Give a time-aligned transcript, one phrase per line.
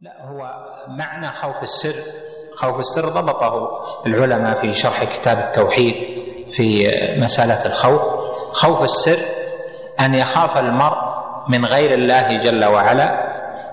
[0.00, 0.38] لا هو
[0.88, 1.94] معنى خوف السر.
[2.56, 3.68] خوف السر ضبطه
[4.06, 5.94] العلماء في شرح كتاب التوحيد
[6.52, 6.86] في
[7.20, 8.00] مسألة الخوف.
[8.52, 9.18] خوف السر
[10.00, 10.96] أن يخاف المرء
[11.48, 13.08] من غير الله جل وعلا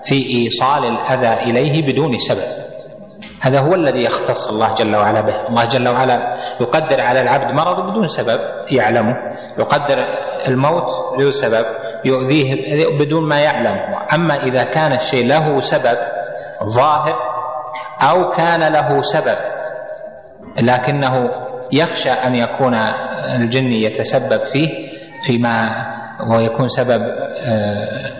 [0.04, 2.66] في إيصال الأذى إليه بدون سبب.
[3.40, 5.48] هذا هو الذي يختص الله جل وعلا به.
[5.48, 8.40] الله جل وعلا يقدر على العبد مرض بدون سبب
[8.72, 9.16] يعلمه.
[9.58, 9.96] يقدر
[10.48, 11.66] الموت له سبب
[12.04, 12.54] يؤذيه
[12.98, 16.15] بدون ما يعلم أما إذا كان الشيء له سبب
[16.64, 17.14] ظاهر
[18.02, 19.36] أو كان له سبب
[20.62, 21.30] لكنه
[21.72, 22.74] يخشى أن يكون
[23.36, 24.68] الجن يتسبب فيه
[25.22, 25.86] فيما
[26.30, 27.02] ويكون سبب
[27.38, 28.12] آه،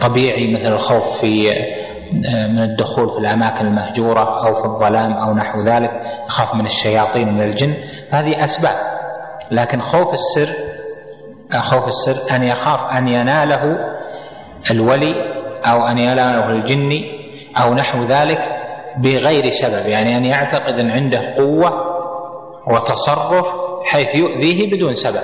[0.00, 5.62] طبيعي مثل الخوف في آه، من الدخول في الأماكن المهجورة أو في الظلام أو نحو
[5.62, 5.90] ذلك
[6.26, 7.74] يخاف من الشياطين من الجن.
[8.10, 8.76] هذه أسباب.
[9.50, 10.48] لكن خوف السر
[11.58, 13.62] خوف السر أن يخاف أن يناله
[14.70, 15.14] الولي
[15.66, 17.15] أو أن يناله الجني
[17.64, 18.38] أو نحو ذلك
[18.98, 21.96] بغير سبب يعني أن يعتقد أن عنده قوة
[22.72, 23.46] وتصرف
[23.84, 25.22] حيث يؤذيه بدون سبب.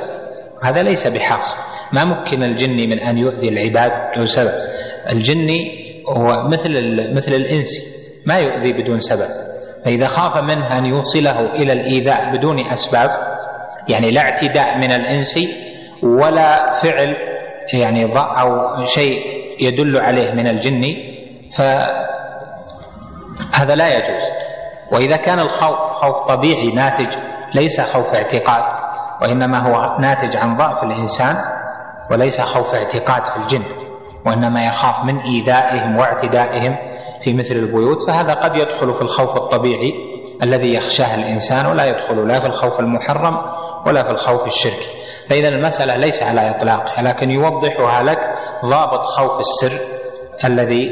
[0.62, 1.56] هذا ليس بحاصل.
[1.92, 4.55] ما ممكن الجني من أن يؤذي العباد بدون سبب.
[5.12, 6.70] الجني هو مثل
[7.14, 7.86] مثل الإنس
[8.27, 9.28] ما يؤذي بدون سبب.
[9.84, 13.11] فإذا خاف منه أن يوصله إلى الإيذاء بدون أسباب
[13.89, 15.39] يعني لا اعتداء من الإنس
[16.02, 17.17] ولا فعل
[17.74, 19.19] يعني أو شيء
[19.61, 20.83] يدل عليه من الجن
[23.52, 24.25] فهذا لا يجوز.
[24.92, 27.16] وإذا كان الخوف خوف طبيعي ناتج
[27.55, 28.64] ليس خوف اعتقاد
[29.22, 31.36] وإنما هو ناتج عن ضعف الإنسان
[32.11, 33.62] وليس خوف اعتقاد في الجن
[34.27, 36.77] وإنما يخاف من إيذائهم واعتدائهم
[37.22, 39.92] في مثل البيوت فهذا قد يدخل في الخوف الطبيعي
[40.42, 43.34] الذي يخشاه الإنسان ولا يدخل لا في الخوف المحرم
[43.86, 44.89] ولا في الخوف الشركي
[45.30, 48.19] فإذا المسألة ليس على إطلاقها لكن يوضحها لك
[48.64, 49.78] ضابط خوف السر
[50.44, 50.91] الذي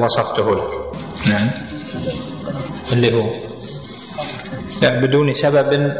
[0.00, 0.87] وصفته لك.
[1.26, 1.48] نعم.
[2.92, 3.26] اللي هو؟
[4.82, 5.92] لا بدون سبب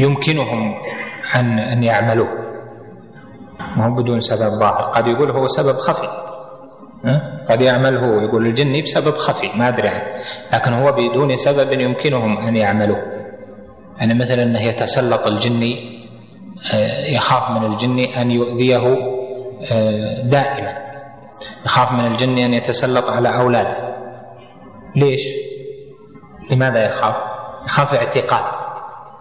[0.00, 0.74] يمكنهم
[1.34, 2.28] أن أن يعملوه.
[3.76, 4.82] ما هو بدون سبب ظاهر.
[4.82, 6.08] قد يقول هو سبب خفي.
[7.50, 10.24] قد يعمل هو يقول الجني بسبب خفي ما أدري عنه.
[10.52, 13.02] لكن هو بدون سبب يمكنهم أن يعملوه.
[13.98, 16.00] يعني مثلا أنه يتسلط الجني
[16.72, 18.96] آه، يخاف من الجني أن يؤذيه
[19.72, 20.89] آه، دائما.
[21.64, 23.76] يخاف من الجني أن يتسلط على أولاده
[24.96, 25.22] ليش؟
[26.50, 27.16] لماذا يخاف؟
[27.66, 28.52] يخاف اعتقاد.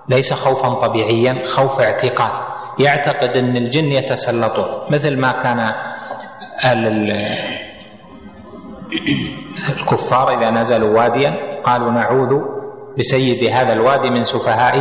[0.10, 2.32] ليس خوفا طبيعيا خوف اعتقاد.
[2.80, 4.92] يعتقد أن الجن يتسلطون.
[4.92, 5.72] مثل ما كان
[9.70, 12.42] الكفار إذا نزلوا واديا قالوا نعوذ
[12.98, 14.76] بسيد هذا الوادي من سفهاء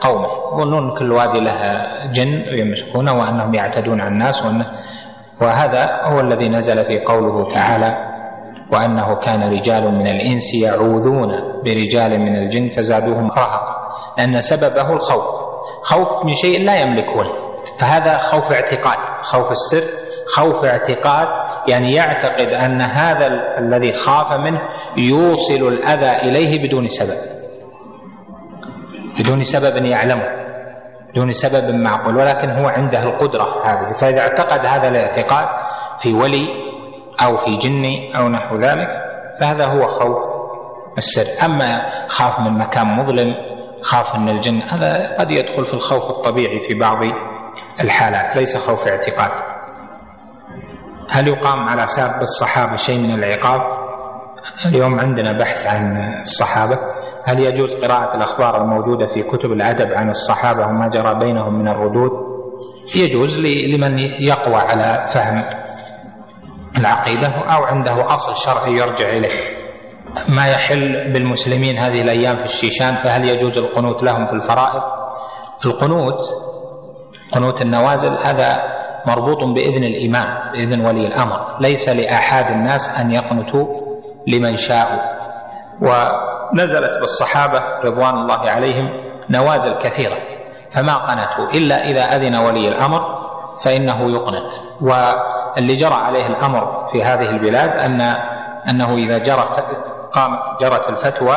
[0.00, 0.28] قومه.
[0.54, 4.66] يظنون كل وادي له جن يمسكونه وأنهم يعتدون على الناس وأنه
[5.42, 8.14] وهذا هو الذي نزل في قوله تعالى
[8.72, 11.28] وأنه كان رجال من الإنس يعوذون
[11.64, 13.74] برجال من الجن فزادوهم رهقا
[14.18, 15.44] لأن سببه الخوف.
[15.82, 17.30] خوف من شيء لا يملكونه
[17.78, 19.84] فهذا خوف اعتقاد خوف السر
[20.36, 21.26] خوف اعتقاد
[21.68, 23.26] يعني يعتقد أن هذا
[23.58, 24.60] الذي خاف منه
[24.96, 27.18] يوصل الأذى إليه بدون سبب.
[29.18, 30.43] بدون سبب يعلمه.
[31.14, 33.92] بدون سبب معقول ولكن هو عنده القدرة هذه.
[33.92, 35.48] فإذا اعتقد هذا الاعتقاد
[35.98, 36.46] في ولي
[37.22, 38.88] أو في جني أو نحو ذلك
[39.40, 40.18] فهذا هو خوف
[40.98, 41.46] السر.
[41.46, 43.34] أما خاف من مكان مظلم
[43.82, 46.98] خاف من الجن هذا قد يدخل في الخوف الطبيعي في بعض
[47.80, 49.30] الحالات ليس خوف اعتقاد.
[51.10, 53.84] هل يقام على ساب الصحابة شيء من العقاب؟
[54.66, 56.78] اليوم عندنا بحث عن الصحابة.
[57.26, 62.10] هل يجوز قراءة الأخبار الموجودة في كتب الأدب عن الصحابة وما جرى بينهم من الردود؟
[62.96, 65.36] يجوز لمن يقوى على فهم
[66.78, 69.64] العقيدة أو عنده أصل شرعي يرجع إليه.
[70.28, 74.82] ما يحل بالمسلمين هذه الأيام في الشيشان فهل يجوز القنوت لهم في الفرائض؟
[75.66, 76.20] القنوت
[77.32, 78.56] قنوت النوازل هذا
[79.06, 81.60] مربوط بإذن الإمام بإذن ولي الأمر.
[81.60, 83.66] ليس لآحاد الناس أن يقنتوا
[84.28, 85.00] لمن شاءوا.
[86.52, 88.88] ونزلت بالصحابة رضوان الله عليهم
[89.30, 90.16] نوازل كثيرة
[90.70, 93.00] فما قنتوا إلا إذا أذن ولي الأمر
[93.64, 94.52] فإنه يقنت.
[94.80, 98.00] واللي جرى عليه الأمر في هذه البلاد أن
[98.68, 99.44] أنه إذا جرى
[100.12, 100.30] قام
[100.60, 101.36] جرت الفتوى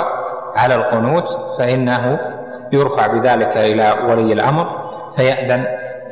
[0.55, 1.25] على القنوت
[1.59, 2.19] فإنه
[2.73, 4.65] يرفع بذلك إلى ولي الأمر
[5.15, 5.65] فيأذن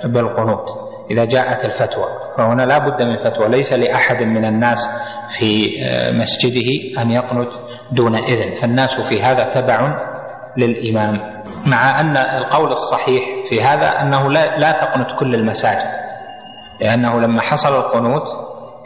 [0.06, 0.86] بالقنوت.
[1.12, 2.06] إذا جاءت الفتوى
[2.38, 4.90] فهنا لا بد من فتوى ليس لأحد من الناس
[5.30, 5.68] في
[6.12, 7.50] مسجده أن يقنت
[7.92, 8.54] دون إذن.
[8.54, 10.00] فالناس في هذا تبع
[10.58, 11.20] للإمام
[11.66, 15.88] مع أن القول الصحيح في هذا أنه لا, لا تقنت كل المساجد
[16.82, 18.24] لأنه لما حصل القنوت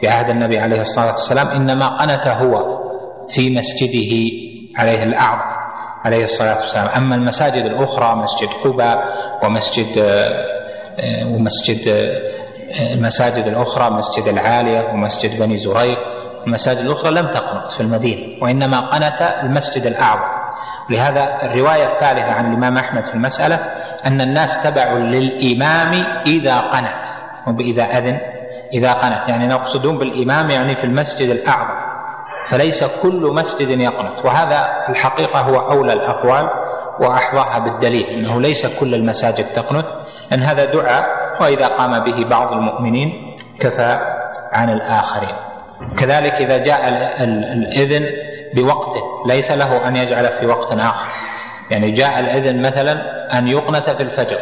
[0.00, 2.80] في عهد النبي عليه الصلاة والسلام إنما قنت هو
[3.30, 4.36] في مسجده
[4.78, 5.60] عليه الأعظم
[6.04, 6.86] عليه الصلاة والسلام.
[6.88, 8.98] أما المساجد الأخرى مسجد قباء
[9.44, 15.98] ومسجد آه، ومسجد آه، المساجد الأخرى مسجد العالية ومسجد بني زريق
[16.46, 20.40] المساجد الأخرى لم تقنط في المدينة وإنما قنت المسجد الأعظم.
[20.90, 23.56] لهذا الرواية الثالثة عن الإمام أحمد في المسألة
[24.06, 25.92] أن الناس تبع للإمام
[26.26, 27.06] إذا قنت
[27.46, 28.20] وبإذا أذن
[28.74, 29.28] إذا قنت.
[29.28, 31.90] يعني نقصدون بالإمام يعني في المسجد الأعظم.
[32.50, 34.24] فليس كل مسجد يقنط.
[34.24, 36.48] وهذا في الحقيقة هو أولى الأقوال
[37.00, 39.84] وأحظاها بالدليل أنه ليس كل المساجد تقنط
[40.32, 41.04] أن هذا دعاء
[41.40, 43.98] وإذا قام به بعض المؤمنين كفى
[44.52, 45.49] عن الآخرين.
[45.98, 46.88] كذلك إذا جاء
[47.24, 48.06] الإذن
[48.54, 51.08] بوقته ليس له أن يجعل في وقت آخر.
[51.70, 52.92] يعني جاء الإذن مثلا
[53.38, 54.38] أن يقنت في الفجر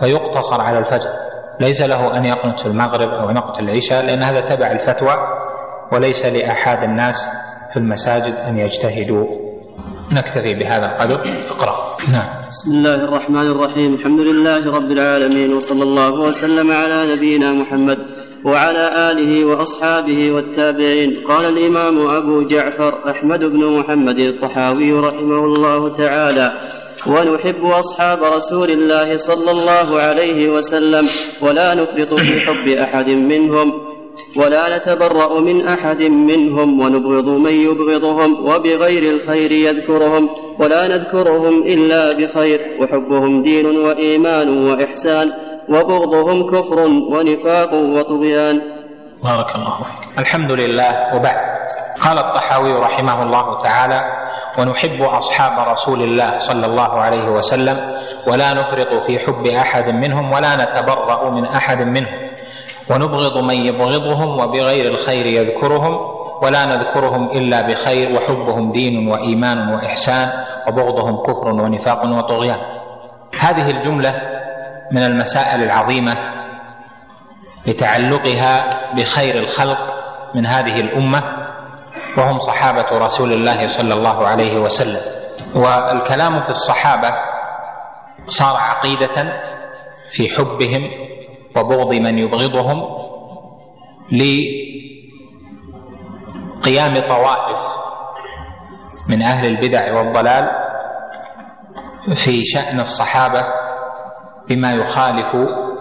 [0.00, 1.10] فيقتصر على الفجر.
[1.60, 5.16] ليس له أن يقنت في المغرب أو يقنت العشاء لأن هذا تبع الفتوى
[5.92, 7.26] وليس لأحد الناس
[7.70, 9.26] في المساجد أن يجتهدوا.
[10.12, 11.40] نكتفي بهذا القدر.
[11.50, 11.76] اقرأ.
[12.12, 12.28] نعم.
[12.50, 13.94] بسم الله الرحمن الرحيم.
[13.94, 18.13] الحمد لله رب العالمين وصلى الله وسلم على نبينا محمد.
[18.44, 21.24] وعلى آله وأصحابه والتابعين.
[21.28, 26.52] قال الإمام أبو جعفر أحمد بن محمد الطحاوي رحمه الله تعالى
[27.06, 31.06] ونحب أصحاب رسول الله صلى الله عليه وسلم
[31.42, 33.93] ولا نفرط في حب أحد منهم.
[34.36, 42.60] ولا نتبرأ من أحد منهم ونبغض من يبغضهم وبغير الخير يذكرهم ولا نذكرهم إلا بخير
[42.80, 45.30] وحبهم دين وإيمان وإحسان
[45.68, 46.78] وبغضهم كفر
[47.12, 48.60] ونفاق وطغيان.
[49.24, 50.18] بارك الله فيك.
[50.18, 51.38] الحمد لله وبعد.
[52.02, 54.00] قال الطحاوي رحمه الله تعالى
[54.58, 57.76] ونحب أصحاب رسول الله صلى الله عليه وسلم
[58.26, 62.23] ولا نفرط في حب أحد منهم ولا نتبرأ من أحد منهم.
[62.90, 65.92] ونبغض من يبغضهم وبغير الخير يذكرهم
[66.42, 70.28] ولا نذكرهم إلا بخير وحبهم دين وإيمان وإحسان
[70.68, 72.58] وبغضهم كفر ونفاق وطغيان.
[73.40, 74.14] هذه الجملة
[74.92, 76.14] من المسائل العظيمة
[77.66, 79.78] لتعلقها بخير الخلق
[80.34, 81.22] من هذه الأمة
[82.18, 85.00] وهم صحابة رسول الله صلى الله عليه وسلم.
[85.56, 87.14] والكلام في الصحابة
[88.26, 89.32] صار عقيدة
[90.10, 91.03] في حبهم
[91.56, 92.82] وبغض من يبغضهم
[96.60, 97.62] لقيام طوائف
[99.08, 100.44] من أهل البدع والضلال
[102.14, 103.44] في شأن الصحابة
[104.48, 105.36] بما يخالف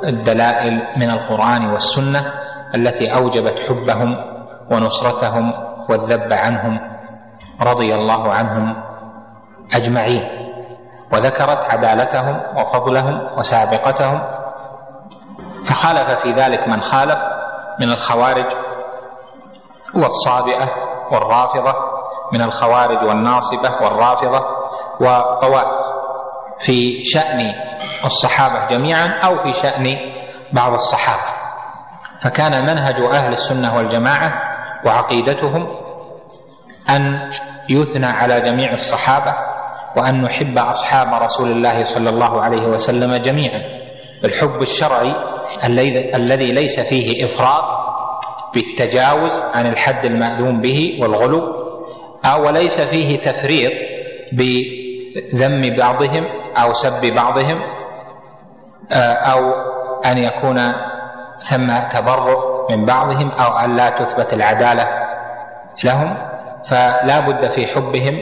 [0.08, 2.34] الدلائل من القرآن والسنة
[2.76, 4.16] التي أوجبت حبهم
[4.72, 5.54] ونصرتهم
[5.90, 6.80] والذب عنهم
[7.62, 8.84] رضي الله عنهم
[9.74, 10.24] أجمعين
[11.14, 14.22] وذكرت عدالتهم وفضلهم وسابقتهم
[15.66, 17.20] فخالف في ذلك من خالف
[17.80, 18.52] من الخوارج
[19.96, 20.70] والصابئه
[21.12, 21.74] والرافضة
[22.34, 24.40] من الخوارج والناصبة والرافضة
[25.02, 25.88] وطوائف
[26.60, 27.54] في شأن
[28.06, 29.84] الصحابة جميعا أو في شأن
[30.54, 31.34] بعض الصحابة.
[32.24, 34.30] فكان منهج أهل السنة والجماعة
[34.86, 35.68] وعقيدتهم
[36.90, 37.30] أن
[37.70, 39.36] يثنى على جميع الصحابة
[39.98, 43.83] وأن نحب أصحاب رسول الله صلى الله عليه وسلم جميعا.
[44.26, 45.14] الحب الشرعي
[46.16, 47.64] الذي ليس فيه إفراط
[48.54, 51.64] بالتجاوز عن الحد المأذون به والغلو
[52.26, 53.72] أو ليس فيه تفريط
[54.32, 56.26] بذم بعضهم
[56.58, 57.62] أو سب بعضهم
[58.92, 59.54] آه، أو
[60.06, 60.74] أن يكون
[61.40, 64.88] ثم تبرؤ من بعضهم أو أن لا تثبت العدالة
[65.84, 66.18] لهم
[66.66, 68.22] فلا بد في حبهم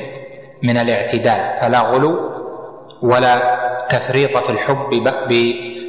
[0.63, 2.31] من الاعتدال فلا غلو
[3.01, 4.89] ولا تفريط في الحب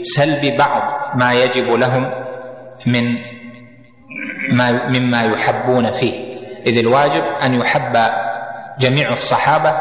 [0.03, 0.83] سلب بعض
[1.15, 2.11] ما يجب لهم
[2.87, 3.05] من
[4.57, 6.37] ما مما يحبون فيه.
[6.67, 7.93] إذ الواجب أن يحب
[8.79, 9.75] جميع الصحابة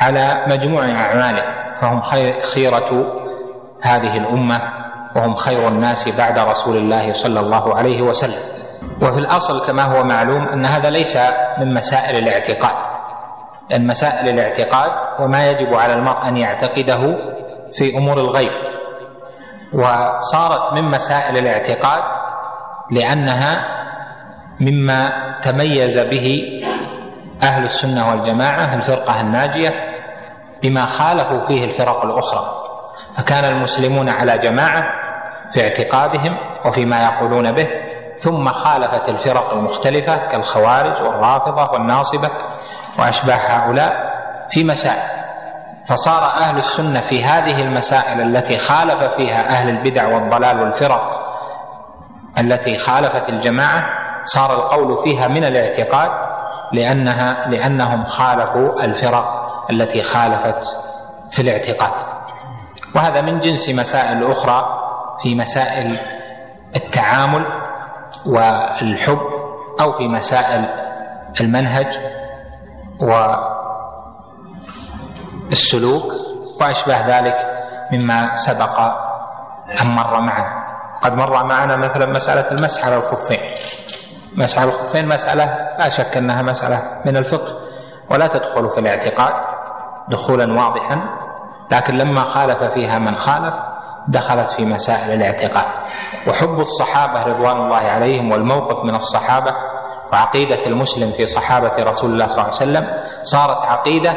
[0.00, 2.00] على مجموع أعمالهم فهم
[2.54, 2.90] خيرة
[3.82, 4.60] هذه الأمة
[5.16, 8.42] وهم خير الناس بعد رسول الله صلى الله عليه وسلم.
[9.02, 11.18] وفي الأصل كما هو معلوم أن هذا ليس
[11.60, 12.86] من مسائل الاعتقاد.
[13.70, 17.00] لأن مسائل الاعتقاد وما يجب على المرء أن يعتقده
[17.72, 18.67] في أمور الغيب.
[19.72, 22.02] وصارت من مسائل الاعتقاد
[22.90, 23.78] لأنها
[24.60, 25.10] مما
[25.42, 26.42] تميز به
[27.42, 29.70] أهل السنة والجماعة الفرقة الناجية
[30.62, 32.52] بما خالفوا فيه الفرق الأخرى.
[33.18, 34.82] فكان المسلمون على جماعة
[35.52, 37.68] في اعتقادهم وفيما يقولون به
[38.16, 42.30] ثم خالفت الفرق المختلفة كالخوارج والرافضة والناصبة
[42.98, 43.92] وأشباه هؤلاء
[44.50, 45.17] في مسائل.
[45.88, 51.28] فصار أهل السنة في هذه المسائل التي خالف فيها أهل البدع والضلال والفرق
[52.38, 53.80] التي خالفت الجماعة
[54.24, 56.10] صار القول فيها من الاعتقاد
[56.72, 60.66] لأنها لأنهم خالفوا الفرق التي خالفت
[61.30, 61.92] في الاعتقاد.
[62.96, 64.78] وهذا من جنس مسائل أخرى
[65.22, 66.00] في مسائل
[66.76, 67.46] التعامل
[68.26, 69.20] والحب
[69.80, 70.64] أو في مسائل
[71.40, 71.98] المنهج
[75.48, 76.12] والسلوك
[76.60, 77.34] وأشباه ذلك
[77.92, 78.80] مما سبق
[79.82, 80.68] أن مر معنا.
[81.02, 83.40] قد مر معنا مثلا مسألة المسح على الخفين.
[84.36, 85.44] مسح على الخفين مسألة
[85.78, 87.52] لا شك أنها مسألة من الفقه
[88.10, 89.32] ولا تدخل في الاعتقاد
[90.08, 90.96] دخولا واضحا
[91.70, 93.54] لكن لما خالف فيها من خالف
[94.08, 95.64] دخلت في مسائل الاعتقاد.
[96.28, 99.54] وحب الصحابة رضوان الله عليهم والموقف من الصحابة
[100.12, 102.84] وعقيدة المسلم في صحابة رسول الله صلى الله عليه وسلم
[103.22, 104.14] صارت عقيدة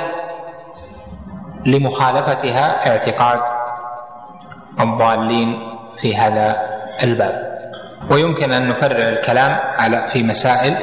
[1.66, 3.40] لمخالفتها اعتقاد
[4.80, 5.48] الضالين
[5.98, 6.56] في هذا
[7.04, 7.52] الباب.
[8.12, 10.78] ويمكن أن نفرع الكلام على في مسائل.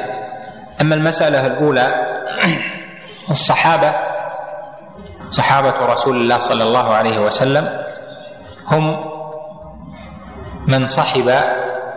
[0.81, 1.87] أما المسألة الأولى
[3.31, 3.93] الصحابة
[5.31, 7.69] صحابة رسول الله صلى الله عليه وسلم
[8.67, 8.83] هم
[10.67, 11.29] من صحب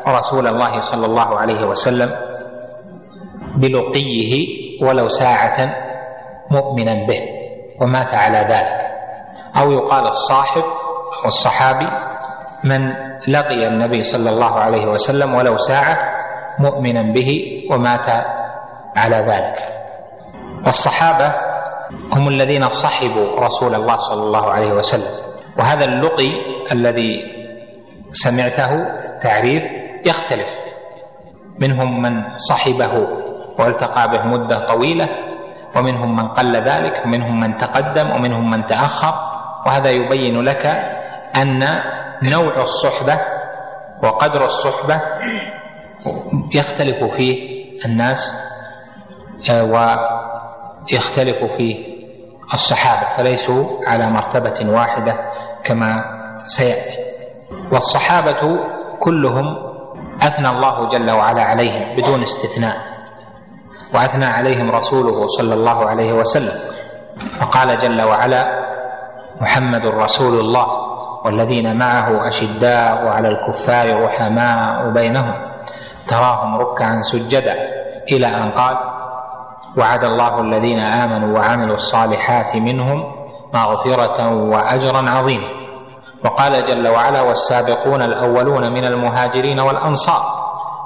[0.09, 2.09] رسول الله صلى الله عليه وسلم
[3.57, 4.33] بلقيه
[4.83, 5.75] ولو ساعة
[6.51, 7.42] مؤمنا به.
[7.81, 8.93] ومات على ذلك.
[9.57, 10.63] أو يقال الصاحب
[11.23, 11.89] أو الصحابي
[12.65, 12.93] من
[13.29, 15.99] لقي النبي صلى الله عليه وسلم ولو ساعة
[16.59, 18.09] مؤمنا به ومات
[18.97, 19.59] على ذلك.
[20.65, 21.33] والصحابه
[22.13, 25.13] هم الذين صحبوا رسول الله صلى الله عليه وسلم.
[25.59, 26.33] وهذا اللقي
[26.73, 27.11] الذي
[28.13, 28.73] سمعته
[29.05, 29.65] التعريف
[30.07, 30.59] يختلف.
[31.59, 32.93] منهم من صحبه
[33.59, 35.09] والتقى به مدة طويلة
[35.77, 39.15] ومنهم من قل ذلك ومنهم من تقدم ومنهم من تأخر.
[39.67, 40.67] وهذا يبين لك
[41.37, 41.59] أن
[42.23, 43.21] نوع الصحبة
[44.03, 45.01] وقدر الصحبة
[46.55, 47.53] يختلف فيه
[47.87, 48.35] الناس
[49.51, 51.93] آه، ويختلف فيه
[52.55, 55.15] الصحابة فليسوا على مرتبة واحدة
[55.65, 56.05] كما
[56.47, 56.99] سيأتي.
[57.73, 58.59] والصحابة
[59.01, 59.45] كلهم
[60.23, 62.92] أثنى الله جل وعلا عليهم بدون استثناء.
[63.95, 66.57] وأثنى عليهم رسوله صلى الله عليه وسلم.
[67.43, 68.45] وقال جل وعلا
[69.41, 70.67] محمد رسول الله
[71.25, 75.35] والذين معه أشداء على الكفار رحماء بينهم
[76.09, 77.55] تراهم ركعا سجدا
[78.13, 78.77] إلى أن قال
[79.79, 83.03] وعد الله الذين آمنوا وعملوا الصالحات منهم
[83.55, 85.49] مغفرة واجرا عظيما
[86.25, 90.25] وقال جل وعلا والسابقون الأولون من المهاجرين والأنصار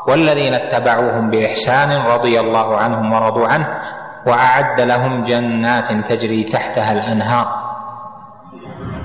[0.08, 3.66] والذين اتبعوهم بإحسان رضي الله عنهم ورضوا عنه
[4.26, 7.46] وأعد لهم جنات تجري تحتها الأنهار.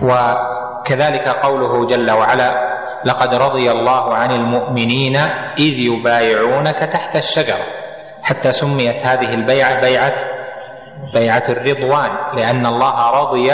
[0.02, 2.72] وكذلك قوله جل وعلا
[3.06, 5.18] لقد رضي الله عن المؤمنين
[5.58, 7.66] إذ يبايعونك تحت الشجرة
[8.24, 10.16] حتى سميت هذه البيعة بيعه
[11.14, 13.52] بيعة الرضوان لأن الله رضي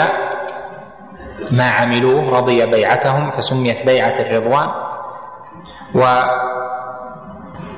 [1.52, 4.68] ما عملوه رضي بيعتهم فسميت بيعة الرضوان.
[5.94, 6.04] و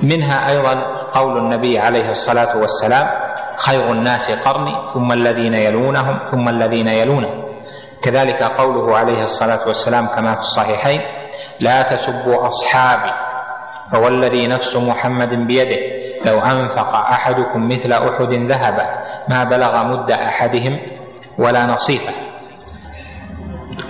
[0.03, 0.73] منها أيضا
[1.11, 3.07] قول النبي عليه الصلاة والسلام
[3.57, 7.43] خير الناس قرني ثم الذين يلونهم ثم الذين يلونهم.
[8.03, 11.01] كذلك قوله عليه الصلاة والسلام كما في الصحيحين
[11.59, 13.11] لا تسبوا أصحابي
[13.91, 15.77] فوالذي نفس محمد بيده
[16.25, 18.85] لو أنفق أحدكم مثل أحد ذهبا
[19.29, 20.79] ما بلغ مد أحدهم
[21.37, 22.30] ولا نصيفة.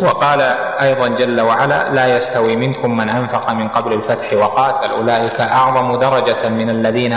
[0.01, 0.41] وقال
[0.81, 6.50] أيضا جل وعلا لا يستوي منكم من أنفق من قبل الفتح وقاتل أولئك أعظم درجة
[6.50, 7.13] من الذين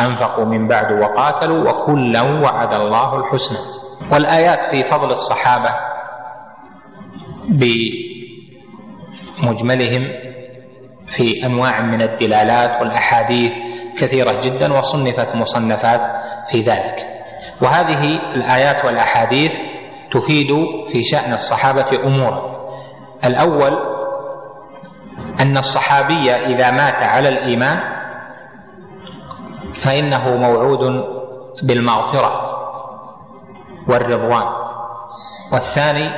[0.00, 3.58] أنفقوا من بعد وقاتلوا وكلا وعد الله الحسنى.
[4.12, 5.70] والآيات في فضل الصحابة
[9.42, 10.08] بمجملهم
[11.06, 13.52] في أنواع من الدلالات والأحاديث
[13.98, 16.00] كثيرة جدا وصنفت مصنفات
[16.48, 16.96] في ذلك.
[17.62, 19.58] وهذه الآيات والأحاديث
[20.10, 20.48] تفيد
[20.88, 22.60] في شأن الصحابة أمورا.
[23.24, 23.72] الأول
[25.40, 27.76] أن الصحابي إذا مات على الإيمان
[29.84, 31.04] فإنه موعود
[31.62, 32.30] بالمغفرة
[33.88, 34.46] والرضوان.
[35.52, 36.08] والثاني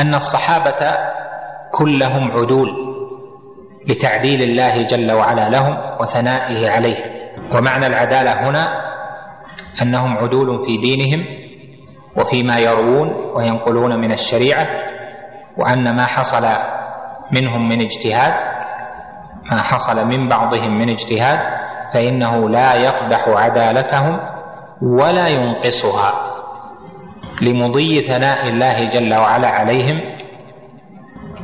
[0.00, 0.94] أن الصحابة
[1.72, 2.68] كلهم عدول
[3.88, 7.16] لتعديل الله جل وعلا لهم وثنائه عليهم
[7.54, 8.66] ومعنى العدالة هنا
[9.82, 11.45] أنهم عدول في دينهم
[12.18, 14.66] وفيما يروون وينقلون من الشريعة
[15.56, 16.46] وأن ما حصل
[17.32, 18.34] منهم من اجتهاد
[19.50, 21.38] ما حصل من بعضهم من اجتهاد
[21.94, 24.20] فإنه لا يقدح عدالتهم
[24.82, 26.32] ولا ينقصها.
[27.42, 30.00] لمضي ثناء الله جل وعلا عليهم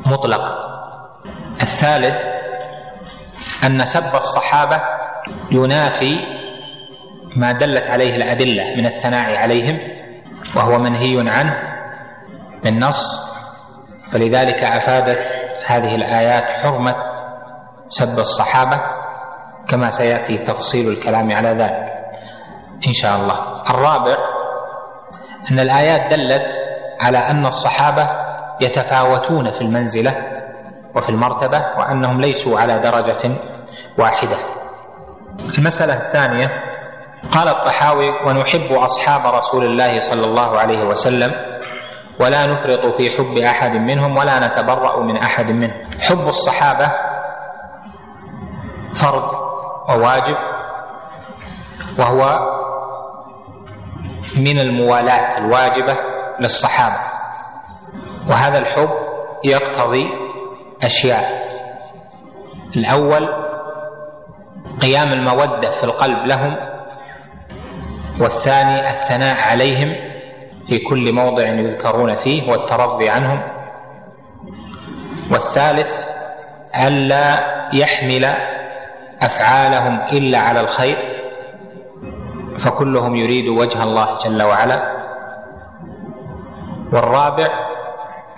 [0.06, 0.56] مطلقا
[1.62, 2.22] الثالث
[3.66, 4.82] أن سب الصحابة
[5.52, 6.16] ينافي
[7.36, 9.78] ما دلت عليه الأدلة من الثناء عليهم
[10.56, 11.54] وهو منهي عنه
[12.64, 13.32] بالنص
[14.12, 15.32] فلذلك أفادت
[15.66, 16.94] هذه الآيات حرمة
[17.88, 18.80] سب الصحابة
[19.68, 21.92] كما سيأتي تفصيل الكلام على ذلك
[22.86, 23.62] إن شاء الله.
[23.70, 24.16] الرابع
[25.50, 26.58] أن الآيات دلت
[27.00, 28.08] على أن الصحابة
[28.60, 30.14] يتفاوتون في المنزلة
[30.96, 33.36] وفي المرتبة وأنهم ليسوا على درجة
[33.98, 34.36] واحدة.
[35.58, 36.48] المسألة الثانية
[37.30, 41.30] قال الطحاوي ونحب أصحاب رسول الله صلى الله عليه وسلم
[42.20, 45.82] ولا نفرط في حب أحد منهم ولا نتبرأ من أحد منهم.
[46.00, 46.92] حب الصحابة
[48.94, 49.22] فرض
[49.88, 50.36] وواجب
[51.98, 52.38] وهو
[54.38, 55.96] من الموالاة الواجبة
[56.40, 56.98] للصحابة.
[58.30, 58.90] وهذا الحب
[59.44, 60.06] يقتضي
[60.82, 61.52] أشياء.
[62.76, 63.28] الأول
[64.82, 66.71] قيام المودة في القلب لهم
[68.20, 69.94] والثاني الثناء عليهم
[70.66, 73.42] في كل موضع يذكرون فيه والترضي عنهم.
[75.30, 76.08] والثالث
[76.86, 77.36] ألا
[77.74, 78.24] يحمل
[79.22, 80.96] أفعالهم إلا على الخير
[82.58, 84.92] فكلهم يريد وجه الله جل وعلا.
[86.92, 87.46] والرابع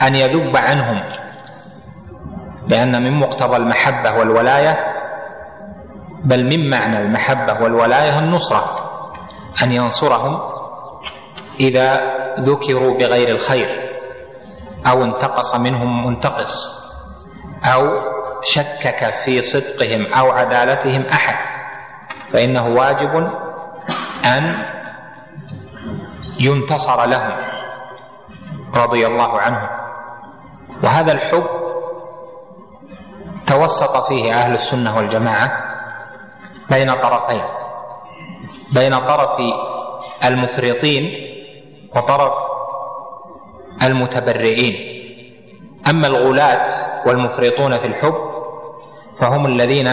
[0.02, 1.02] أن يذب عنهم
[2.68, 4.78] لأن من مقتضى المحبة والولاية
[6.24, 8.93] بل من معنى المحبة والولاية النصرة.
[9.62, 10.40] أن ينصرهم
[11.60, 12.00] إذا
[12.40, 13.68] ذكروا بغير الخير
[14.86, 16.84] أو انتقص منهم منتقص
[17.74, 17.82] أو
[18.42, 21.36] شكك في صدقهم أو عدالتهم أحد
[22.32, 23.10] فإنه واجب
[24.24, 24.64] أن
[26.40, 27.32] ينتصر لهم
[28.74, 29.68] رضي الله عنهم.
[30.84, 31.46] وهذا الحب
[33.46, 35.52] توسط فيه أهل السنة والجماعة
[36.70, 37.42] بين طرفين.
[38.74, 39.38] بين طرف
[40.24, 41.12] المفرطين
[41.96, 42.32] وطرف
[43.82, 44.74] المتبرئين.
[45.90, 46.66] أما الغلاة
[47.06, 48.14] والمفرطون في الحب
[49.20, 49.90] فهم الذين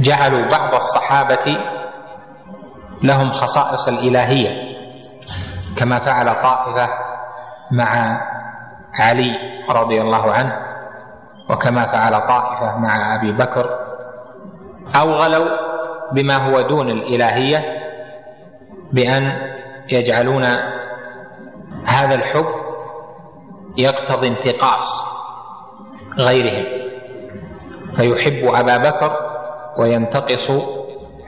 [0.00, 1.56] جعلوا بعض الصحابة
[3.02, 4.72] لهم خصائص الإلهية
[5.78, 6.88] كما فعل طائفة
[7.70, 8.20] مع
[9.00, 9.36] علي
[9.70, 10.56] رضي الله عنه
[11.50, 13.78] وكما فعل طائفة مع أبي بكر
[15.00, 15.71] أو غلوا
[16.14, 17.82] بما هو دون الإلهية
[18.92, 19.52] بأن
[19.92, 20.44] يجعلون
[21.84, 22.46] هذا الحب
[23.78, 25.04] يقتضي انتقاص
[26.18, 26.64] غيرهم.
[27.96, 29.12] فيحب أبا بكر
[29.78, 30.52] وينتقص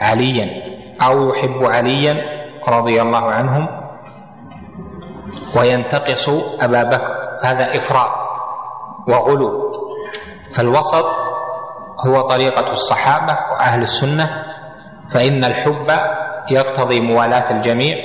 [0.01, 0.63] عليا
[1.03, 2.15] أو يحب عليا
[2.69, 3.69] رضي الله عنهم
[5.57, 6.29] وينتقص
[6.61, 7.37] أبا بكر.
[7.43, 8.11] فهذا إفراط
[9.09, 9.73] وغلو.
[10.57, 11.05] فالوسط
[12.07, 14.44] هو طريقة الصحابة وأهل السنة
[15.15, 15.87] فإن الحب
[16.51, 17.97] يقتضي موالاة الجميع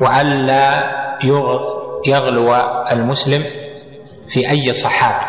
[0.00, 0.90] وألا
[2.06, 2.54] يغلو
[2.92, 3.42] المسلم
[4.28, 5.26] في أي صحابة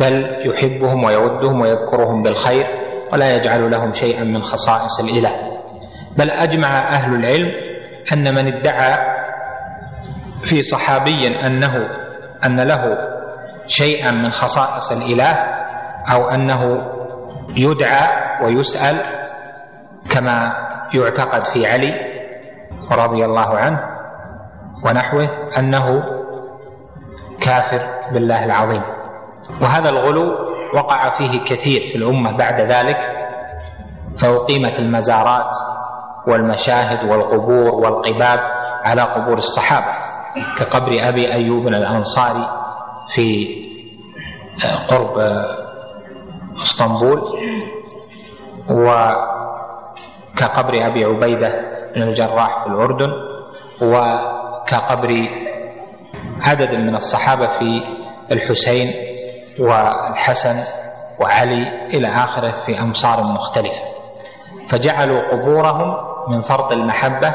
[0.00, 2.66] بل يحبهم ويودهم ويذكرهم بالخير
[3.12, 5.30] ولا يجعل لهم شيئا من خصائص الإله.
[6.16, 7.48] بل أجمع أهل العلم
[8.12, 8.94] أن من ادعى
[10.44, 11.74] في صحابي أنه
[12.46, 12.80] أن له
[13.66, 15.32] شيئا من خصائص الإله
[16.12, 16.62] أو أنه
[17.56, 18.08] يدعى
[18.44, 18.96] ويسأل
[20.10, 20.52] كما
[20.94, 21.94] يعتقد في علي
[22.92, 23.80] رضي الله عنه
[24.84, 26.02] ونحوه أنه
[27.40, 28.82] كافر بالله العظيم.
[29.62, 30.34] وهذا الغلو
[30.74, 32.98] وقع فيه كثير في الأمة بعد ذلك
[34.18, 35.54] فأقيمت المزارات
[36.26, 38.40] والمشاهد والقبور والقباب
[38.84, 39.92] على قبور الصحابة
[40.58, 42.46] كقبر أبي أيوب الأنصاري
[43.08, 43.48] في
[44.90, 45.18] قرب
[46.62, 47.20] إسطنبول.
[50.34, 51.52] وكقبر أبي عبيدة
[51.94, 53.10] بن الجراح في الأردن
[53.82, 55.26] وكقبر
[56.42, 57.82] عدد من الصحابة في
[58.32, 58.88] الحسين
[59.60, 60.56] والحسن
[61.20, 63.82] وعلي إلى آخره في أمصار مختلفة.
[64.68, 65.94] فجعلوا قبورهم
[66.28, 67.34] من فرط المحبة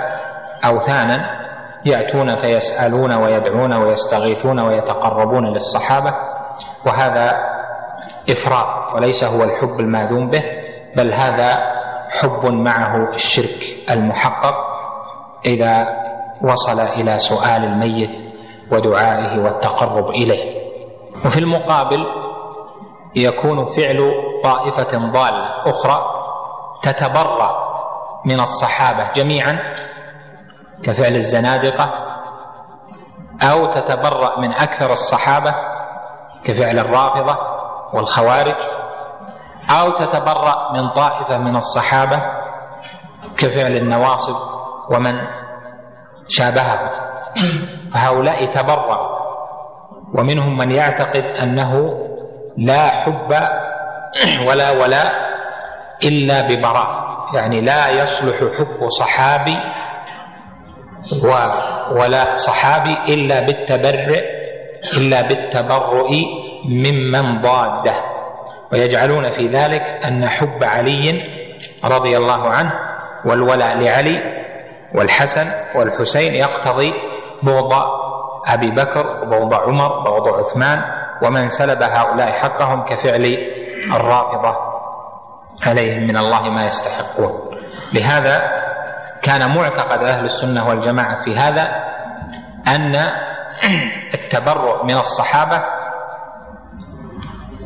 [0.66, 1.38] أوثانا
[1.86, 6.14] يأتون فيسألون ويدعون ويستغيثون ويتقربون للصحابة
[6.86, 7.32] وهذا
[8.30, 10.44] إفراط وليس هو الحب الماذوم به
[10.96, 11.77] بل هذا
[12.22, 14.56] حب معه الشرك المحقق
[15.46, 15.88] إذا
[16.52, 18.10] وصل إلى سؤال الميت
[18.72, 20.58] ودعائه والتقرب إليه.
[21.26, 22.06] وفي المقابل
[23.16, 24.12] يكون فعل
[24.44, 26.06] طائفة ضالة أخرى
[26.84, 27.68] تتبرأ
[28.26, 29.60] من الصحابة جميعا
[30.84, 31.90] كفعل الزنادقة
[33.44, 35.56] أو تتبرأ من أكثر الصحابة
[36.44, 37.38] كفعل الرافضة
[37.94, 38.56] والخوارج.
[39.70, 42.22] أو تتبرأ من طائفة من الصحابة
[43.38, 44.36] كفعل النواصب
[44.92, 45.16] ومن
[46.28, 46.90] شابهه
[47.94, 49.18] فهؤلاء تبرأ.
[50.18, 51.72] ومنهم من يعتقد أنه
[52.58, 53.32] لا حب
[54.48, 55.12] ولا ولاء
[56.04, 57.08] إلا ببراء.
[57.36, 59.58] يعني لا يصلح حب صحابي
[61.92, 64.20] ولا صحابي إلا بالتبرع
[64.98, 66.10] إلا بالتبرؤ
[66.66, 68.17] ممن ضاده.
[68.74, 71.18] ويجعلون في ذلك أن حب علي
[71.86, 72.72] رضي الله عنه
[73.26, 74.38] والولاء لعلي
[74.96, 76.94] والحسن والحسين يقتضي
[77.44, 77.74] بغض
[78.46, 80.82] أبي بكر وبغض عمر وبغض عثمان
[81.24, 83.26] ومن سلب هؤلاء حقهم كفعل
[83.94, 84.58] الرافضة
[85.66, 87.32] عليهم من الله ما يستحقون.
[87.94, 88.42] لهذا
[89.22, 91.64] كان معتقد أهل السنة والجماعة في هذا
[92.68, 92.96] أن
[94.14, 95.64] التبرؤ من الصحابة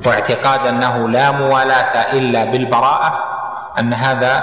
[0.07, 3.11] واعتقاد أنه لا موالاة إلا بالبراءة
[3.79, 4.33] أن هذا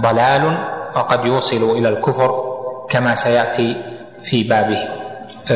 [0.00, 0.58] ضلال
[0.96, 2.30] وقد يوصل إلى الكفر
[2.90, 3.76] كما سيأتي
[4.24, 4.88] في بابه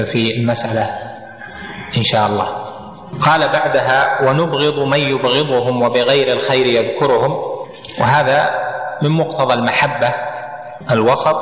[0.05, 0.87] في المسألة
[1.96, 2.46] إن شاء الله.
[3.26, 7.31] قال بعدها ونبغض من يبغضهم وبغير الخير يذكرهم
[8.00, 8.50] وهذا
[9.03, 10.14] من مقتضى المحبة
[10.90, 11.37] الوسط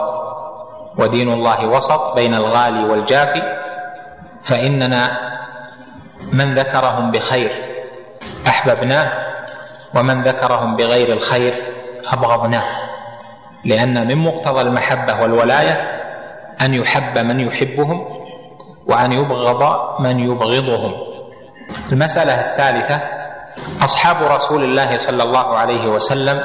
[0.99, 3.43] ودين الله وسط بين الغالي والجافي
[4.45, 5.11] فإننا
[6.33, 7.68] من ذكرهم بخير.
[8.49, 9.13] أحببناه
[9.95, 11.55] ومن ذكرهم بغير الخير
[12.07, 12.65] أبغضناه
[13.65, 15.73] لأن من مقتضى المحبة والولاية
[16.61, 18.19] أن يحب من يحبهم
[18.87, 19.63] وأن يبغض
[20.01, 20.93] من يبغضهم.
[21.93, 23.03] المسألة الثالثة
[23.85, 26.41] أصحاب رسول الله صلى الله عليه وسلم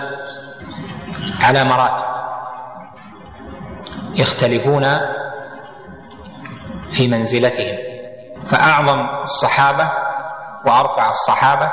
[1.41, 2.05] على مراتب
[4.15, 4.83] يختلفون
[6.91, 7.77] في منزلتهم
[8.45, 9.91] فأعظم الصحابة
[10.67, 11.71] وأرفع الصحابة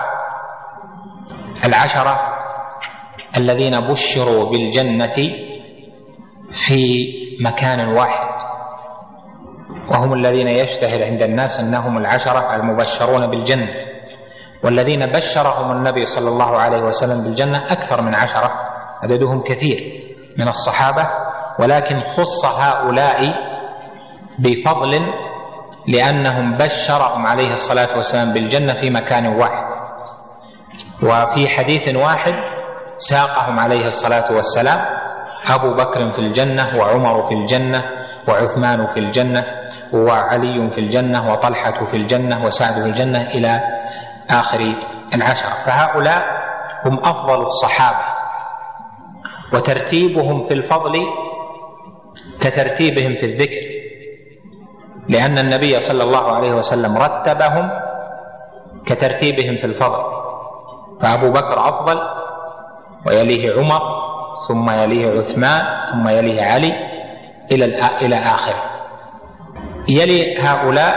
[1.65, 2.19] العشرة
[3.37, 5.37] الذين بشروا بالجنة
[6.53, 7.13] في
[7.45, 8.41] مكان واحد
[9.91, 13.75] وهم الذين يشتهر عند الناس أنهم العشرة المبشرون بالجنة
[14.65, 18.53] والذين بشرهم النبي صلى الله عليه وسلم بالجنة أكثر من عشرة
[19.03, 20.01] عددهم كثير
[20.39, 21.11] من الصحابة
[21.59, 23.21] ولكن خص هؤلاء
[24.39, 25.01] بفضل
[25.89, 29.71] لأنهم بشرهم عليه الصلاة والسلام بالجنة في مكان واحد.
[31.03, 32.35] وفي حديث واحد
[32.99, 34.79] ساقهم عليه الصلاة والسلام
[35.47, 37.85] أبو بكر في الجنة وعمر في الجنة
[38.29, 39.45] وعثمان في الجنة
[39.93, 43.61] وعلي في الجنة وطلحة في الجنة وسعد في الجنة إلى
[44.31, 44.59] آخر
[45.15, 46.21] العشره فهؤلاء
[46.87, 48.05] هم أفضل الصحابة
[49.53, 50.95] وترتيبهم في الفضل
[52.41, 53.80] كترتيبهم في الذكر.
[55.11, 57.71] لأن النبي صلى الله عليه وسلم رتبهم
[58.87, 60.03] كترتيبهم في الفضل.
[61.03, 61.99] فأبو بكر أفضل
[63.07, 63.81] ويليه عمر
[64.49, 65.61] ثم يليه عثمان
[65.93, 66.73] ثم يليه علي
[67.53, 67.65] إلى
[68.07, 68.63] إلى آخره.
[69.89, 70.95] يلي هؤلاء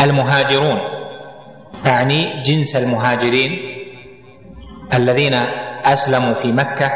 [0.00, 0.78] المهاجرون
[1.86, 3.52] أعني جنس المهاجرين
[4.94, 5.34] الذين
[5.84, 6.90] أسلموا في مكة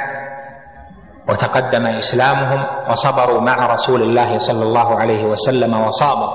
[1.29, 6.31] وتقدم إسلامهم وصبروا مع رسول الله صلى الله عليه وسلم وصابوا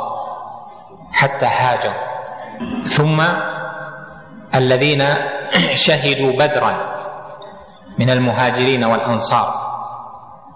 [1.11, 2.01] حتى هاجروا.
[2.85, 3.21] ثم
[4.55, 5.03] الذين
[5.73, 6.73] شهدوا بدرا
[7.99, 9.53] من المهاجرين والأنصار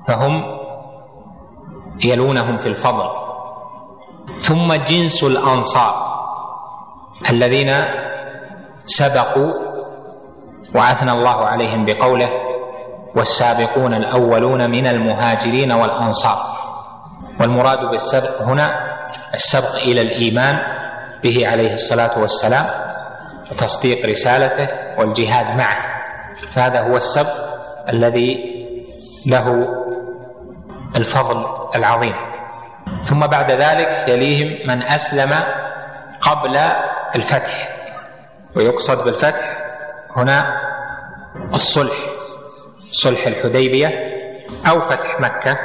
[0.07, 0.43] فهم
[2.05, 3.09] يلونهم في الفضل.
[4.41, 5.95] ثم جنس الأنصار
[7.29, 7.71] الذين
[8.85, 9.51] سبقوا
[10.75, 12.29] وأثنى الله عليهم بقوله
[13.15, 16.45] والسابقون الأولون من المهاجرين والأنصار.
[17.39, 18.95] والمراد بالسبق هنا
[19.33, 20.55] السبق إلى الإيمان
[21.23, 22.65] به عليه الصلاة والسلام
[23.51, 24.67] وتصديق رسالته
[24.99, 25.81] والجهاد معه.
[26.35, 27.33] فهذا هو السبق
[27.89, 28.55] الذي
[29.27, 29.67] له
[30.95, 32.15] الفضل العظيم.
[33.03, 35.33] ثم بعد ذلك يليهم من أسلم
[36.21, 36.57] قبل
[37.15, 37.75] الفتح.
[38.55, 39.57] ويقصد بالفتح
[40.17, 40.45] هنا
[41.53, 42.14] الصلح.
[43.03, 43.87] صلح الحديبية
[44.69, 45.57] أو فتح مكة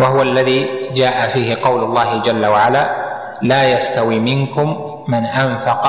[0.00, 3.04] وهو الذي جاء فيه قول الله جل وعلا
[3.42, 4.76] لا يستوي منكم
[5.08, 5.82] من أنفق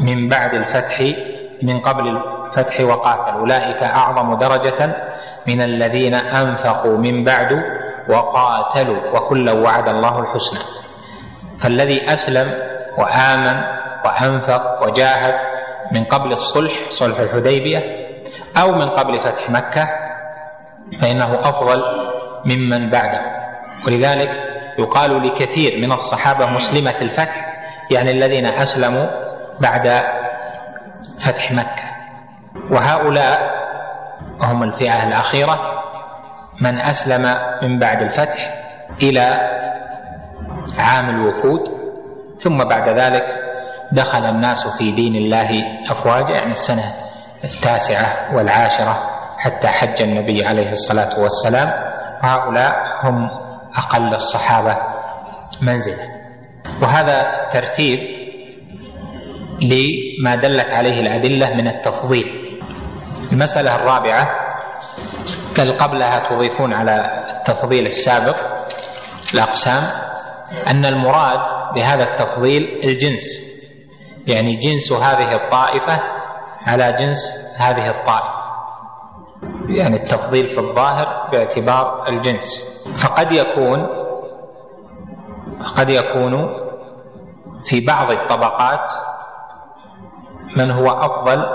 [0.00, 1.00] من بعد الفتح
[1.62, 3.38] من قبل الفتح وقاتل.
[3.38, 4.96] أولئك أعظم درجة
[5.48, 7.52] من الذين أنفقوا من بعد
[8.08, 10.60] وقاتلوا وكلا وعد الله الحسنى.
[11.60, 12.50] فالذي أسلم
[12.98, 13.62] وآمن
[14.04, 15.34] وأنفق وجاهد
[15.92, 18.01] من قبل الصلح صلح الحديبية
[18.56, 19.88] أو من قبل فتح مكة
[21.00, 21.82] فإنه أفضل
[22.44, 23.20] ممن بعده.
[23.86, 24.30] ولذلك
[24.78, 27.52] يقال لكثير من الصحابة مسلمة الفتح
[27.90, 29.06] يعني الذين أسلموا
[29.60, 30.02] بعد
[31.20, 31.82] فتح مكة.
[32.70, 33.52] وهؤلاء
[34.42, 35.82] هم الفئة الأخيرة
[36.60, 38.62] من أسلم من بعد الفتح
[39.02, 39.50] إلى
[40.78, 41.60] عام الوفود.
[42.40, 43.24] ثم بعد ذلك
[43.92, 45.50] دخل الناس في دين الله
[45.90, 46.82] أفواجا يعني السنة
[47.44, 51.68] التاسعة والعاشرة حتى حج النبي عليه الصلاة والسلام.
[52.20, 53.28] هؤلاء هم
[53.76, 54.76] أقل الصحابة
[55.62, 56.08] منزلة.
[56.82, 57.98] وهذا ترتيب
[59.62, 62.58] لما دلت عليه الأدلة من التفضيل.
[63.32, 64.28] المسألة الرابعة
[65.58, 68.36] بل قبلها تضيفون على التفضيل السابق
[69.34, 69.82] الأقسام
[70.66, 71.38] أن المراد
[71.74, 73.52] بهذا التفضيل الجنس.
[74.26, 76.21] يعني جنس هذه الطائفة
[76.66, 78.42] على جنس هذه الطائفة.
[79.68, 82.68] يعني التفضيل في الظاهر باعتبار الجنس.
[82.96, 83.86] فقد يكون
[85.76, 86.48] قد يكون
[87.62, 88.90] في بعض الطبقات
[90.56, 91.46] من هو أفضل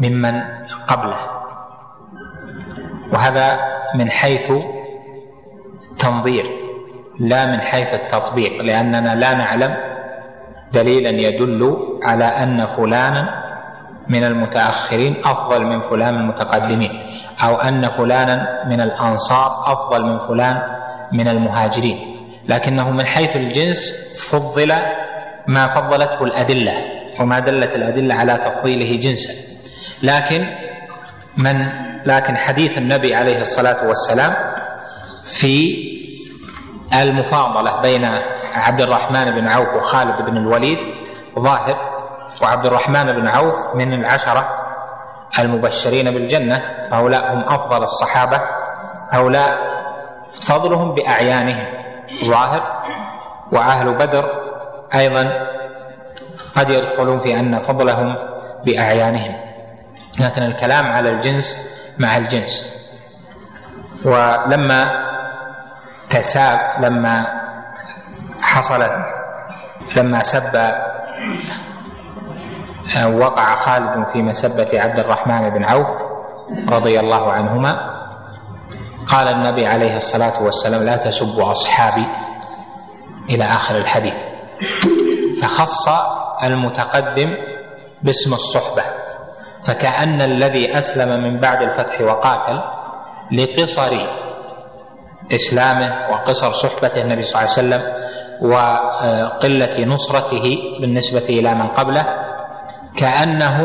[0.00, 0.42] ممن
[0.88, 1.16] قبله.
[3.12, 3.58] وهذا
[3.94, 4.52] من حيث
[5.98, 6.46] تنظير
[7.18, 9.76] لا من حيث التطبيق لأننا لا نعلم
[10.72, 13.47] دليلا يدل على أن فلانا
[14.08, 16.92] من المتأخرين أفضل من فلان من المتقدمين
[17.44, 20.62] أو أن فلانا من الأنصار أفضل من فلان
[21.12, 21.98] من المهاجرين.
[22.48, 23.92] لكنه من حيث الجنس
[24.30, 24.72] فضل
[25.46, 26.72] ما فضلته الأدلة
[27.20, 29.32] وما دلت الأدلة على تفضيله جنسا.
[30.02, 30.46] لكن
[31.36, 31.56] من
[32.06, 34.32] لكن حديث النبي عليه الصلاة والسلام
[35.24, 35.88] في
[36.94, 38.04] المفاضلة بين
[38.54, 40.78] عبد الرحمن بن عوف وخالد بن الوليد
[41.38, 41.97] ظاهر
[42.42, 44.48] وعبد الرحمن بن عوف من العشرة
[45.38, 48.40] المبشرين بالجنة هؤلاء هم أفضل الصحابة
[49.10, 49.50] هؤلاء
[50.42, 51.66] فضلهم بأعيانهم
[52.24, 52.82] ظاهر
[53.52, 54.24] وأهل بدر
[54.94, 55.30] أيضا
[56.56, 58.16] قد يدخلون في أن فضلهم
[58.66, 59.36] بأعيانهم.
[60.20, 62.78] لكن الكلام على الجنس مع الجنس.
[64.04, 65.08] ولما
[66.10, 67.26] تساب لما
[68.42, 68.92] حصلت
[69.96, 70.72] لما سب
[72.96, 75.86] وقع خالد في مسبة عبد الرحمن بن عوف
[76.68, 77.98] رضي الله عنهما.
[79.08, 82.06] قال النبي عليه الصلاة والسلام لا تسبوا أصحابي
[83.30, 84.14] إلى آخر الحديث.
[85.42, 85.88] فخص
[86.44, 87.34] المتقدم
[88.02, 88.82] باسم الصحبة
[89.66, 92.60] فكأن الذي أسلم من بعد الفتح وقاتل
[93.32, 93.92] لقصر
[95.32, 97.92] إسلامه وقصر صحبته النبي صلى الله عليه وسلم
[98.52, 102.06] وقلة نصرته بالنسبة إلى من قبله
[102.98, 103.58] كأنه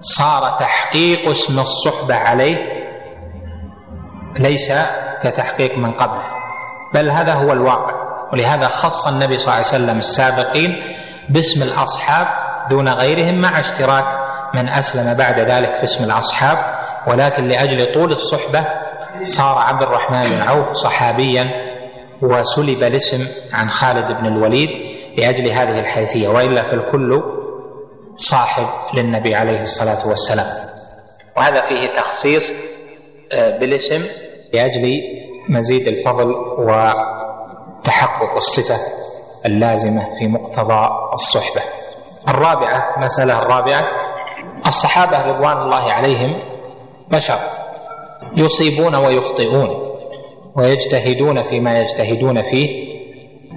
[0.00, 2.56] صار تحقيق اسم الصحبة عليه
[4.38, 4.72] ليس
[5.22, 6.22] كتحقيق من قبله
[6.94, 8.08] بل هذا هو الواقع.
[8.32, 10.76] ولهذا خص النبي صلى الله عليه وسلم السابقين
[11.28, 12.26] باسم الأصحاب
[12.70, 14.04] دون غيرهم مع اشتراك
[14.54, 16.58] من أسلم بعد ذلك في اسم الأصحاب
[17.06, 18.66] ولكن لأجل طول الصحبة
[19.22, 21.44] صار عبد الرحمن بن عوف صحابيا
[22.22, 24.68] وسلب الاسم عن خالد بن الوليد
[25.18, 27.22] لأجل هذه الحيثية وإلا فالكل
[28.18, 30.46] صاحب للنبي عليه الصلاة والسلام.
[31.36, 32.42] وهذا فيه تخصيص
[33.32, 34.04] آه، بالاسم
[34.54, 34.90] لأجل
[35.48, 38.92] مزيد الفضل وتحقق الصفة
[39.46, 41.62] اللازمة في مقتضى الصحبة.
[42.28, 43.82] الرابعة مسألة الرابعة
[44.66, 46.40] الصحابة رضوان الله عليهم
[47.10, 47.38] بشر
[48.36, 49.68] يصيبون ويخطئون
[50.56, 52.68] ويجتهدون فيما يجتهدون فيه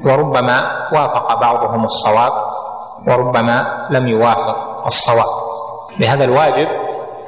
[0.06, 0.62] وربما
[0.94, 2.32] وافق بعضهم الصواب
[3.08, 5.26] وربما لم يوافق الصواب.
[6.00, 6.68] لهذا الواجب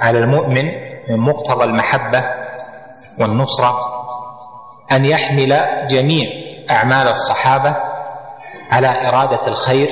[0.02, 0.66] على المؤمن
[1.10, 2.24] من مقتضى المحبة
[3.20, 3.78] والنصرة
[4.92, 6.30] أن يحمل جميع
[6.72, 7.76] أعمال الصحابة
[8.72, 9.90] على إرادة الخير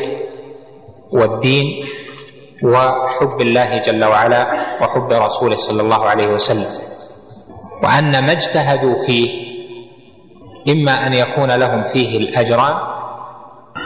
[1.14, 1.86] والدين
[2.64, 4.42] وحب الله جل وعلا
[4.82, 6.70] وحب رسوله صلى الله عليه وسلم.
[7.84, 9.52] وأن ما اجتهدوا فيه
[10.74, 12.74] إما أن يكون لهم فيه الأجران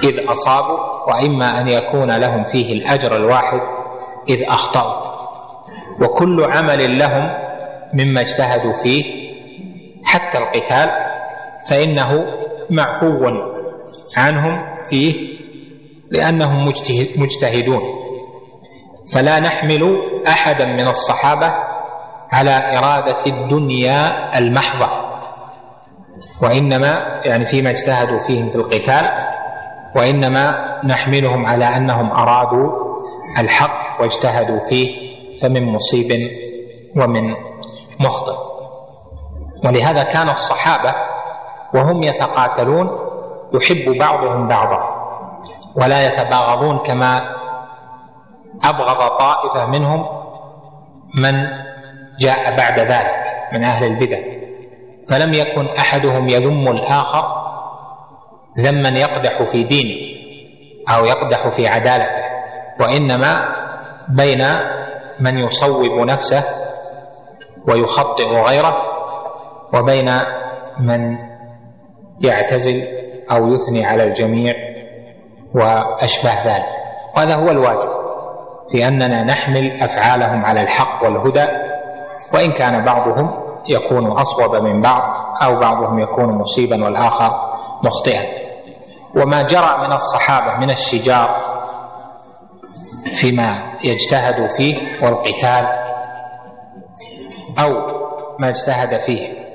[0.09, 3.59] إذ أصابوا وإما أن يكون لهم فيه الأجر الواحد
[4.29, 5.05] إذ أخطأوا.
[6.01, 7.29] وكل عمل لهم
[7.93, 9.03] مما اجتهدوا فيه
[10.03, 10.89] حتى القتال
[11.69, 12.25] فإنه
[12.69, 13.25] معفو
[14.17, 15.35] عنهم فيه
[16.11, 16.67] لأنهم
[17.17, 17.81] مجتهدون.
[19.13, 21.53] فلا نحمل أحدا من الصحابة
[22.31, 25.05] على إرادة الدنيا المحضة.
[26.41, 29.05] وإنما يعني فيما اجتهدوا فيهم في القتال
[29.95, 32.71] وإنما نحملهم على أنهم أرادوا
[33.39, 36.12] الحق واجتهدوا فيه فمن مصيب
[36.97, 37.34] ومن
[37.99, 38.38] مخطئ.
[39.65, 40.91] ولهذا كان الصحابة
[41.73, 42.89] وهم يتقاتلون
[43.53, 44.79] يحب بعضهم بعضا
[45.81, 47.19] ولا يتباغضون كما
[48.63, 50.05] أبغض طائفة منهم
[51.15, 51.34] من
[52.19, 53.15] جاء بعد ذلك
[53.53, 54.17] من أهل البدع.
[55.10, 57.44] فلم يكن أحدهم يذم الآخر
[58.59, 60.15] ذما يقدح في دينه
[60.89, 62.23] أو يقدح في عدالته
[62.79, 63.41] وإنما
[64.09, 64.41] بين
[65.19, 66.43] من يصوب نفسه
[67.67, 68.75] ويخطئ غيره
[69.73, 70.09] وبين
[70.79, 71.17] من
[72.25, 72.87] يعتزل
[73.31, 74.53] أو يثني على الجميع
[75.55, 76.65] واشباه ذلك.
[77.17, 77.89] وهذا هو الواجب
[78.71, 81.45] في اننا نحمل أفعالهم على الحق والهدى
[82.33, 83.31] وإن كان بعضهم
[83.69, 85.01] يكون أصوب من بعض
[85.43, 87.31] أو بعضهم يكون مصيبا والآخر
[87.83, 88.23] مخطئا.
[89.15, 91.36] وما جرى من الصحابة من الشجار
[93.06, 95.67] فيما يجتهد فيه والقتال
[97.60, 97.71] أو
[98.39, 99.45] ما اجتهد فيه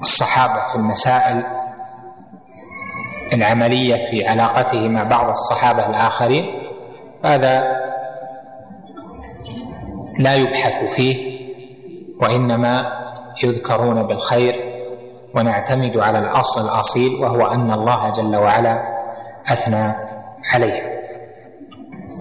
[0.00, 1.44] الصحابة في المسائل
[3.32, 6.62] العملية في علاقته مع بعض الصحابة الآخرين
[7.24, 7.62] هذا
[10.18, 11.38] لا يبحث فيه
[12.22, 12.82] وإنما
[13.44, 14.67] يذكرون بالخير
[15.34, 18.82] ونعتمد على الأصل الأصيل وهو أن الله جل وعلا
[19.52, 19.94] أثنى
[20.54, 20.98] عليه.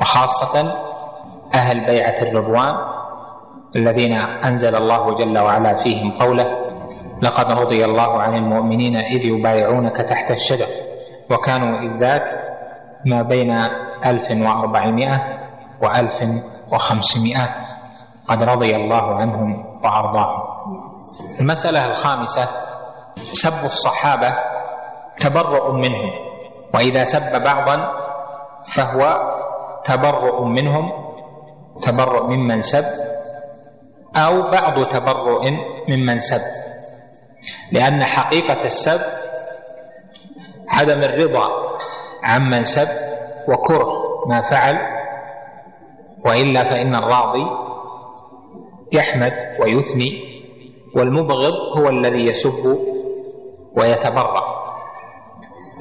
[0.02, 0.74] وخاصة
[1.54, 2.74] أهل بيعة الرضوان
[3.76, 4.14] الذين
[4.46, 6.46] أنزل الله جل وعلا فيهم قوله
[7.22, 10.68] لقد رضي الله عن المؤمنين إذ يبايعونك تحت الشجر
[11.32, 12.24] وكانوا إذ ذاك
[13.06, 13.52] ما بين
[14.06, 15.24] ألف وأربعمائة
[15.84, 16.24] وألف
[16.74, 17.48] وخمسمائة
[18.28, 20.42] قد رضي الله عنهم وأرضاهم.
[21.42, 22.67] المسألة الخامسة
[23.24, 24.36] سب الصحابة
[25.20, 26.12] تبرؤ منهم
[26.74, 27.78] وإذا سب بعضا
[28.76, 29.18] فهو
[29.86, 30.92] تبرؤ منهم
[31.82, 32.86] تبرؤ ممن سب
[34.16, 35.42] أو بعض تبرؤ
[35.90, 36.42] ممن سب.
[37.72, 39.02] لأن حقيقة السب
[40.70, 41.48] عدم الرضا
[42.24, 42.88] عمن سب
[43.48, 43.88] وكره
[44.30, 44.78] ما فعل
[46.26, 47.46] وإلا فإن الراضي
[48.94, 50.28] يحمد ويثني
[50.96, 52.78] والمبغض هو الذي يسب
[53.78, 54.44] ويتبرأ.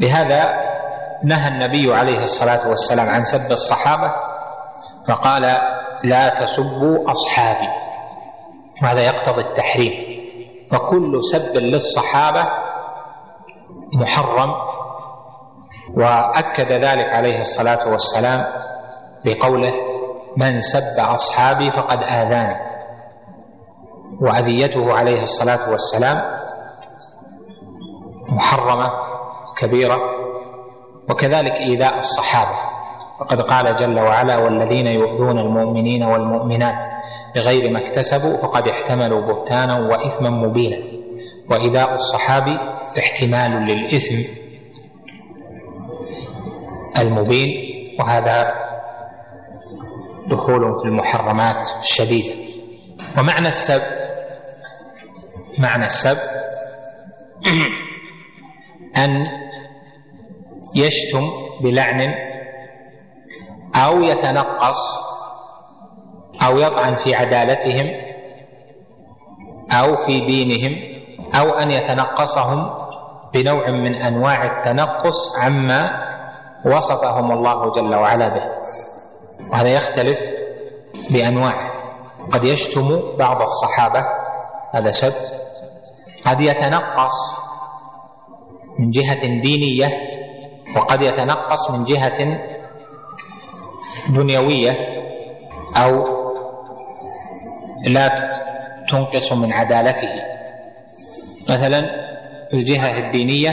[0.01, 0.49] لهذا
[1.25, 4.13] نهى النبي عليه الصلاة والسلام عن سب الصحابة
[5.09, 5.43] فقال
[6.05, 7.69] لا تسبوا أصحابي.
[8.83, 9.93] وهذا يقتضي التحريم.
[10.71, 12.45] فكل سب للصحابة
[14.01, 14.55] محرم
[15.97, 18.45] وأكد ذلك عليه الصلاة والسلام
[19.25, 19.73] بقوله
[20.37, 22.67] من سب أصحابي فقد آذاني.
[24.21, 26.17] واذيته عليه الصلاة والسلام
[28.31, 28.91] محرمة
[29.57, 29.97] كبيرة
[31.11, 32.59] وكذلك إيذاء الصحابة.
[33.21, 36.75] فقد قال جل وعلا والذين يؤذون المؤمنين والمؤمنات
[37.37, 40.77] بغير ما اكتسبوا فقد احتملوا بهتانا وإثما مبينا.
[41.51, 42.59] وإيذاء الصحابي
[42.99, 44.15] احتمال للإثم
[46.99, 47.49] المبين
[48.01, 48.55] وهذا
[50.31, 52.35] دخول في المحرمات الشديدة.
[53.19, 53.83] ومعنى السب
[55.59, 56.19] معنى السب
[58.97, 59.27] أن
[60.75, 61.25] يشتم
[61.61, 62.15] بلعن
[63.75, 65.07] أو يتنقص
[66.47, 67.91] أو يطعن في عدالتهم
[69.73, 70.97] أو في دينهم
[71.41, 72.87] أو أن يتنقصهم
[73.35, 75.91] بنوع من أنواع التنقص عما
[76.67, 78.43] وصفهم الله جل وعلا به.
[79.53, 80.19] وهذا يختلف
[81.13, 81.77] بأنواع.
[82.33, 84.07] قد يشتم بعض الصحابة
[84.75, 85.15] هذا سب
[86.27, 87.46] قد يتنقص
[88.79, 89.89] من جهة دينية
[90.77, 92.39] وقد يتنقص من جهة
[94.11, 94.77] دنيوية
[95.77, 96.05] أو
[97.87, 98.09] لا
[98.89, 100.09] تنقص من عدالته.
[101.51, 101.81] مثلا
[102.51, 103.51] في الجهة الدينية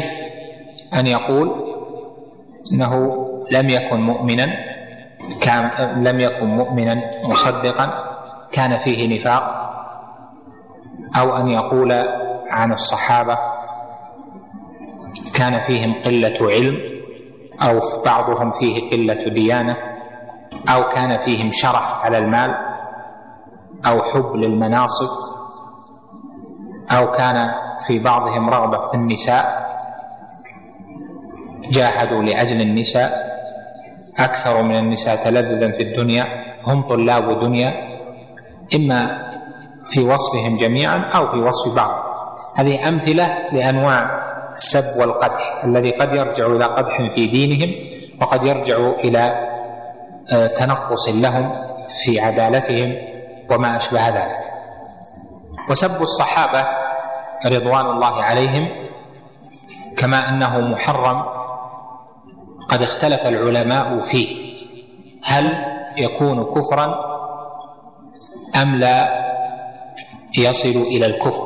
[0.93, 1.73] أن يقول
[2.73, 2.93] إنه
[3.51, 4.45] لم يكن مؤمنا
[5.41, 5.69] كان
[6.03, 8.13] لم يكن مؤمنا مصدقا
[8.51, 9.43] كان فيه نفاق
[11.19, 11.91] أو أن يقول
[12.49, 13.37] عن الصحابة
[15.37, 16.77] كان فيهم قلة علم
[17.61, 19.75] أو بعضهم فيه قلة ديانة
[20.75, 22.55] أو كان فيهم شرف على المال
[23.87, 25.09] أو حب للمناصب
[26.97, 27.51] أو كان
[27.87, 29.73] في بعضهم رغبة في النساء
[31.71, 33.33] جاهدوا لأجل النساء
[34.19, 36.23] أكثر من النساء تلذذا في الدنيا
[36.67, 37.69] هم طلاب دنيا
[38.75, 39.23] إما
[39.85, 42.03] في وصفهم جميعا أو في وصف بعض.
[42.55, 44.23] هذه أمثلة لأنواع
[44.55, 47.69] السب والقدح الذي قد يرجع إلى قدح في دينهم
[48.21, 49.49] وقد يرجع إلى
[50.33, 51.59] آه، تنقص لهم
[52.03, 52.95] في عدالتهم
[53.51, 54.43] وما أشبه ذلك.
[55.69, 56.65] وسب الصحابة
[57.45, 58.67] رضوان الله عليهم
[59.97, 61.23] كما أنه محرم
[62.69, 64.53] قد اختلف العلماء فيه.
[65.23, 65.51] هل
[65.97, 66.95] يكون كفرا
[68.61, 69.23] أم لا؟
[70.39, 71.43] يصل إلى الكفر.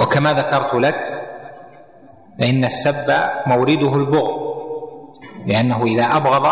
[0.00, 1.19] وكما ذكرت لك
[2.40, 3.12] فإن السب
[3.46, 4.50] مورده البغض
[5.46, 6.46] لأنه إذا أبغض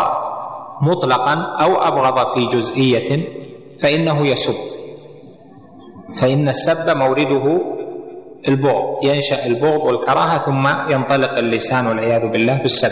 [0.81, 1.33] مطلقا
[1.63, 3.27] أو أبغض في جزئية
[3.81, 4.55] فإنه يسب.
[6.21, 7.61] فإن السب مورده
[8.49, 12.91] البغض ينشأ البغض والكراهة ثم ينطلق اللسان والعياذ بالله بالسب.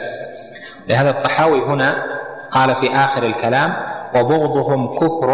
[0.89, 1.95] لهذا الطحاوي هنا
[2.51, 3.69] قال في آخر الكلام
[4.15, 5.29] وبغضهم كفر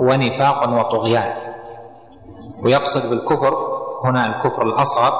[0.00, 1.32] ونفاق وطغيان.
[2.64, 3.54] ويقصد بالكفر
[4.04, 5.12] هنا الكفر الأصغر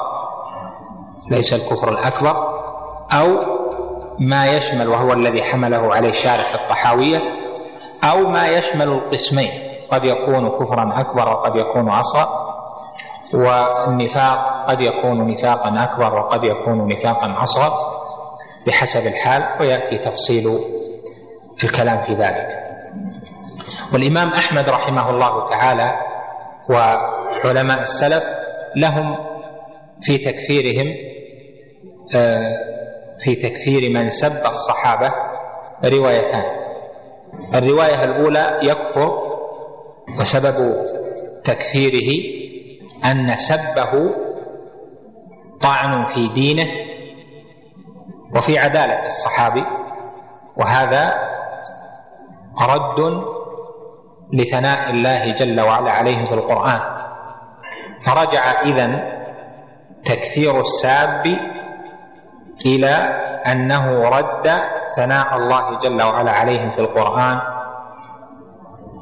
[1.31, 2.35] ليس الكفر الأكبر
[3.13, 3.27] أو
[4.19, 7.19] ما يشمل وهو الذي حمله عليه شارح الطحاوية
[8.03, 9.49] أو ما يشمل القسمين
[9.91, 12.27] قد يكون كفرا أكبر وقد يكون أصغر
[13.33, 17.73] والنفاق قد يكون نفاقا أكبر وقد يكون نفاقا أصغر
[18.67, 20.49] بحسب الحال ويأتي تفصيل
[21.63, 22.47] الكلام في ذلك.
[23.93, 25.91] والإمام أحمد رحمه الله تعالى
[26.69, 28.23] وعلماء السلف
[28.75, 29.15] لهم
[30.01, 31.10] في تكفيرهم
[33.19, 35.13] في تكفير من سب الصحابة
[35.85, 36.43] روايتان.
[37.55, 39.11] الرواية الأولى يكفر
[40.19, 40.85] وسبب
[41.43, 42.09] تكفيره
[43.05, 44.15] أن سبه
[45.61, 46.65] طعن في دينه
[48.35, 49.63] وفي عدالة الصحابي
[50.57, 51.13] وهذا
[52.61, 53.23] رد
[54.33, 56.79] لثناء الله جل وعلا عليهم في القرآن.
[58.05, 59.21] فرجع إذن
[60.05, 61.23] تكثير الساب
[62.65, 62.87] إلى
[63.45, 64.47] أنه رد
[64.95, 67.39] ثناء الله جل وعلا عليهم في القرآن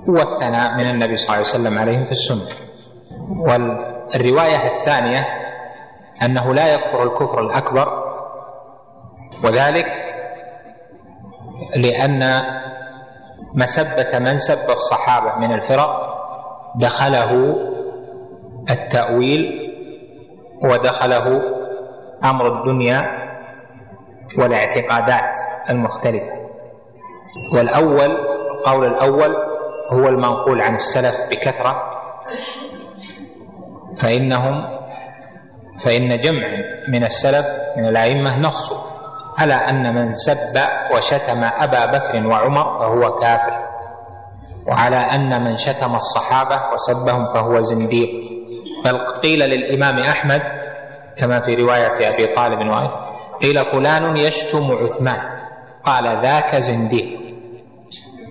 [0.08, 2.45] والثناء من النبي صلى الله عليه وسلم عليهم في السنة.
[3.39, 5.22] والرواية الثانية
[6.24, 8.04] أنه لا يكفر الكفر الأكبر
[9.43, 9.86] وذلك
[11.76, 12.41] لأن
[13.56, 16.16] مسبة من سب الصحابة من الفرق
[16.76, 17.56] دخله
[18.70, 19.70] التأويل
[20.64, 21.41] ودخله
[22.24, 23.18] أمر الدنيا
[24.38, 25.38] والاعتقادات
[25.69, 26.39] المختلفة.
[27.55, 28.11] والأول
[28.59, 29.36] القول الأول
[29.93, 31.82] هو المنقول عن السلف بكثرة.
[33.97, 34.80] فإنهم
[35.84, 36.47] فإن جمع
[36.89, 37.45] من السلف
[37.77, 38.77] من الأئمة نصوا
[39.38, 40.38] على أن من سب
[40.95, 43.65] وشتم أبا بكر وعمر فهو كافر
[44.67, 48.09] وعلى أن من شتم الصحابة وسبهم فهو زنديق.
[48.86, 50.41] بل قيل للإمام أحمد
[51.17, 53.09] كما في رواية أبي طالب وغيره
[53.42, 55.40] قيل فلان يشتم عثمان.
[55.84, 57.20] قال ذاك زنديق.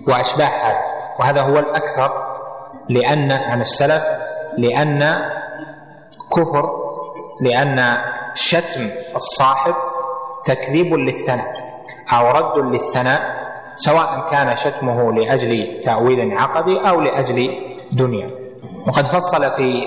[0.07, 0.99] وأشباه هذا.
[1.19, 2.11] وهذا هو الأكثر
[2.89, 4.03] لأن عن السلف
[4.57, 5.15] لأن
[6.35, 6.69] كفر
[7.41, 7.97] لأن
[8.33, 9.73] شتم الصاحب
[10.45, 11.47] تكذيب للثناء
[12.13, 13.21] أو رد للثناء
[13.75, 17.49] سواء كان شتمه لأجل تأويل عقدي أو لأجل
[17.91, 18.29] دنيا.
[18.87, 19.83] وقد فصل في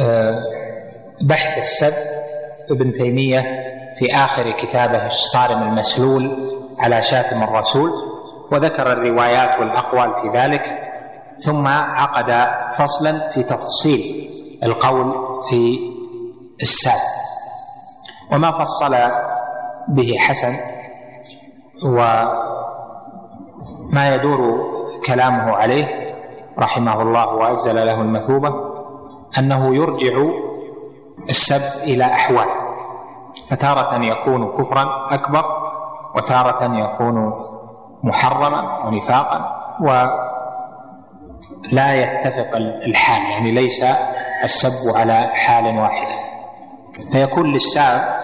[0.00, 0.34] آه،
[1.22, 1.94] بحث السب
[2.70, 3.42] ابن تيمية
[4.00, 6.30] في آخر كتابه الصارم المسلول
[6.78, 7.90] على شاتم الرسول
[8.52, 10.62] وذكر الروايات والأقوال في ذلك
[11.38, 12.30] ثم عقد
[12.74, 14.30] فصلا في تفصيل
[14.64, 15.12] القول
[15.50, 15.78] في
[16.62, 17.00] الساب
[18.32, 18.94] وما فصل
[19.88, 20.56] به حسن
[23.92, 24.40] وما يدور
[25.06, 25.86] كلامه عليه
[26.58, 28.48] رحمه الله وأجزل له المثوبة
[29.38, 30.12] أنه يرجع
[31.28, 32.46] السب إلى أحوال.
[33.50, 35.44] فتارة يكون كفرا أكبر
[36.16, 37.32] وتارة يكون
[38.04, 43.84] محرما ونفاقا ولا يتفق الحال يعني ليس
[44.44, 46.14] السب على حال واحدة.
[47.12, 48.20] فيكون للساب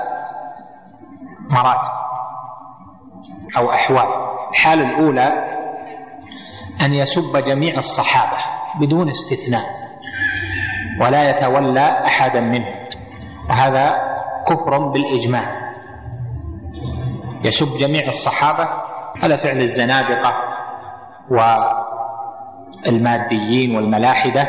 [1.51, 1.91] مراتب
[3.57, 4.09] أو أحوال.
[4.51, 5.33] الحالة الأولى
[6.85, 8.37] أن يسب جميع الصحابة
[8.81, 9.65] بدون استثناء
[11.01, 12.75] ولا يتولى أحدا منهم.
[13.51, 13.95] وهذا
[14.49, 15.67] كفر بالإجماع.
[17.45, 18.69] يسب جميع الصحابة
[19.23, 20.33] هذا فعل الزنادقة
[22.87, 24.47] والماديين والملاحدة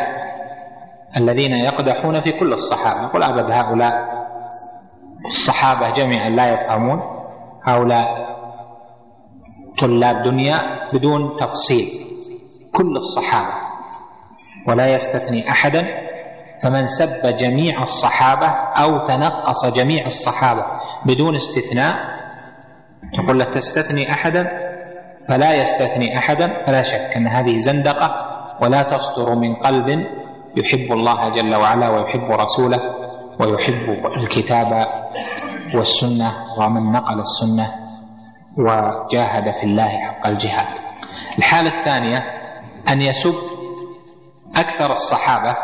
[1.17, 3.03] الذين يقدحون في كل الصحابة.
[3.03, 3.93] يقول أبد هؤلاء
[5.25, 6.99] الصحابة جميعا لا يفهمون.
[7.63, 8.27] هؤلاء
[9.79, 11.87] طلاب دنيا بدون تفصيل.
[12.73, 13.53] كل الصحابة.
[14.67, 16.06] ولا يستثني أحدا
[16.63, 18.47] فمن سب جميع الصحابة
[18.83, 20.65] أو تنقص جميع الصحابة
[21.05, 21.93] بدون استثناء
[23.13, 24.47] تقول له تستثني أحدا
[25.29, 28.09] فلا يستثني أحدا فلا شك أن هذه زندقة
[28.61, 29.87] ولا تصدر من قلب
[30.57, 32.79] يحب الله جل وعلا ويحب رسوله
[33.39, 34.87] ويحب الكتاب
[35.75, 37.71] والسنة ومن نقل السنة
[38.57, 40.67] وجاهد في الله حق الجهاد.
[41.37, 42.17] الحالة الثانية
[42.89, 43.35] أن يسب
[44.57, 45.55] أكثر الصحابة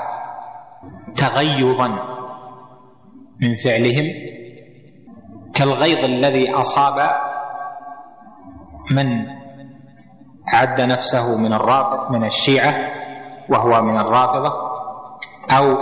[1.18, 1.88] تغيظا
[3.42, 4.06] من فعلهم
[5.56, 7.10] كالغيظ الذي أصاب
[8.92, 9.26] من
[10.48, 12.74] عد نفسه من الرافض من الشيعة
[13.50, 14.52] وهو من الرافضة
[15.58, 15.78] أو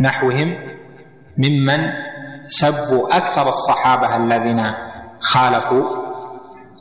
[0.00, 0.54] نحوهم
[1.38, 1.78] ممن
[2.46, 4.62] سبوا أكثر الصحابة الذين
[5.20, 5.84] خالفوا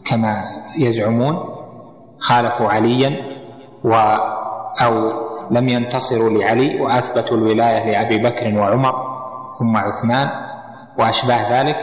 [0.06, 0.44] كما
[0.78, 1.36] يزعمون
[2.20, 3.10] خالفوا عليا
[3.84, 3.94] و
[4.82, 5.12] أو
[5.52, 8.94] لم ينتصروا لعلي وأثبتوا الولاية لأبي بكر وعمر
[9.60, 10.30] ثم عثمان
[11.00, 11.78] وأشباه ذلك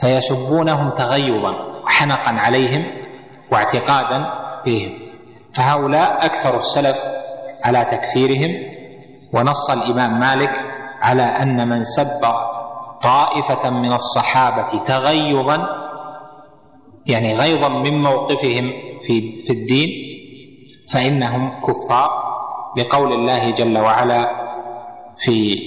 [0.00, 1.52] فيسبونهم تغيظا
[1.84, 2.84] وحنقا عليهم
[3.52, 4.26] واعتقادا
[4.64, 4.98] فيهم.
[5.54, 6.96] فهؤلاء أكثر السلف
[7.64, 8.76] على تكفيرهم
[9.34, 10.50] ونص الإمام مالك
[11.00, 12.06] على أن من سب
[13.02, 15.58] طائفة من الصحابة تغيظا
[17.06, 18.72] يعني غيظا من موقفهم
[19.02, 19.88] في في الدين
[20.92, 22.25] فإنهم كفار.
[22.76, 24.30] لقول الله جل وعلا
[25.16, 25.58] في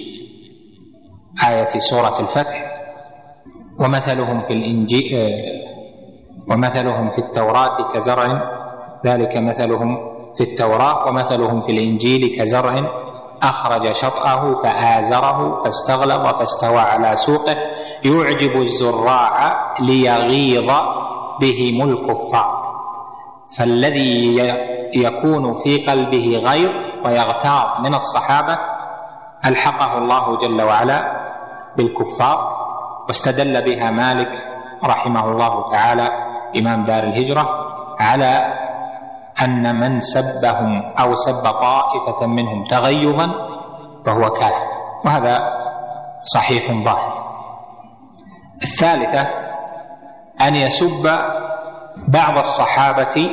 [1.50, 2.66] آية سورة الفتح
[3.80, 5.36] ومثلهم في الإنجيل
[6.52, 8.42] ومثلهم في التوراة كزرع
[9.06, 9.98] ذلك مثلهم
[10.38, 12.84] في التوراة ومثلهم في الإنجيل كزرع
[13.44, 17.56] أخرج شطأه فآزره فاستغلظ فاستوى على سوقه
[18.06, 20.72] يعجب الزراع ليغيظ
[21.42, 22.60] بهم الكفار
[23.58, 24.38] فالذي
[24.96, 26.70] يكون في قلبه غيظ
[27.06, 28.58] ويغتاظ من الصحابة
[29.46, 31.02] ألحقه الله جل وعلا
[31.78, 32.38] بالكفار
[33.08, 34.32] واستدل بها مالك
[34.84, 36.10] رحمه الله تعالى
[36.60, 37.50] إمام دار الهجرة
[38.00, 38.54] على
[39.44, 43.26] أن من سبهم أو سب طائفة منهم تغيظا
[44.06, 44.66] فهو كافر.
[45.06, 45.38] وهذا
[46.24, 47.30] صحيح ظاهر.
[48.64, 49.22] الثالثة
[50.42, 51.10] أن يسب
[52.08, 53.30] بعض الصحابة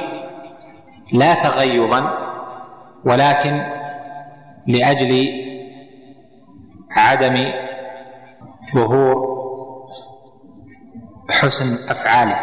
[1.12, 2.25] لا تغيظا
[3.06, 3.62] ولكن
[4.66, 5.28] لأجل
[6.90, 7.34] عدم
[8.74, 9.36] ظهور
[11.30, 12.38] حسن أفعاله.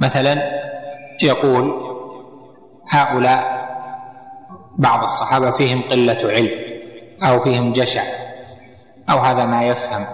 [0.00, 0.34] مثلا
[1.22, 1.72] يقول
[2.90, 3.64] هؤلاء
[4.78, 6.50] بعض الصحابة فيهم قلة علم
[7.22, 8.02] أو فيهم جشع
[9.10, 10.06] أو هذا ما يفهم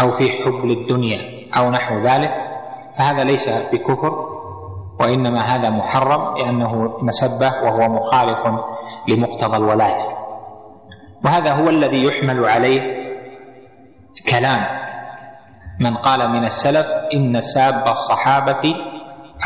[0.00, 2.30] أو في حب للدنيا أو نحو ذلك
[2.94, 4.39] فهذا ليس بكفر
[5.00, 8.38] وإنما هذا محرم لأنه مسبة وهو مخالف
[9.08, 10.08] لمقتضى الولاية.
[11.24, 12.80] وهذا هو الذي يحمل عليه
[14.30, 14.80] كلام
[15.80, 18.74] من قال من السلف إن ساب الصحابة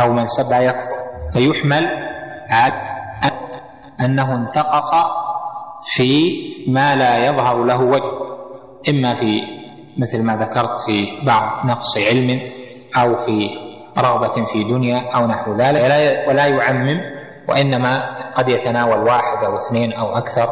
[0.00, 1.04] أو من سب يكفر.
[1.32, 1.84] فيحمل
[4.00, 4.90] أنه انتقص
[5.94, 6.34] في
[6.68, 8.10] ما لا يظهر له وجه
[8.90, 9.42] إما في
[9.98, 12.40] مثل ما ذكرت في بعض نقص علم
[12.96, 13.48] أو في
[13.98, 15.82] رغبة في دنيا أو نحو ذلك
[16.28, 17.00] ولا يعمم
[17.48, 20.48] وإنما قد يتناول واحد أو اثنين أو أكثر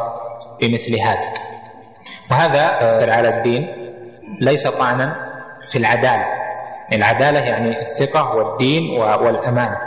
[0.61, 1.33] بمثل هذا.
[2.31, 2.61] وهذا
[3.11, 3.67] على الدين
[4.41, 5.15] ليس طعنا
[5.67, 6.25] في العدالة.
[6.93, 9.77] العدالة يعني الثقة والدين والأمانة.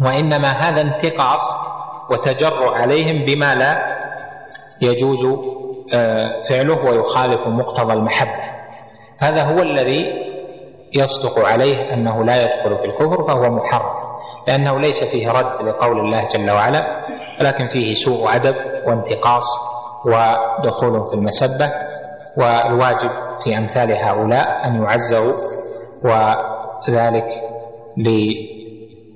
[0.00, 1.56] وإنما هذا انتقاص
[2.10, 3.94] وتجرؤ عليهم بما لا
[4.82, 5.26] يجوز
[5.94, 8.44] آه، فعله ويخالف مقتضى المحبة.
[9.20, 10.33] هذا هو الذي
[10.96, 14.04] يصدق عليه أنه لا يدخل في الكفر فهو محرم
[14.48, 17.04] لأنه ليس فيه رد لقول الله جل وعلا
[17.40, 18.54] ولكن فيه سوء أدب
[18.86, 19.44] وانتقاص
[20.06, 21.72] ودخول في المسبة
[22.36, 23.10] والواجب
[23.44, 25.32] في أمثال هؤلاء أن يعزوا
[26.04, 27.28] وذلك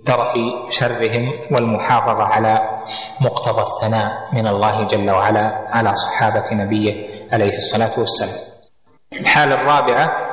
[0.06, 0.34] درء
[0.68, 2.58] شرهم والمحافظة على
[3.20, 8.38] مقتضى الثناء من الله جل وعلا على صحابة نبيه عليه الصلاة والسلام.
[9.20, 10.27] الحالة الرابعة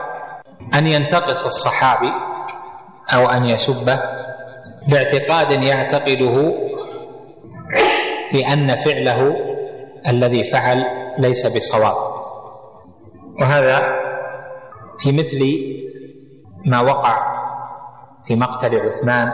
[0.75, 2.11] أن ينتقص الصحابي
[3.15, 3.99] أو أن يسبه
[4.87, 6.53] باعتقاد يعتقده
[8.33, 9.35] بأن فعله
[10.07, 10.83] الذي فعل
[11.17, 11.95] ليس بصواب.
[13.41, 13.81] وهذا
[14.99, 15.39] في مثل
[16.65, 17.17] ما وقع
[18.27, 19.31] في مقتل عثمان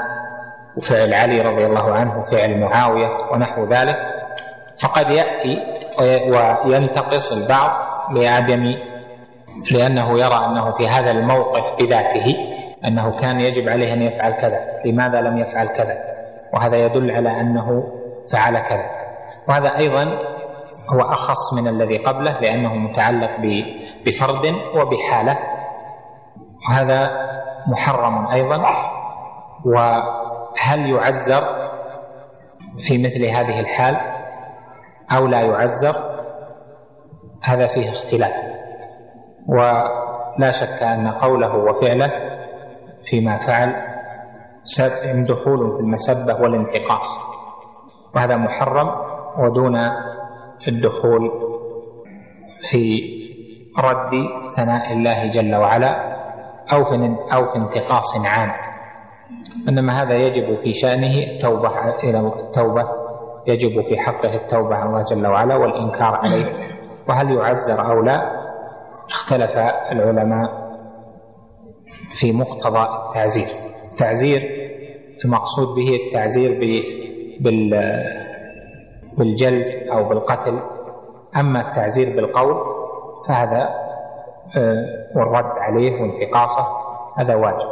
[0.77, 3.97] وفعل علي رضي الله عنه وفعل معاوية ونحو ذلك.
[4.83, 5.57] فقد يأتي
[6.65, 7.71] وينتقص البعض
[8.17, 8.75] لعدم
[9.71, 12.35] لأنه يرى أنه في هذا الموقف بذاته
[12.85, 15.97] أنه كان يجب عليه أن يفعل كذا، لماذا لم يفعل كذا؟
[16.53, 17.83] وهذا يدل على أنه
[18.31, 18.89] فعل كذا.
[19.47, 20.03] وهذا أيضا
[20.93, 23.31] هو أخص من الذي قبله لأنه متعلق
[24.05, 24.45] بفرد
[24.75, 25.37] وبحالة.
[26.69, 27.11] وهذا
[27.67, 28.57] محرم أيضا.
[29.65, 30.01] و
[30.61, 31.43] هل يعزر
[32.77, 33.97] في مثل هذه الحال؟
[35.15, 35.95] أو لا يعزر
[37.43, 38.60] هذا فيه اختلاف.
[39.47, 42.11] ولا شك أن قوله وفعله
[43.05, 43.75] فيما فعل
[45.27, 47.19] دخول في المسبة والانتقاص
[48.15, 48.87] وهذا محرم
[49.39, 49.75] ودون
[50.67, 51.31] الدخول
[52.71, 53.01] في
[53.79, 54.11] رد
[54.55, 56.11] ثناء الله جل وعلا
[56.73, 58.51] أو في أو في انتقاص عام.
[59.69, 61.69] إنما هذا يجب في شأنه التوبة
[62.03, 62.87] إلى التوبة
[63.47, 66.45] يجب في حقه التوبة على الله جل وعلا والإنكار عليه
[67.09, 68.40] وهل يعزر أو لا
[69.11, 69.57] اختلف
[69.91, 70.71] العلماء
[72.19, 73.47] في مقتضى التعزير.
[73.91, 74.41] التعزير
[75.25, 76.59] المقصود به التعزير
[79.17, 80.59] بالجلد أو بالقتل.
[81.35, 82.55] أما التعزير بالقول
[83.27, 83.81] فهذا
[84.57, 84.85] آه،
[85.15, 86.67] والرد عليه وانتقاصه
[87.17, 87.69] هذا واجب.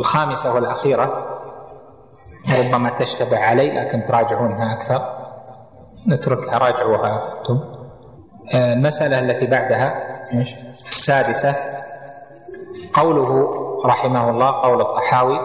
[0.00, 1.26] الخامسة والأخيرة
[2.58, 5.02] ربما تشتبه علي لكن تراجعونها أكثر.
[6.08, 7.81] نتركها راجعوها أنتم.
[8.54, 10.20] المسألة التي بعدها
[10.72, 11.54] السادسة
[12.94, 13.48] قوله
[13.86, 15.38] رحمه الله قول الطحاوي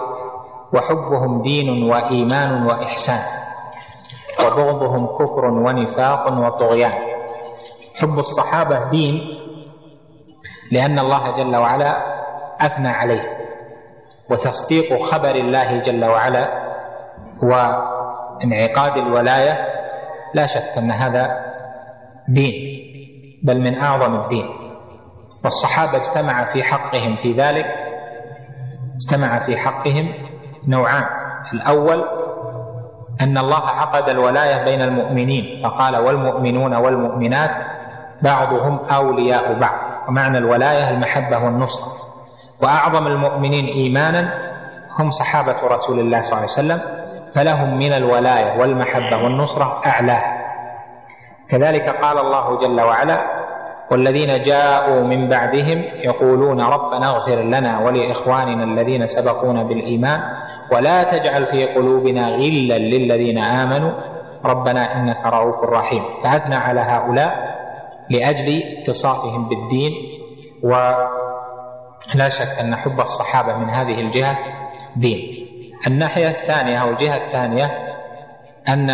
[0.74, 3.24] وحبهم دين وإيمان وإحسان
[4.40, 6.94] وبغضهم كفر ونفاق وطغيان.
[8.02, 9.22] حب الصحابة دين
[10.72, 11.92] لأن الله جل وعلا
[12.62, 13.24] أثنى عليه
[14.32, 16.48] وتصديق خبر الله جل وعلا
[17.44, 19.58] وانعقاد الولاية
[20.34, 21.40] لا شك أن هذا
[22.28, 22.78] دين.
[23.48, 24.46] بل من أعظم الدين.
[25.44, 27.66] والصحابة اجتمع في حقهم في ذلك
[28.96, 30.14] اجتمع في حقهم
[30.68, 31.04] نوعان.
[31.54, 32.04] الأول
[33.22, 37.52] أن الله عقد الولاية بين المؤمنين فقال والمؤمنون والمؤمنات
[38.22, 41.92] بعضهم أولياء بعض ومعنى الولاية المحبة والنصرة.
[42.64, 44.34] وأعظم المؤمنين إيمانا
[45.00, 46.82] هم صحابة رسول الله صلى الله عليه وسلم
[47.36, 50.38] فلهم من الولاية والمحبة والنصرة أعلاه
[51.50, 53.37] كذلك قال الله جل وعلا
[53.92, 60.20] والذين جاءوا من بعدهم يقولون ربنا اغفر لنا ولإخواننا الذين سبقونا بالإيمان
[60.72, 63.92] ولا تجعل في قلوبنا غلا للذين آمنوا.
[64.46, 66.04] ربنا إنك رؤوف رحيم.
[66.24, 67.58] فاثنى على هؤلاء
[68.10, 69.92] لأجل اتصافهم بالدين.
[70.64, 74.38] ولا شك أن حب الصحابة من هذه الجهة
[74.96, 75.48] دين.
[75.88, 77.66] الناحية الثانية أو الجهة الثانية
[78.70, 78.88] أن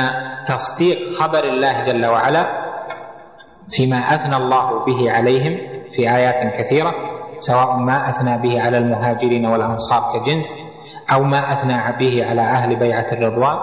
[0.48, 2.63] تصديق خبر الله جل وعلا
[3.70, 5.58] فيما أثنى الله به عليهم
[5.92, 6.94] في آيات كثيرة
[7.40, 10.60] سواء ما أثنى به على المهاجرين والأنصار كجنس
[11.14, 13.58] أو ما أثنى به على أهل بيعة الرضوان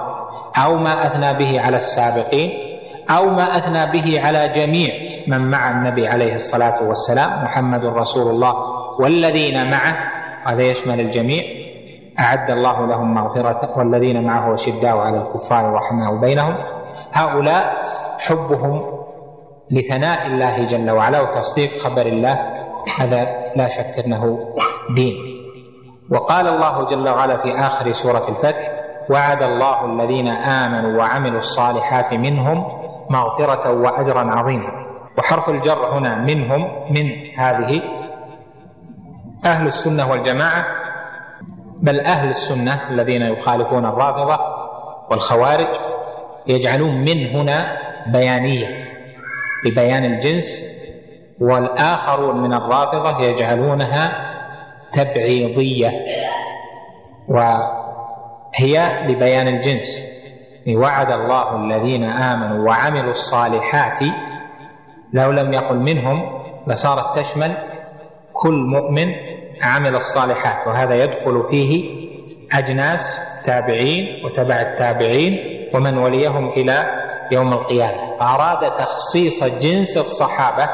[0.65, 2.71] أو ما أثنى به على السابقين
[3.11, 4.91] أو ما أثنى به على جميع
[5.29, 8.55] من مع النبي عليه الصلاة والسلام محمد رسول الله
[9.01, 9.97] والذين معه
[10.47, 11.43] هذا يشمل الجميع.
[12.21, 16.55] أعد الله لهم مغفرة والذين معه شداء على الكفار رحمه بينهم.
[17.13, 17.81] هؤلاء
[18.19, 19.00] حبهم
[19.71, 22.39] لثناء الله جل وعلا وتصديق خبر الله
[23.01, 23.25] هذا
[23.57, 24.39] لا شك إنه
[24.95, 25.15] دين.
[26.13, 28.71] وقال الله جل وعلا في آخر سورة الفتح
[29.11, 32.69] وعد الله الذين آمنوا وعملوا الصالحات منهم
[33.11, 34.71] مغفرة وأجرا عظيما.
[35.19, 36.61] وحرف الجر هنا منهم
[36.91, 37.83] من هذه
[39.47, 40.65] أهل السنة والجماعة
[41.83, 44.39] بل أهل السنة الذين يخالفون الرافضة
[45.11, 45.69] والخوارج
[46.47, 48.80] يجعلون من هنا بيانية.
[49.67, 50.63] لبيان الجنس
[51.41, 54.31] والآخرون من الرافضة يجعلونها
[54.93, 55.91] تبعيضية
[57.29, 60.03] وهي لبيان الجنس.
[60.77, 63.99] وعد الله الذين آمنوا وعملوا الصالحات
[65.13, 67.57] لو لم يقل منهم لصارت تشمل
[68.33, 69.07] كل مؤمن
[69.63, 71.91] عمل الصالحات وهذا يدخل فيه
[72.53, 75.39] أجناس تابعين وتبع التابعين
[75.75, 77.00] ومن وليهم إلى
[77.33, 78.17] يوم القيامة.
[78.19, 80.69] فأراد تخصيص جنس الصحابة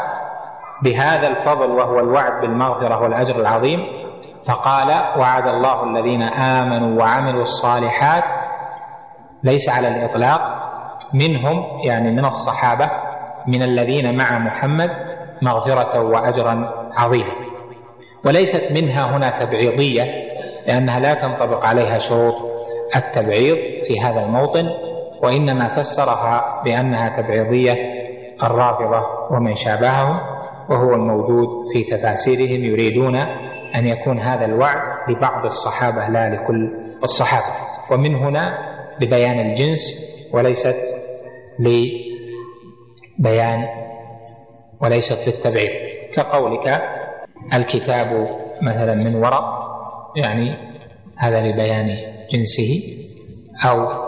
[0.82, 3.80] بهذا الفضل وهو الوعد بالمغفرة والأجر العظيم.
[4.48, 4.88] فقال
[5.18, 8.24] وعد الله الذين آمنوا وعملوا الصالحات
[9.42, 10.40] ليس على الإطلاق
[11.14, 12.90] منهم يعني من الصحابة
[13.46, 14.90] من الذين مع محمد
[15.42, 17.32] مغفرة وأجرا عظيما.
[18.24, 20.04] وليست منها هنا تبعيضية
[20.66, 22.34] لأنها لا تنطبق عليها شروط
[22.96, 24.70] التبعيض في هذا الموطن.
[25.26, 27.72] وإنما فسرها بأنها تبعيضية
[28.42, 29.00] الرافضة
[29.30, 30.16] ومن شابههم
[30.70, 33.16] وهو الموجود في تفاسيرهم يريدون
[33.74, 37.54] أن يكون هذا الوعد لبعض الصحابة لا لكل الصحابة.
[37.90, 38.58] ومن هنا
[39.00, 39.80] لبيان الجنس
[40.32, 40.80] وليست
[43.18, 43.64] لبيان
[44.80, 45.70] وليست للتبعيض.
[46.14, 46.82] كقولك
[47.54, 48.28] الكتاب
[48.62, 49.44] مثلا من ورق
[50.16, 50.56] يعني
[51.16, 51.86] هذا لبيان
[52.30, 52.96] جنسه
[53.68, 54.05] أو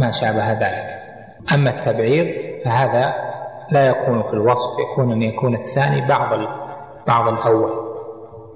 [0.00, 0.98] ما شابه ذلك.
[1.54, 2.26] أما التبعيض
[2.64, 3.14] فهذا
[3.72, 6.38] لا يكون في الوصف يكون أن يكون الثاني بعض
[7.06, 7.70] بعض الأول.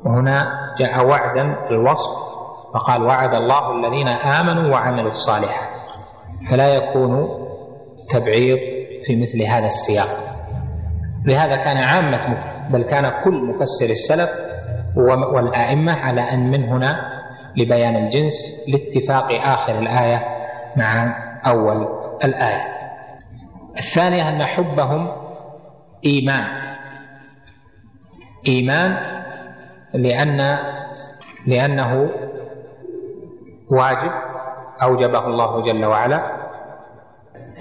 [0.04, 2.32] وهنا جاء وعدا الوصف
[2.74, 5.82] فقال وعد الله الذين آمنوا وعملوا الصالحات.
[6.50, 7.28] فلا يكون
[8.02, 8.58] التبعيض
[9.02, 10.08] في مثل هذا السياق.
[11.26, 14.30] لهذا كان عامة بل كان كل مفسر السلف
[15.34, 17.12] والأئمة على أن من هنا
[17.56, 18.32] لبيان الجنس
[18.68, 20.31] لاتفاق آخر الآية
[20.76, 21.16] مع
[21.46, 21.88] أول
[22.24, 22.64] الآية.
[23.78, 25.12] الثانية أن حبهم
[26.06, 26.76] إيمان.
[28.48, 28.96] إيمان
[29.94, 30.58] لأن
[31.46, 32.10] لأنه
[33.70, 34.12] واجب
[34.82, 36.42] أوجبه الله جل وعلا.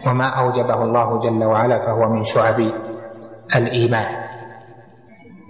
[0.07, 2.55] وما أوجبه الله جل وعلا فهو من شعب
[3.55, 4.24] الإيمان.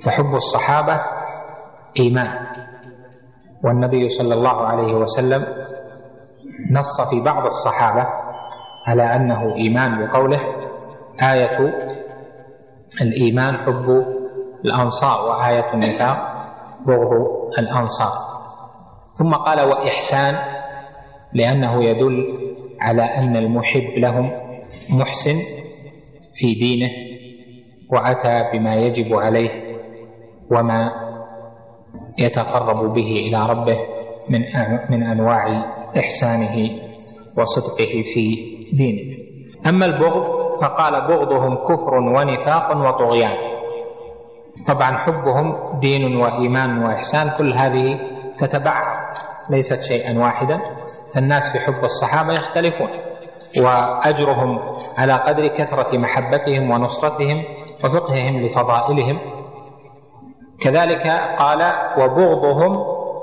[0.05, 1.01] فحب الصحابة
[1.99, 2.47] إيمان.
[3.63, 5.65] والنبي صلى الله عليه وسلم
[6.71, 8.07] نص في بعض الصحابة
[8.87, 10.39] على أنه إيمان بقوله
[11.21, 11.57] آية
[13.01, 14.05] الإيمان حب
[14.65, 16.17] الأنصار وآية النفاق
[16.87, 17.27] بغض
[17.59, 18.11] الأنصار.
[19.13, 20.33] ثم قال وإحسان
[21.33, 22.37] لأنه يدل
[22.81, 24.31] على أن المحب لهم
[24.89, 25.35] محسن
[26.35, 26.89] في دينه
[27.91, 29.77] وأتى بما يجب عليه
[30.51, 30.91] وما
[32.19, 33.77] يتقرب به إلى ربه
[34.29, 34.41] من
[34.89, 35.65] من أنواع
[35.97, 36.69] إحسانه
[37.37, 38.25] وصدقه في
[38.73, 39.17] دينه.
[39.69, 40.23] أما البغض
[40.61, 43.35] فقال بغضهم كفر ونفاق وطغيان.
[44.67, 47.99] طبعا حبهم دين وإيمان وإحسان كل هذه
[48.37, 48.85] تتبعد
[49.49, 50.59] ليست شيئا واحدا.
[51.13, 52.89] فالناس في حب الصحابة يختلفون
[53.59, 54.59] وأجرهم
[54.97, 57.43] على قدر كثرة محبتهم ونصرتهم
[57.85, 59.19] وفقههم لفضائلهم.
[60.61, 61.07] كذلك
[61.39, 61.61] قال
[61.97, 62.77] وبغضهم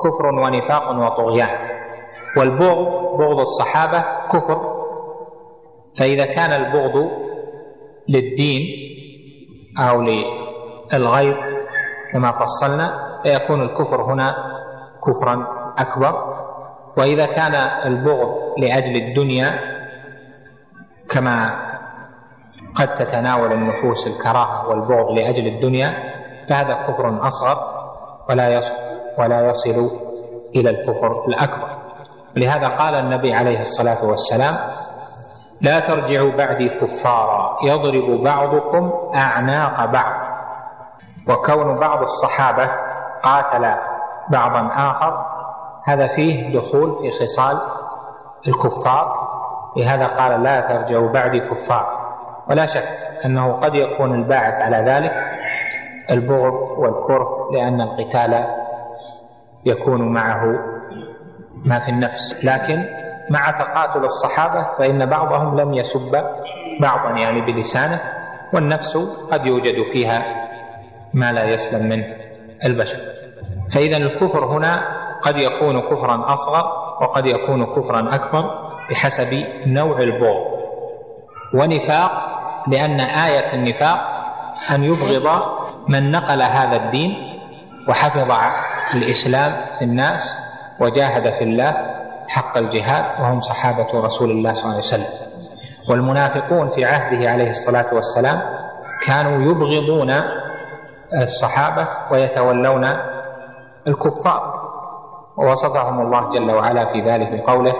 [0.04, 1.77] كفر ونفاق وطغيان.
[2.38, 2.86] والبغض
[3.18, 4.78] بغض الصحابة كفر.
[5.98, 7.10] فإذا كان البغض
[8.08, 8.62] للدين
[9.78, 11.36] أو للغير
[12.12, 14.34] كما فصلنا فيكون الكفر هنا
[15.06, 15.46] كفرا
[15.78, 16.38] أكبر.
[16.96, 17.54] وإذا كان
[17.86, 19.58] البغض لأجل الدنيا
[21.10, 21.50] كما
[22.74, 25.90] قد تتناول النفوس الكراهة والبغض لأجل الدنيا
[26.48, 27.58] فهذا كفر أصغر
[28.30, 28.74] ولا يصل
[29.18, 29.90] ولا يصل
[30.56, 31.77] إلى الكفر الأكبر.
[32.36, 34.54] لهذا قال النبي عليه الصلاة والسلام
[35.62, 40.28] لا ترجعوا بعدي كفارا يضرب بعضكم أعناق بعض.
[41.28, 42.70] وكون بعض الصحابة
[43.22, 43.74] قاتل
[44.30, 45.26] بعضا آخر
[45.84, 47.58] هذا فيه دخول في خصال
[48.48, 49.28] الكفار.
[49.76, 52.08] لهذا قال لا ترجعوا بعدي كفار.
[52.50, 52.88] ولا شك
[53.24, 55.12] أنه قد يكون الباعث على ذلك
[56.10, 58.44] البغض والكره لأن القتال
[59.66, 60.42] يكون معه
[61.66, 62.36] ما في النفس.
[62.42, 62.84] لكن
[63.30, 66.24] مع تقاتل الصحابة فإن بعضهم لم يسب
[66.80, 68.00] بعضا يعني بلسانه
[68.54, 68.96] والنفس
[69.32, 70.24] قد يوجد فيها
[71.14, 72.06] ما لا يسلم منه
[72.64, 72.98] البشر.
[73.70, 74.82] فإذا الكفر هنا
[75.22, 76.64] قد يكون كفرا أصغر
[77.02, 80.58] وقد يكون كفرا أكبر بحسب نوع البغض.
[81.54, 82.10] ونفاق
[82.68, 83.98] لأن آية النفاق
[84.70, 85.28] أن يبغض
[85.88, 87.40] من نقل هذا الدين
[87.88, 88.30] وحفظ
[88.94, 90.36] الإسلام في الناس
[90.80, 91.76] وجاهد في الله
[92.28, 95.28] حق الجهاد وهم صحابة رسول الله صلى الله عليه وسلم.
[95.90, 98.38] والمنافقون في عهده عليه الصلاة والسلام
[99.06, 100.10] كانوا يبغضون
[101.22, 102.84] الصحابة ويتولون
[103.86, 104.68] الكفار.
[105.36, 107.74] ووصفهم الله جل وعلا في ذلك بقوله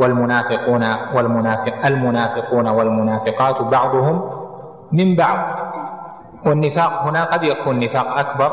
[0.00, 0.82] والمنافقون
[1.14, 4.30] والمنافق المنافقون والمنافقات بعضهم
[4.92, 5.38] من بعض.
[6.46, 8.50] والنفاق هنا قد يكون نفاق أكبر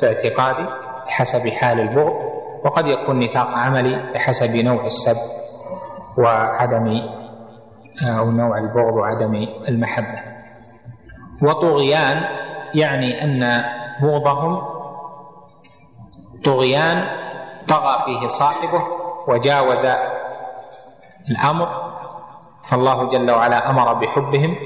[0.00, 0.66] في اعتقادي
[1.06, 2.33] بحسب حال البغض.
[2.64, 5.16] وقد يكون نفاق عملي بحسب نوع السب
[6.18, 7.00] وعدم
[8.18, 9.34] أو نوع البغض وعدم
[9.68, 10.20] المحبة.
[11.42, 12.22] وطغيان
[12.74, 13.64] يعني أن
[14.02, 14.62] بغضهم
[16.44, 16.96] طغيان
[17.68, 18.82] طغى فيه صاحبه
[19.28, 19.86] وجاوز
[21.30, 21.68] الأمر
[22.70, 24.56] فالله جل وعلا أمر بحبهم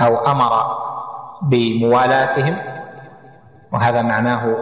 [0.00, 0.50] أو أمر
[1.42, 2.58] بموالاتهم
[3.72, 4.56] وهذا معناه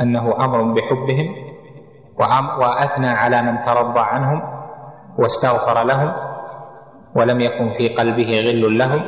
[0.00, 1.47] أنه أمر بحبهم.
[2.58, 4.42] وأثنى على من ترضى عنهم
[5.18, 6.12] واستغفر لهم
[7.14, 9.04] ولم يكن في قلبه غل لهم.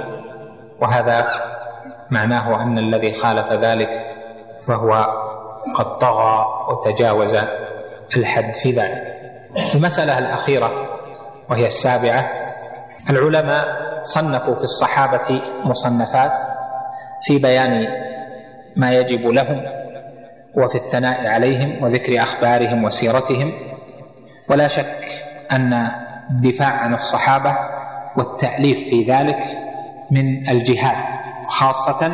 [0.83, 1.27] وهذا
[2.11, 3.89] معناه أن الذي خالف ذلك
[4.69, 4.93] فهو
[5.79, 7.35] قد طغى وتجاوز
[8.17, 9.03] الحد في ذلك.
[9.75, 10.71] المسألة الأخيرة
[11.51, 12.29] وهي السابعة
[13.11, 13.65] العلماء
[14.03, 16.33] صنفوا في الصحابة مصنفات
[17.23, 17.87] في بيان
[18.77, 19.80] ما يجب لهم
[20.57, 23.53] وفي الثناء عليهم وذكر أخبارهم وسيرتهم.
[24.51, 24.97] ولا شك
[25.53, 25.89] أن
[26.31, 27.57] الدفاع عن الصحابة
[28.17, 29.37] والتأليف في ذلك
[30.11, 31.05] من الجهاد
[31.49, 32.09] خاصة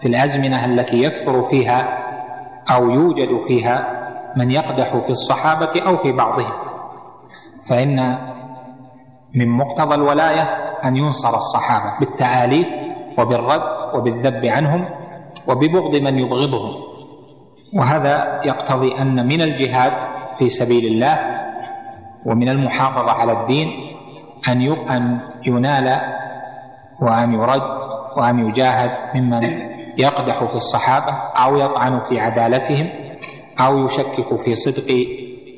[0.00, 1.98] في الأزمنة التي يكثر فيها
[2.70, 3.92] أو يوجد فيها
[4.36, 6.52] من يقدح في الصحابة أو في بعضهم.
[7.70, 8.18] فإن
[9.34, 10.42] من مقتضى الولاية
[10.84, 12.66] أن ينصر الصحابة بالتآليف
[13.18, 13.62] وبالرد
[13.94, 14.88] وبالذب عنهم
[15.48, 16.95] وببغض من يبغضهم.
[17.78, 19.92] وهذا يقتضي أن من الجهاد
[20.38, 21.18] في سبيل الله
[22.26, 23.66] ومن المحافظة على الدين
[24.48, 24.60] أن
[24.90, 26.00] أن ينال
[27.02, 27.62] وأن يرد
[28.16, 29.42] وأن يجاهد ممن
[29.98, 31.12] يقدح في الصحابة
[31.44, 32.88] أو يطعن في عدالتهم
[33.60, 35.06] أو يشكك في صدق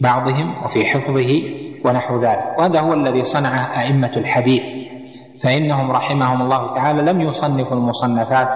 [0.00, 1.42] بعضهم وفي حفظه
[1.84, 2.58] ونحو ذلك.
[2.58, 4.62] وهذا هو الذي صنعه أئمة الحديث
[5.44, 8.48] فإنهم رحمهم الله تعالى لم يصنفوا المصنفات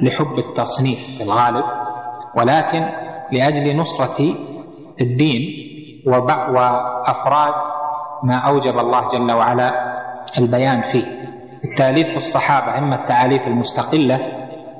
[0.00, 1.64] لحب التصنيف في الغالب.
[2.36, 2.88] ولكن
[3.32, 4.34] لأجل نصرة
[5.00, 5.40] الدين
[6.06, 7.54] وأفراد
[8.22, 9.94] ما أوجب الله جل وعلا
[10.38, 11.24] البيان فيه.
[11.64, 14.20] التأليف في الصحابة إما التأليف المستقلة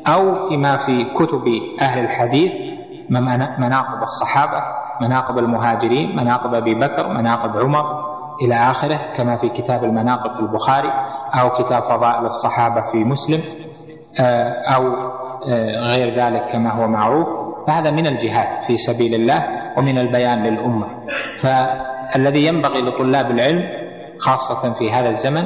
[0.07, 1.45] أو فيما في كتب
[1.81, 2.53] أهل الحديث
[3.59, 4.63] مناقب الصحابة
[5.01, 10.93] مناقب المهاجرين مناقب أبي بكر مناقب عمر إلى آخره كما في كتاب المناقب في البخاري
[11.35, 13.43] أو كتاب فضائل الصحابة في مسلم
[14.21, 14.83] آه، أو
[15.49, 17.44] آه، غير ذلك كما هو معروف.
[17.67, 19.45] فهذا من الجهاد في سبيل الله
[19.79, 20.87] ومن البيان للأمة.
[21.39, 23.63] فالذي ينبغي لطلاب العلم
[24.19, 25.45] خاصة في هذا الزمن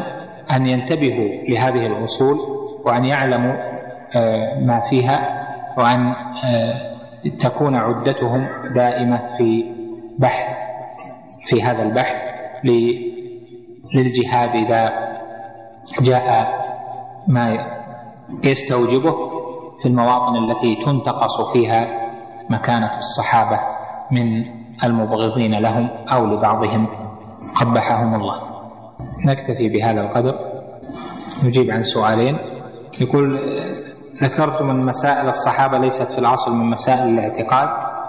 [0.51, 2.37] أن ينتبهوا لهذه الأصول
[2.85, 3.55] وأن يعلموا
[4.17, 5.47] آه، ما فيها
[5.79, 6.15] وأن
[7.39, 9.65] تكون عدتهم دائمة في
[10.19, 10.57] بحث
[11.47, 12.23] في هذا البحث
[13.95, 15.09] للجهاد إذا
[16.03, 16.59] جاء
[17.29, 17.67] ما
[18.45, 19.17] يستوجبه
[19.79, 22.08] في المواطن التي تنتقص فيها
[22.51, 23.61] مكانة الصحابة
[24.13, 24.45] من
[24.85, 26.89] المبغضين لهم أو لبعضهم
[27.61, 28.37] قبحهم الله.
[29.27, 30.35] نكتفي بهذا القدر.
[31.45, 32.39] نجيب عن سؤالين.
[33.01, 33.41] يقول
[34.23, 37.69] ذكرتم أن مسائل الصحابة ليست في الأصل من مسائل الاعتقاد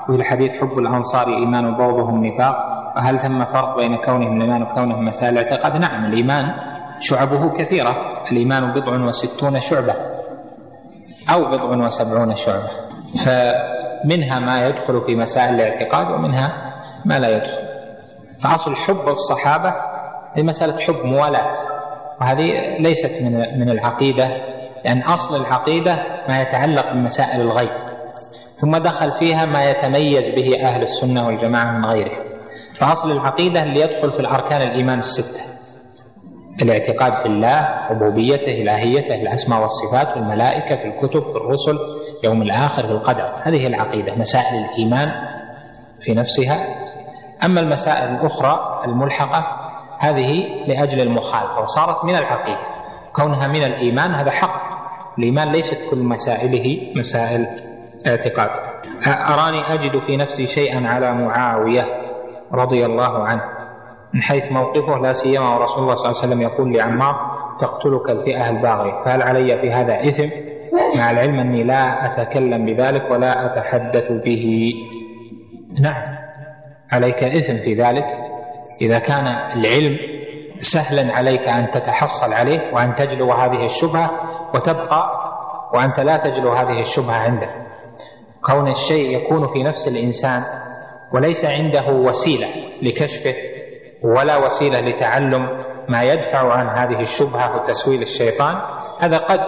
[0.10, 2.56] وفي الحديث حب الأنصار إيمان وبغضهم نفاق.
[2.98, 6.46] وهل ثم فرق بين كونهم الإيمان وكونهم مسائل الاعتقاد؟ نعم الإيمان
[7.00, 7.96] شعبه كثيرة.
[8.32, 9.94] الإيمان بضع وستون شعبة
[11.34, 12.70] أو بضع وسبعون شعبة.
[14.04, 16.74] فمنها ما يدخل في مسائل الاعتقاد ومنها
[17.06, 17.70] ما لا يدخل.
[18.44, 19.74] فأصل حب الصحابة
[20.34, 21.54] هي مسألة حب موالاة
[22.22, 24.28] وهذه ليست من من العقيدة
[24.86, 25.96] لأن أصل العقيدة
[26.30, 27.90] ما يتعلق بمسائل الغيب.
[28.62, 32.24] ثم دخل فيها ما يتميز به أهل السنة والجماعة من غيره.
[32.80, 35.59] فأصل العقيدة اللي يدخل في الأركان الإيمان الستة.
[36.62, 41.78] الاعتقاد في الله ربوبيته إلهيته الأسماء والصفات في الملائكة في الكتب في الرسل
[42.24, 43.34] يوم الآخر في القدر.
[43.42, 45.12] هذه العقيدة مسائل الإيمان
[46.02, 46.58] في نفسها.
[47.46, 49.46] أما المسائل الأخرى الملحقة
[50.00, 52.62] هذه لأجل المخالفة وصارت من العقيدة.
[53.14, 54.80] كونها من الإيمان هذا حق.
[55.18, 57.48] الإيمان ليست كل مسائله مسائل
[58.08, 58.50] اعتقاد.
[59.08, 61.86] أراني أجد في نفسي شيئا على معاوية
[62.54, 63.59] رضي الله عنه.
[64.14, 67.16] من حيث موقفه لا سيما ورسول الله صلى الله عليه وسلم يقول لعمار
[67.60, 69.04] تقتلك الفئة الباغية.
[69.06, 70.30] فهل علي في هذا إثم؟
[71.00, 74.74] مع العلم أني لا أتكلم بذلك ولا أتحدث به.
[75.82, 76.18] نعم
[76.92, 78.06] عليك إثم في ذلك.
[78.82, 79.98] إذا كان العلم
[80.62, 84.12] سهلا عليك أن تتحصل عليه وأن تجلو هذه الشبهة
[84.56, 85.04] وتبقى
[85.74, 87.50] وأنت لا تجلو هذه الشبهة عندك
[88.46, 90.44] كون الشيء يكون في نفس الإنسان
[91.14, 92.48] وليس عنده وسيلة
[92.82, 93.34] لكشفه
[94.04, 98.62] ولا وسيلة لتعلم ما يدفع عن هذه الشبهة وتسويل الشيطان
[99.00, 99.40] هذا قد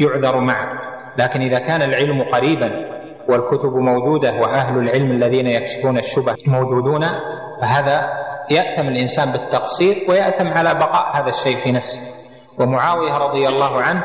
[0.00, 0.80] يعذر معه
[1.18, 2.98] لكن إذا كان العلم قريبا
[3.28, 7.06] والكتب موجودة وأهل العلم الذين يكشفون الشبه موجودون
[7.60, 8.10] فهذا
[8.50, 12.00] يأثم الإنسان بالتقصير ويأثم على بقاء هذا الشيء في نفسه.
[12.58, 14.04] ومعاوية رضي الله عنه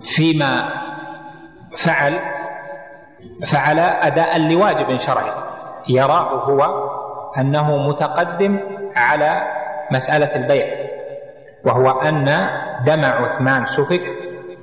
[0.00, 0.68] فيما
[1.84, 2.20] فعل
[3.52, 5.30] فعل أداء لواجب شرعي
[5.88, 6.90] يراه هو
[7.38, 8.60] أنه متقدم
[8.96, 9.42] على
[9.92, 10.66] مسألة البيع
[11.64, 12.24] وهو أن
[12.86, 14.00] دم عثمان سفك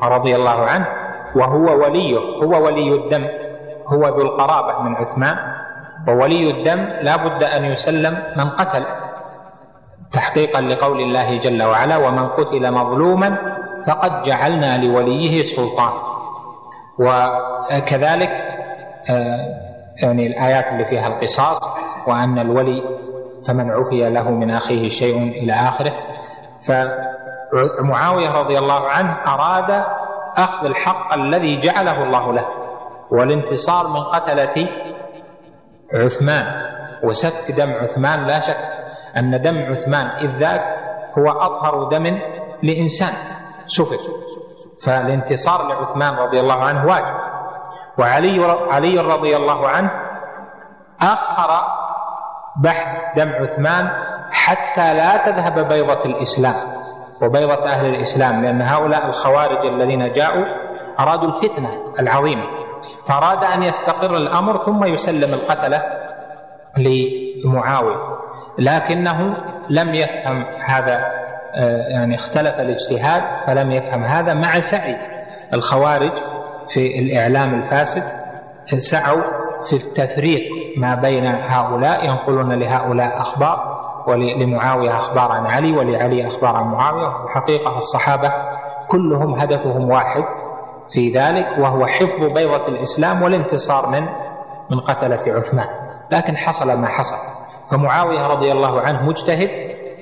[0.04, 0.88] رضي الله عنه
[1.36, 3.28] وهو وليه هو ولي الدم
[3.88, 5.38] هو ذو القرابة من عثمان
[6.08, 8.86] وولي الدم لا بد أن يسلم من قتل
[10.12, 13.38] تحقيقا لقول الله جل وعلا ومن قتل مظلوما
[13.88, 15.94] فقد جعلنا لوليه سلطان.
[17.00, 18.30] وكذلك
[19.10, 19.40] آه،
[20.04, 21.60] يعني الآيات اللي فيها القصاص
[22.08, 22.84] وأن الولي
[23.48, 25.94] فمن عفي له من أخيه شيء إلى آخره.
[26.68, 29.86] فمعاوية رضي الله عنه أراد
[30.38, 32.46] أخذ الحق الذي جعله الله له
[33.12, 34.70] والانتصار من قتلة
[35.94, 36.46] عثمان.
[37.04, 38.58] وسفك دم عثمان لا شك
[39.18, 40.62] أن دم عثمان إذ ذاك
[41.18, 42.20] هو أطهر دم
[42.64, 43.14] لإنسان
[43.66, 44.00] سفك.
[44.86, 47.16] فالانتصار لعثمان رضي الله عنه واجب.
[48.00, 49.92] وعلي علي رضي الله عنه
[51.02, 51.77] أخر
[52.58, 53.90] بحث دم عثمان
[54.32, 56.56] حتى لا تذهب بيضة الإسلام
[57.22, 60.46] وبيضة أهل الإسلام لأن هؤلاء الخوارج الذين جاءوا
[61.00, 62.44] أرادوا الفتنة العظيمة.
[63.08, 65.84] فأراد أن يستقر الأمر ثم يسلم القتلة
[66.78, 68.18] لمعاوية.
[68.60, 69.38] لكنه
[69.70, 71.12] لم يفهم هذا
[71.56, 74.96] آه، يعني اختلف الاجتهاد فلم يفهم هذا مع سعي
[75.54, 76.12] الخوارج
[76.68, 78.27] في الإعلام الفاسد.
[78.76, 79.24] سعوا
[79.70, 80.42] في التفريق
[80.78, 87.26] ما بين هؤلاء ينقلون لهؤلاء أخبار ولمعاوية أخبار عن علي ولعلي أخبار عن معاوية.
[87.26, 88.34] الحقيقة الصحابة
[88.88, 90.24] كلهم هدفهم واحد
[90.94, 94.08] في ذلك وهو حفظ بيضة الإسلام والانتصار من
[94.72, 95.68] من قتلة عثمان.
[96.12, 97.16] لكن حصل ما حصل.
[97.72, 99.50] فمعاوية رضي الله عنه مجتهد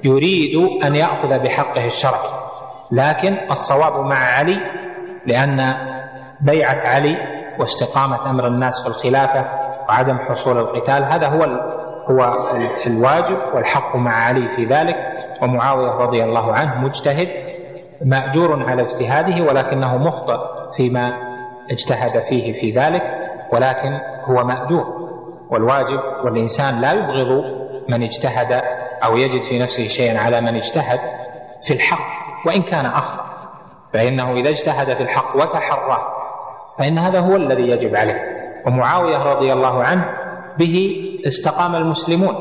[0.03, 2.29] يريد أن يأخذ بحقه الشرعي.
[2.91, 4.57] لكن الصواب مع علي
[5.25, 5.73] لأن
[6.41, 9.45] بيعة علي واستقامة أمر الناس في الخلافة
[9.89, 11.43] وعدم حصول القتال هذا هو
[12.09, 12.47] هو
[12.87, 14.95] الواجب والحق مع علي في ذلك.
[15.41, 17.27] ومعاوية رضي الله عنه مجتهد
[18.05, 20.37] مأجور على اجتهاده ولكنه مخطئ
[20.77, 21.13] فيما
[21.71, 23.01] اجتهد فيه في ذلك
[23.53, 24.85] ولكن هو مأجور.
[25.51, 27.43] والواجب والإنسان لا يبغض
[27.89, 28.61] من اجتهد
[29.03, 30.99] أو يجد في نفسه شيئا على من اجتهد
[31.61, 32.07] في الحق
[32.47, 33.25] وإن كان أخطأ
[33.93, 35.97] فإنه إذا اجتهد في الحق وتحرى
[36.79, 38.21] فإن هذا هو الذي يجب عليه.
[38.65, 40.05] ومعاوية رضي الله عنه
[40.57, 40.95] به
[41.27, 42.35] استقام المسلمون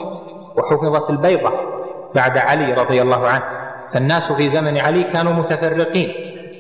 [0.57, 1.51] وحفظت البيضة
[2.15, 3.45] بعد علي رضي الله عنه.
[3.95, 6.13] فالناس في زمن علي كانوا متفرقين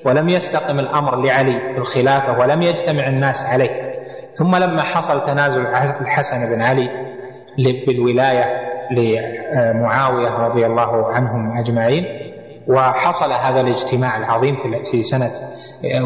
[0.05, 3.91] ولم يستقم الأمر لعلي في الخلافة ولم يجتمع الناس عليه.
[4.35, 5.61] ثم لما حصل تنازل
[6.01, 6.91] الحسن بن علي
[7.87, 8.45] بالولاية
[8.91, 12.05] لمعاوية رضي الله عنهم أجمعين
[12.69, 14.57] وحصل هذا الاجتماع العظيم
[14.91, 15.31] في سنة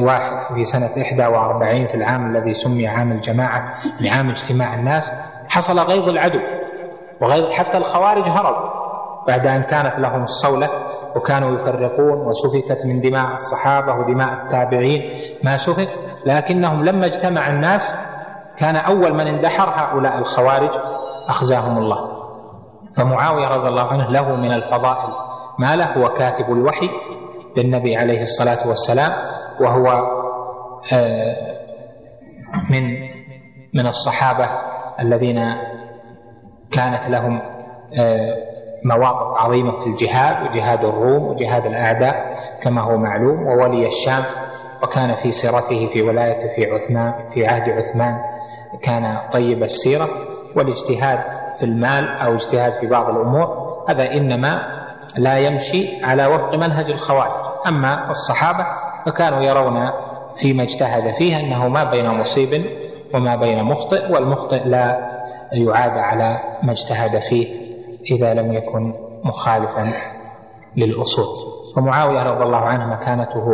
[0.06, 0.90] واحد في سنة
[1.28, 5.12] 41 في العام الذي سمي عام الجماعة لعام اجتماع الناس
[5.48, 6.40] حصل غيظ العدو
[7.20, 8.78] وغيظ حتى الخوارج هربوا
[9.28, 10.68] بعد أن كانت لهم الصولة
[11.16, 15.02] وكانوا يفرقون وسفكت من دماء الصحابة ودماء التابعين
[15.44, 15.88] ما سفك
[16.26, 17.94] لكنهم لما اجتمع الناس
[18.58, 20.70] كان أول من اندحر هؤلاء الخوارج
[21.28, 22.18] أخزاهم الله.
[22.96, 25.27] فمعاوية رضي الله عنه له من الفضائل
[25.58, 26.88] ما له هو كاتب الوحي
[27.56, 29.10] للنبي عليه الصلاة والسلام
[29.60, 29.86] وهو
[30.92, 31.36] آه،
[32.70, 33.08] من
[33.74, 34.48] من الصحابة
[35.00, 35.38] الذين
[36.72, 37.40] كانت لهم
[37.98, 38.36] آه،
[38.84, 44.22] مواقف عظيمة في الجهاد وجهاد الروم وجهاد الأعداء كما هو معلوم وولي الشام
[44.82, 48.18] وكان في سيرته في ولايته في عثمان في عهد عثمان
[48.82, 50.06] كان طيب السيرة
[50.56, 51.18] والاجتهاد
[51.56, 53.48] في المال أو اجتهاد في بعض الأمور
[53.88, 54.77] هذا إنما
[55.18, 57.32] لا يمشي على وفق منهج الخوارج.
[57.66, 58.66] أما الصحابة
[59.06, 59.90] فكانوا يرون
[60.36, 62.64] فيما اجتهد فيه أنه ما بين مصيب
[63.14, 65.08] وما بين مخطئ والمخطئ لا
[65.52, 67.46] يعاد على ما اجتهد فيه
[68.10, 68.94] إذا لم يكن
[69.24, 69.84] مخالفا
[70.76, 71.24] للأصول.
[71.76, 73.46] فمعاوية رضي الله عنه مكانته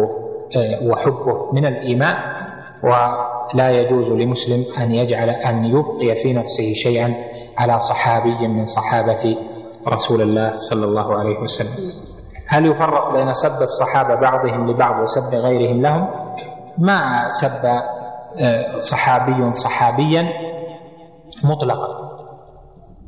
[0.56, 2.16] آه، وحبه من الإيمان
[2.84, 7.14] ولا يجوز لمسلم أن يجعل أن يبقي في نفسه شيئا
[7.58, 9.36] على صحابي من صحابة
[9.88, 11.92] رسول الله صلى الله عليه وسلم.
[12.48, 16.08] هل يفرق بين سب الصحابة بعضهم لبعض وسب غيرهم لهم؟
[16.78, 17.64] ما سب
[18.40, 20.28] آه، صحابي صحابيا
[21.44, 22.04] مطلقا.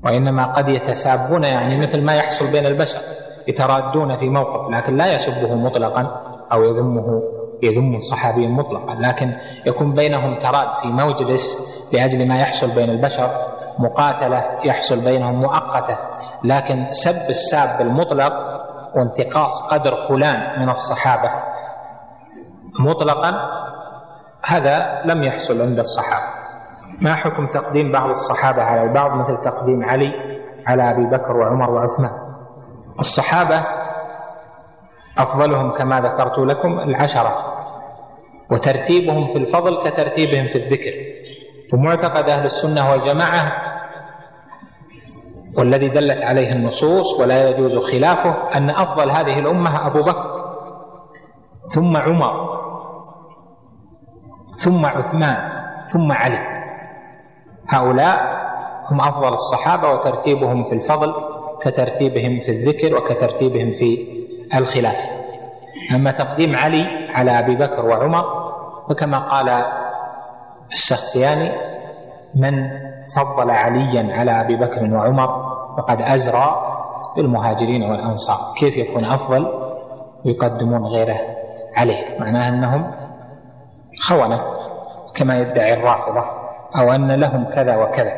[0.05, 3.01] وإنما قد يتسابون يعني مثل ما يحصل بين البشر
[3.49, 6.03] يترادون في موقف لكن لا يسبه مطلقا
[6.53, 7.23] أو يذمه
[7.63, 8.95] يذم صحابيا مطلقا.
[8.95, 9.33] لكن
[9.67, 11.59] يكون بينهم تراد في مجلس
[11.93, 13.31] لأجل ما يحصل بين البشر
[13.79, 16.16] مقاتلة يحصل بينهم مؤقتة.
[16.45, 18.33] لكن سب الساب المطلق
[18.97, 21.31] وانتقاص قدر فلان من الصحابة.
[22.81, 23.33] مطلقا
[24.45, 26.33] هذا لم يحصل عند الصحابة.
[27.01, 30.13] ما حكم تقديم بعض الصحابة على البعض؟ مثل تقديم علي
[30.67, 32.11] على أبي بكر وعمر وعثمان.
[32.99, 33.61] الصحابة
[35.19, 37.35] أفضلهم كما ذكرت لكم العشرة
[38.51, 40.93] وترتيبهم في الفضل كترتيبهم في الذكر.
[41.75, 43.53] ومعتقد أهل السنة والجماعة
[45.59, 50.47] والذي دلت عليه النصوص ولا يجوز خلافه أن أفضل هذه الأمة أبو بكر
[51.75, 52.57] ثم عمر
[54.57, 55.37] ثم عثمان
[55.85, 56.39] ثم علي.
[57.69, 58.17] هؤلاء
[58.91, 61.15] هم أفضل الصحابة وترتيبهم في الفضل
[61.63, 64.07] كترتيبهم في الذكر وكترتيبهم في
[64.55, 64.99] الخلاف.
[65.95, 66.85] أما تقديم علي
[67.15, 68.25] على أبي بكر وعمر
[68.89, 69.65] فكما قال
[70.73, 71.53] السختياني
[72.35, 72.69] من
[73.17, 75.46] فضل عليا على أبي بكر وعمر
[75.77, 76.71] فقد أزرى
[77.17, 78.39] بالمهاجرين والأنصار.
[78.59, 79.47] كيف يكون أفضل؟
[80.25, 81.19] ويقدمون غيره
[81.77, 82.19] عليه.
[82.21, 82.93] معناه أنهم
[84.09, 84.41] خونة
[85.15, 86.25] كما يدعي الرافضة
[86.79, 88.13] أو أن لهم كذا وكذا.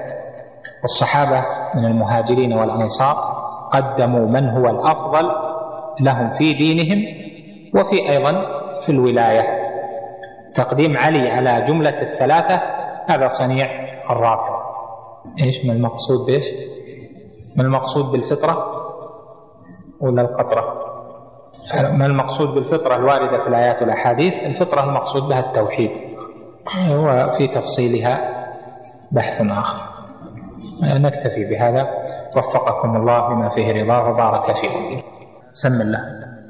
[0.82, 1.44] والصحابة
[1.74, 3.16] من المهاجرين والأنصار
[3.72, 5.30] قدموا من هو الأفضل
[6.00, 7.04] لهم في دينهم
[7.74, 8.32] وفي أيضا
[8.80, 9.58] في الولاية.
[10.54, 12.60] تقديم علي على جملة الثلاثة
[13.08, 13.66] هذا صنيع
[14.10, 14.58] الرافضة.
[15.42, 16.46] إيش ما المقصود بإيش؟
[17.58, 18.66] ما المقصود بالفطرة
[20.00, 20.74] ولا القطرة؟
[21.98, 25.90] ما المقصود بالفطرة الواردة في الآيات والأحاديث؟ الفطرة المقصود بها التوحيد.
[26.94, 28.44] وفي تفصيلها
[29.12, 29.78] بحث آخر.
[30.82, 31.88] نكتفي بهذا.
[32.36, 35.02] وفقكم الله بما فيه رضاه وبارك فيكم
[35.52, 36.00] سم الله.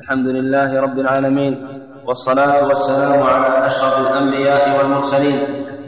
[0.03, 1.69] الحمد لله رب العالمين
[2.07, 5.39] والصلاة والسلام على أشرف الأنبياء والمرسلين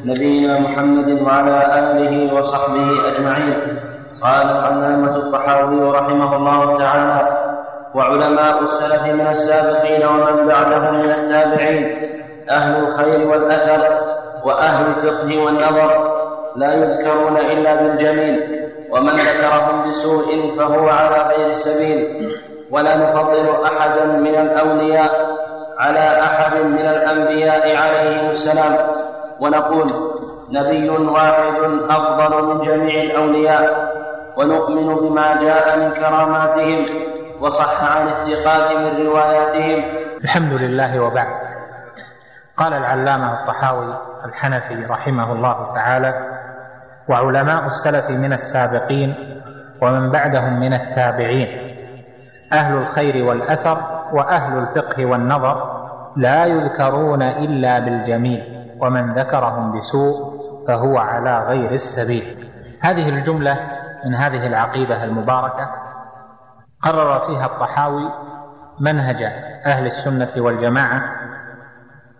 [0.04, 3.79] نبينا محمد وعلى آله وصحبه أجمعين.
[4.22, 7.38] قال العلامة الطحاوي رحمه الله تعالى
[7.94, 12.08] وعلماء السلف من السابقين ومن بعدهم من التابعين
[12.50, 13.94] أهل الخير والأثر
[14.44, 16.10] وأهل الفقه والنظر
[16.56, 18.60] لا يذكرون إلا بالجميل
[18.90, 22.30] ومن ذكرهم بسوء فهو على غير السبيل
[22.70, 25.10] ولا نفضل أحدا من الأولياء
[25.78, 28.88] على أحد من الأنبياء عليهم السلام
[29.40, 29.86] ونقول
[30.50, 31.54] نبي واحد
[31.90, 33.90] أفضل من جميع الأولياء
[34.40, 36.86] ونؤمن بما جاء من كراماتهم
[37.40, 39.84] وصح عن الثقات من رواياتهم.
[40.24, 41.34] الحمد لله وبعد.
[42.56, 46.14] قال العلامة الطحاوي الحنفي رحمه الله تعالى
[47.08, 49.14] وعلماء السلف من السابقين
[49.82, 51.48] ومن بعدهم من التابعين.
[52.52, 53.78] أهل الخير والأثر
[54.12, 55.80] وأهل الفقه والنظر
[56.16, 58.42] لا يذكرون إلا بالجميل
[58.80, 62.44] ومن ذكرهم بسوء فهو على غير السبيل.
[62.80, 65.70] هذه الجملة من هذه العقيدة المباركة
[66.82, 68.12] قرر فيها الطحاوي
[68.80, 69.22] منهج
[69.66, 71.02] أهل السنة والجماعة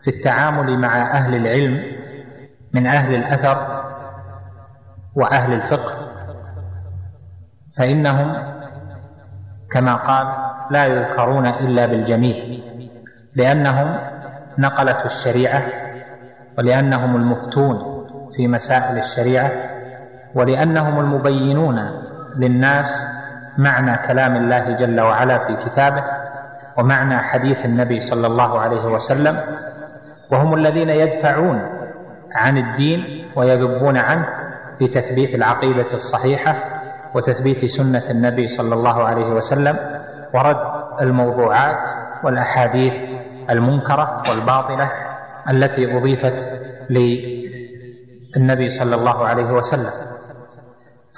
[0.03, 1.83] في التعامل مع أهل العلم
[2.75, 3.83] من أهل الأثر
[5.17, 6.11] وأهل الفقه
[7.77, 8.37] فإنهم
[9.73, 10.27] كما قال
[10.71, 12.63] لا يذكرون إلا بالجميل
[13.35, 13.99] لأنهم
[14.59, 15.63] نقلة الشريعة
[16.59, 18.07] ولأنهم المفتون
[18.37, 19.51] في مسائل الشريعة
[20.35, 21.79] ولأنهم المبينون
[22.37, 23.03] للناس
[23.59, 26.05] معنى كلام الله جل وعلا في كتابه
[26.79, 29.41] ومعنى حديث النبي صلى الله عليه وسلم
[30.33, 31.63] وهم الذين يدفعون
[32.37, 34.27] عن الدين ويذبون عنه
[34.79, 36.55] في تثبيت العقيدة الصحيحة
[37.15, 39.77] وتثبيت سنة النبي صلى الله عليه وسلم
[40.35, 40.57] ورد
[41.01, 41.89] الموضوعات
[42.25, 42.95] والأحاديث
[43.51, 44.91] المنكرة والباطلة
[45.51, 46.35] التي أضيفت
[46.91, 49.91] للنبي صلى الله عليه وسلم.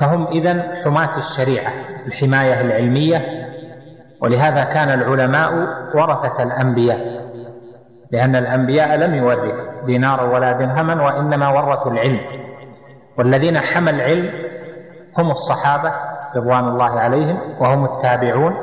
[0.01, 1.73] فهم إذن حماة الشريعة
[2.07, 3.43] الحماية العلمية.
[4.21, 5.53] ولهذا كان العلماء
[5.95, 7.23] ورثة الأنبياء
[8.13, 12.21] لأن الأنبياء لم يورثوا دينارا ولا درهما وإنما ورثوا العلم.
[13.19, 14.31] والذين حمى العلم
[15.19, 15.93] هم الصحابة
[16.37, 18.55] رضوان الله عليهم وهم التابعون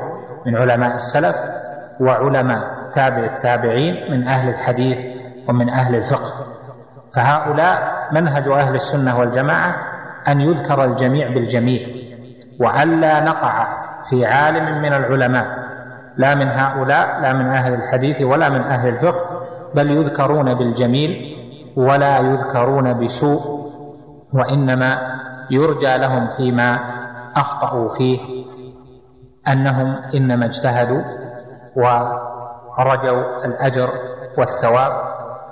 [0.46, 1.36] من علماء السلف
[2.00, 4.98] وعلماء تابع التابعين من أهل الحديث
[5.48, 6.46] ومن أهل الفقه.
[7.16, 7.78] فهؤلاء
[8.12, 9.89] منهج أهل السنة والجماعة
[10.28, 12.10] أن يذكر الجميع بالجميل
[12.60, 13.66] وألا نقع
[14.10, 15.46] في عالم من العلماء
[16.16, 19.40] لا من هؤلاء لا من أهل الحديث ولا من أهل الفقه
[19.74, 21.36] بل يذكرون بالجميل
[21.76, 23.70] ولا يذكرون بسوء
[24.34, 24.98] وإنما
[25.50, 26.78] يرجى لهم فيما
[27.36, 28.20] أخطأوا فيه
[29.48, 31.02] أنهم إنما اجتهدوا
[31.76, 33.88] ورجوا الأجر
[34.38, 34.92] والثواب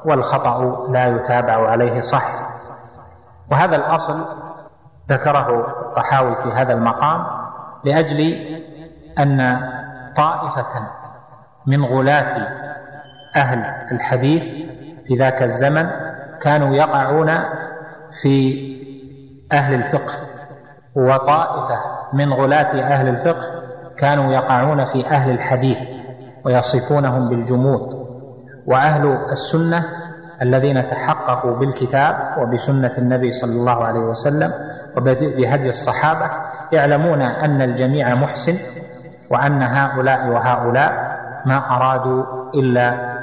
[0.05, 2.49] والخطأ لا يتابع عليه صح.
[3.53, 4.25] وهذا الأصل
[5.11, 7.27] ذكره الطحاوي في هذا المقام
[7.85, 8.21] لأجل
[9.19, 9.61] أن
[10.17, 10.67] طائفة
[11.67, 12.49] من غلاة
[13.37, 14.45] أهل الحديث
[15.07, 15.91] في ذاك الزمن
[16.43, 17.31] كانوا يقعون
[18.23, 18.69] في
[19.53, 20.15] أهل الفقه
[20.97, 21.77] وطائفة
[22.13, 23.63] من غلاة أهل الفقه
[23.99, 25.79] كانوا يقعون في أهل الحديث
[26.45, 27.99] ويصفونهم بالجمود.
[28.67, 29.85] وأهل السنة
[30.43, 34.53] الذين تحققوا بالكتاب وبسنة النبي صلى الله عليه وسلم
[34.99, 36.31] وبهدي الصحابة
[36.73, 38.59] يعلمون أن الجميع محسن
[39.31, 40.93] وأن هؤلاء وهؤلاء
[41.47, 43.19] ما أرادوا إلا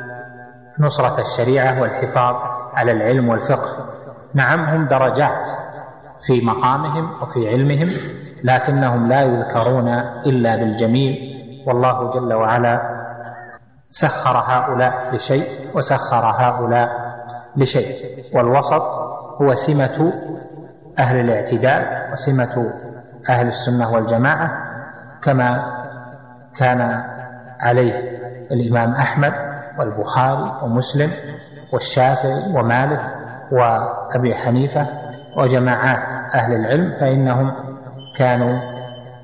[0.80, 2.36] نصرة الشريعة والحفاظ
[2.74, 3.90] على العلم والفقه.
[4.34, 5.50] نعم هم درجات
[6.28, 7.88] في مقامهم وفي علمهم
[8.44, 9.88] لكنهم لا يذكرون
[10.26, 11.36] إلا بالجميل.
[11.68, 12.82] والله جل وعلا
[13.90, 16.90] سخر هؤلاء لشيء وسخر هؤلاء
[17.58, 17.96] لشيء.
[18.36, 18.84] والوسط
[19.42, 20.14] هو سمة
[21.00, 22.72] أهل الاعتدال وسمة
[23.30, 24.52] أهل السنة والجماعة
[25.24, 25.66] كما
[26.58, 26.82] كان
[27.60, 27.94] عليه
[28.52, 29.34] الإمام أحمد
[29.80, 31.12] والبخاري ومسلم
[31.74, 33.02] والشافعي ومالك
[33.52, 34.88] وأبي حنيفة
[35.38, 37.52] وجماعات أهل العلم فإنهم
[38.18, 38.60] كانوا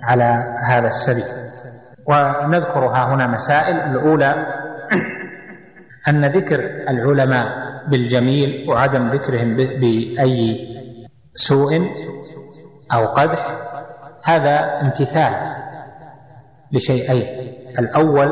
[0.04, 0.36] على
[0.70, 1.24] هذا السبيل.
[2.08, 3.78] ونذكر ها هنا مسائل.
[3.80, 4.46] الأولى
[6.08, 7.48] أن ذكر العلماء
[7.88, 10.71] بالجميل وعدم ذكرهم بأي
[11.36, 11.94] سوء
[12.94, 13.58] أو قدح
[14.24, 15.34] هذا امتثال
[16.72, 17.28] لشيئين.
[17.80, 18.30] الأول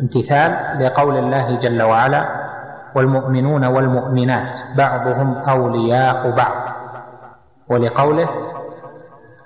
[0.00, 2.24] امتثال لقول الله جل وعلا
[2.96, 6.74] والمؤمنون والمؤمنات بعضهم أولياء بعض.
[7.70, 8.28] ولقوله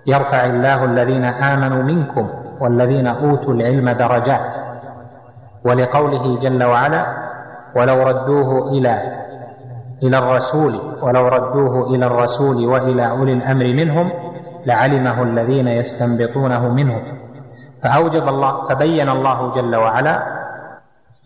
[0.06, 2.30] يرفع الله الذين آمنوا منكم
[2.60, 4.54] والذين أوتوا العلم درجات.
[5.64, 7.06] ولقوله جل وعلا
[7.76, 9.24] ولو ردوه إلى
[10.02, 14.10] إلى الرسول ولو ردوه إلى الرسول وإلى أولي الأمر منهم
[14.66, 17.02] لعلمه الذين يستنبطونه منهم
[17.82, 20.22] فأوجب الله فبين الله جل وعلا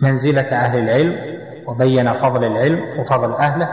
[0.02, 3.68] منزلة أهل العلم وبين فضل العلم وفضل أهله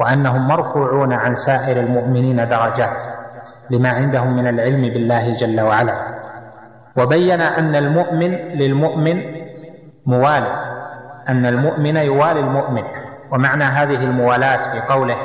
[0.00, 3.02] وأنهم مرفوعون عن سائر المؤمنين درجات
[3.70, 5.94] لما عندهم من العلم بالله جل وعلا.
[6.96, 9.22] وبين أن المؤمن للمؤمن
[10.06, 10.52] موالي
[11.28, 12.82] أن المؤمن يوالي المؤمن.
[13.34, 15.16] ومعنى هذه الموالاة في قوله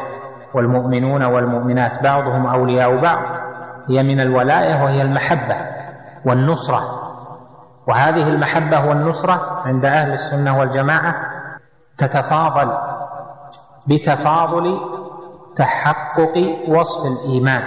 [0.53, 3.19] والمؤمنون والمؤمنات بعضهم أولياء بعض
[3.90, 5.56] هي من الولاية وهي المحبة
[6.26, 6.81] والنصرة.
[7.88, 11.15] وهذه المحبة والنصرة عند أهل السنة والجماعة
[11.98, 12.77] تتفاضل
[13.88, 14.80] بتفاضل
[15.56, 16.34] تحقق
[16.68, 17.61] وصف الإيمان.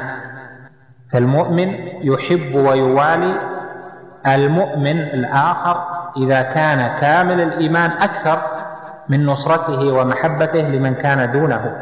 [1.13, 1.69] فالمؤمن
[2.03, 3.41] يحب ويوالي
[4.27, 5.85] المؤمن الآخر
[6.17, 8.62] إذا كان كامل الإيمان أكثر
[9.09, 11.77] من نصرته ومحبته لمن كان دونه.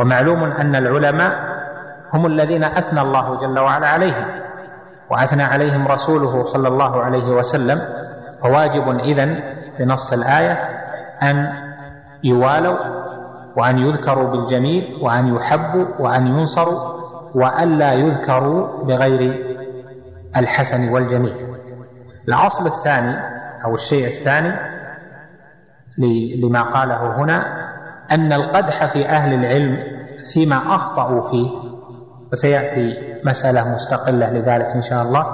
[0.00, 1.32] ومعلوم أن العلماء
[2.14, 4.26] هم الذين أثنى الله جل وعلا عليهم
[5.10, 7.80] وأثنى عليهم رسوله صلى الله عليه وسلم.
[8.42, 9.40] فواجب إذن
[9.78, 10.52] بنص الآية
[11.22, 11.52] أن
[12.24, 12.78] يوالوا
[13.56, 16.96] وأن يذكروا بالجميل وأن يحبوا وأن ينصروا
[17.34, 19.46] وألا يذكروا بغير
[20.36, 21.36] الحسن والجميل.
[22.28, 23.16] الأصل الثاني
[23.64, 24.75] أو الشيء الثاني
[26.42, 27.66] لما قاله هنا
[28.12, 29.78] أن القدح في أهل العلم
[30.34, 31.50] فيما أخطأوا فيه
[32.32, 32.92] وسيأتي
[33.24, 35.26] مسألة مستقلة لذلك إن شاء الله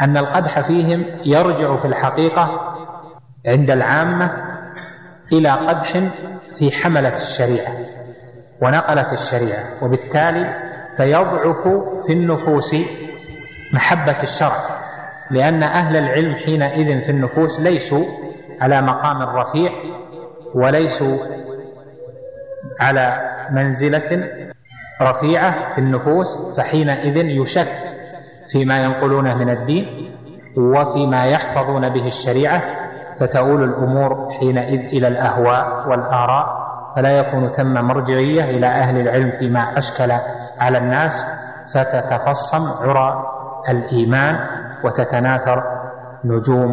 [0.00, 2.50] أن القدح فيهم يرجع في الحقيقة
[3.46, 4.32] عند العامة
[5.32, 5.92] إلى قدح
[6.58, 7.72] في حملة الشريعة
[8.62, 10.54] ونقلة الشريعة وبالتالي
[10.96, 11.68] فيضعف
[12.06, 12.74] في النفوس
[13.74, 14.80] محبة الشرع
[15.30, 18.04] لأن أهل العلم حينئذ في النفوس ليسوا
[18.60, 19.70] على مقام رفيع
[20.54, 21.16] وليسوا
[22.80, 23.20] على
[23.50, 24.28] منزلة
[25.02, 27.72] رفيعة في النفوس فحينئذ يشك
[28.52, 30.10] فيما ينقلونه من الدين
[30.56, 32.62] وفيما يحفظون به الشريعة
[33.20, 36.60] فتؤول الأمور حينئذ إلى الأهواء والآراء
[36.96, 40.12] فلا يكون ثم مرجعية إلى أهل العلم فيما أشكل
[40.58, 41.24] على الناس
[41.74, 43.22] فتتفصم عرى
[43.68, 44.36] الإيمان
[44.84, 45.62] وتتناثر
[46.24, 46.72] نجوم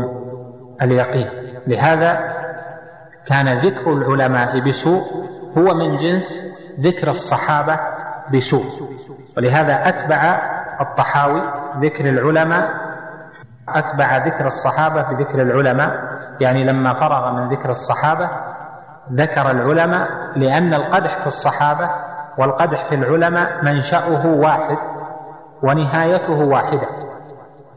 [0.81, 1.46] اليقين.
[1.67, 2.33] لهذا
[3.27, 5.03] كان ذكر العلماء بسوء
[5.57, 6.39] هو من جنس
[6.79, 7.79] ذكر الصحابة
[8.33, 8.65] بسوء.
[9.37, 10.39] ولهذا أتبع
[10.81, 11.41] الطحاوي
[11.81, 12.69] ذكر العلماء
[13.69, 16.17] أتبع ذكر الصحابة بذكر العلماء.
[16.41, 18.29] يعني لما فرغ من ذكر الصحابة
[19.11, 21.89] ذكر العلماء لأن القدح في الصحابة
[22.37, 24.77] والقدح في العلماء منشأه واحد
[25.63, 26.87] ونهايته واحدة.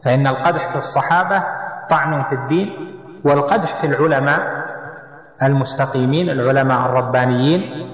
[0.05, 1.43] فإن القدح في الصحابة
[1.89, 4.41] طعن في الدين والقدح في العلماء
[5.43, 7.87] المستقيمين العلماء الربانيين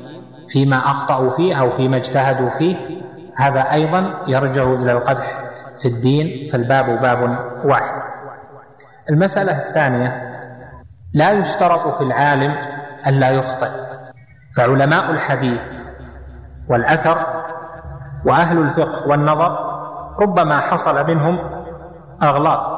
[0.50, 2.76] فيما أخطأوا فيه أو فيما اجتهدوا فيه.
[3.38, 5.44] هذا أيضا يرجع إلى القدح
[5.82, 8.02] في الدين فالباب باب واحد.
[9.10, 10.22] المسألة الثانية
[11.14, 12.56] لا يشترط في العالم
[13.08, 13.72] ألا يخطئ.
[14.58, 15.62] فعلماء الحديث
[16.70, 17.18] والأثر
[18.26, 19.58] وأهل الفقه والنظر
[20.20, 21.40] ربما حصل منهم
[22.24, 22.77] أغلاط.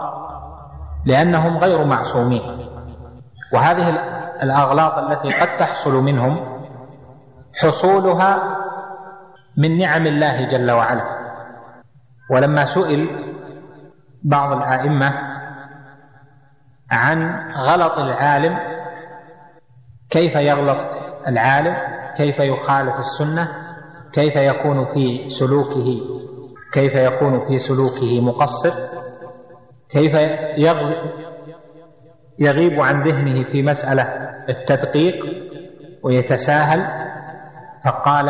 [1.05, 2.41] لأنهم غير معصومين.
[3.53, 3.89] وهذه
[4.43, 6.59] الأغلاط التي قد تحصل منهم
[7.63, 8.57] حصولها
[9.57, 11.03] من نعم الله جل وعلا.
[12.31, 13.09] ولما سئل
[14.23, 15.13] بعض الآئمة
[16.91, 18.57] عن غلط العالم
[20.09, 20.77] كيف يغلط
[21.27, 21.77] العالم؟
[22.17, 23.47] كيف يخالف السنة؟
[24.13, 25.99] كيف يكون في سلوكه؟
[26.73, 28.73] كيف يكون في سلوكه مقصر؟
[29.91, 30.13] كيف
[32.39, 34.03] يغيب عن ذهنه في مسألة
[34.49, 35.15] التدقيق
[36.03, 36.79] ويتساهل؟
[37.85, 38.25] فقال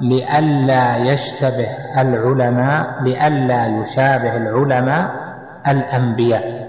[0.00, 1.68] لئلا يشتبه
[2.00, 5.10] العلماء لئلا يشابه العلماء
[5.68, 6.64] الأنبياء.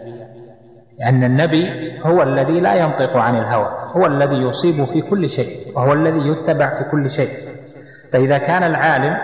[0.99, 1.65] لأن النبي
[2.05, 6.69] هو الذي لا ينطق عن الهوى هو الذي يصيب في كل شيء وهو الذي يتبع
[6.69, 7.37] في كل شيء.
[8.13, 9.17] فإذا كان العالم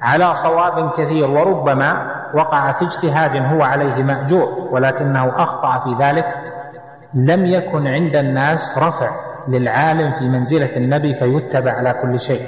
[0.00, 6.24] على صواب كثير وربما وقع في اجتهاد هو عليه مأجور ولكنه أخطأ في ذلك.
[7.14, 9.10] لم يكن عند الناس رفع
[9.48, 12.46] للعالم في منزلة النبي فيتبع على كل شيء.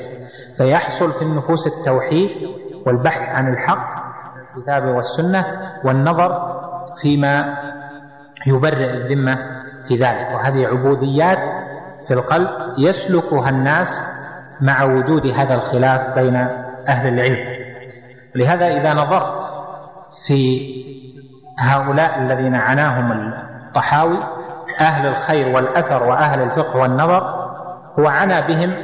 [0.57, 2.31] فيحصل في النفوس التوحيد
[2.87, 4.03] والبحث عن الحق
[4.57, 5.45] الكتاب والسنة
[5.85, 6.61] والنظر
[7.03, 7.59] فيما
[8.47, 9.37] يبرئ الذمة
[9.89, 10.35] في ذلك.
[10.35, 11.49] وهذه عبوديات
[12.09, 12.49] في القلب
[12.79, 14.03] يسلكها الناس
[14.61, 16.37] مع وجود هذا الخلاف بين
[16.89, 17.63] أهل العلم.
[18.35, 19.42] لهذا إذا نظرت
[20.27, 20.73] في
[21.59, 24.19] هؤلاء الذين عناهم الطحاوي
[24.81, 27.23] أهل الخير والأثر وأهل الفقه والنظر
[27.99, 28.75] هو عنى بهم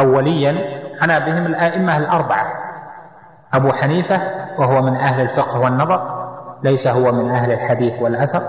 [0.00, 2.46] أوليا عنى بهم الآئمة الأربعة.
[3.54, 4.20] أبو حنيفة
[4.58, 6.22] وهو من أهل الفقه والنظر
[6.64, 8.42] ليس هو من أهل الحديث والأثر.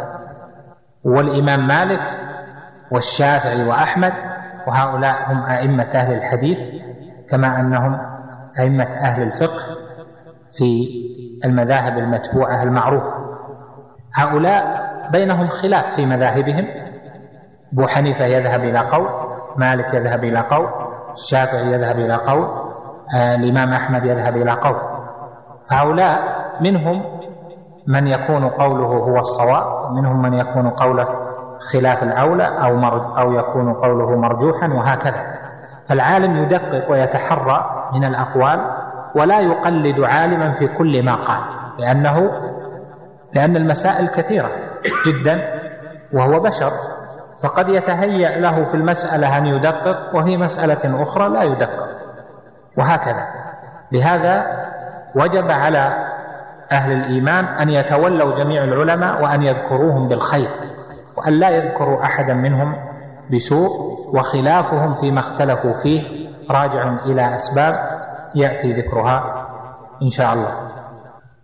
[1.03, 2.01] والإمام مالك
[2.91, 4.13] والشافعي وأحمد
[4.67, 6.59] وهؤلاء هم أئمة أهل الحديث
[7.29, 7.99] كما أنهم
[8.59, 9.63] أئمة أهل الفقه
[10.57, 10.87] في
[11.45, 13.13] المذاهب المتبوعة المعروفة.
[14.15, 16.65] هؤلاء بينهم خلاف في مذاهبهم.
[17.73, 19.07] أبو حنيفة يذهب إلى قول
[19.57, 20.67] مالك يذهب إلى قول
[21.13, 22.47] الشافعي يذهب إلى قول
[23.15, 24.75] آه الإمام أحمد يذهب إلى قول.
[25.71, 26.19] هؤلاء
[26.61, 27.03] منهم
[27.87, 31.07] من يكون قوله هو الصواب ومنهم من يكون قوله
[31.73, 32.85] خلاف الأولى أو
[33.17, 35.23] أو يكون قوله مرجوحا وهكذا.
[35.89, 38.59] فالعالم يدقق ويتحرى من الأقوال
[39.15, 41.41] ولا يقلد عالما في كل ما قال
[41.79, 42.31] لأنه
[43.33, 44.51] لأن المسائل كثيرة
[45.07, 45.41] جدا
[46.13, 46.71] وهو بشر
[47.43, 51.87] فقد يتهيأ له في المسألة أن يدقق وفي مسألة أخرى لا يدقق
[52.77, 53.27] وهكذا.
[53.91, 54.45] لهذا
[55.15, 56.07] وجب على
[56.71, 60.49] أهل الإيمان أن يتولوا جميع العلماء وأن يذكروهم بالخير
[61.17, 62.75] وأن لا يذكروا أحدا منهم
[63.33, 63.69] بسوء
[64.13, 67.75] وخلافهم فيما اختلفوا فيه راجع إلى أسباب
[68.35, 69.47] يأتي ذكرها
[70.01, 70.67] إن شاء الله.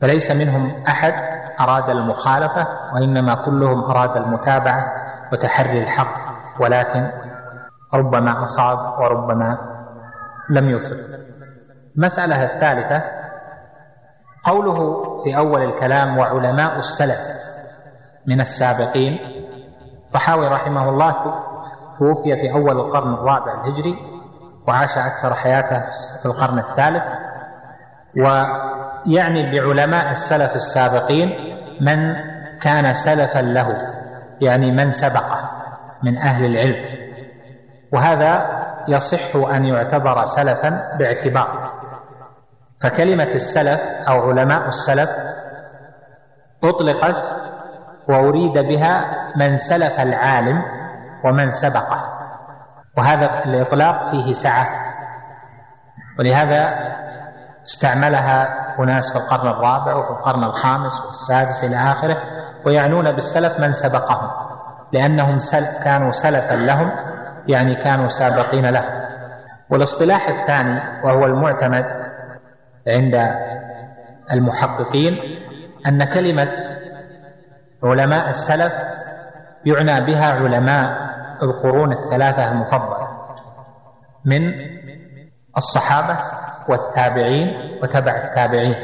[0.02, 1.14] فليس منهم أحد
[1.60, 4.86] أراد المخالفة وإنما كلهم أراد المتابعة
[5.34, 6.30] وتحري الحق.
[6.60, 7.11] ولكن
[7.94, 9.57] ربما أصاب وربما
[10.49, 10.95] لم يصب
[11.98, 13.03] المسألة الثالثة
[14.45, 14.78] قوله
[15.24, 17.18] في أول الكلام وعلماء السلف
[18.28, 19.20] من السابقين
[20.14, 21.16] طحاوي رحمه الله
[21.99, 23.95] توفي في أول القرن الرابع الهجري.
[24.70, 25.80] وعاش أكثر حياته
[26.22, 27.04] في القرن الثالث.
[28.18, 31.30] ويعني بعلماء السلف السابقين
[31.82, 32.14] من
[32.62, 33.68] كان سلفا له
[34.41, 35.50] يعني من سبقه
[36.04, 36.86] من أهل العلم.
[37.94, 41.72] وهذا يصح أن يعتبر سلفا باعتبار.
[42.84, 45.10] فكلمة السلف أو علماء السلف
[46.64, 47.32] أطلقت
[48.10, 49.06] وأريد بها
[49.36, 50.62] من سلف العالم
[51.26, 52.19] ومن سبقه.
[53.00, 54.68] وهذا الإطلاق فيه سعة.
[56.20, 56.74] ولهذا
[57.66, 58.48] استعملها
[58.80, 62.18] أناس في القرن الرابع وفي القرن الخامس والسادس إلى آخره
[62.66, 64.30] ويعنون بالسلف من سبقهم
[64.94, 66.92] لأنهم سلف كانوا سلفا لهم
[67.48, 68.84] يعني كانوا سابقين له.
[69.70, 71.86] والاصطلاح الثاني وهو المعتمد
[72.88, 73.16] عند
[74.34, 75.18] المحققين
[75.88, 76.52] أن كلمة
[77.84, 78.74] علماء السلف
[79.66, 81.10] يعنى بها علماء
[81.44, 83.07] القرون الثلاثة المفضلة
[84.26, 84.53] من
[85.57, 86.18] الصحابة
[86.70, 88.76] والتابعين وتبع التابعين.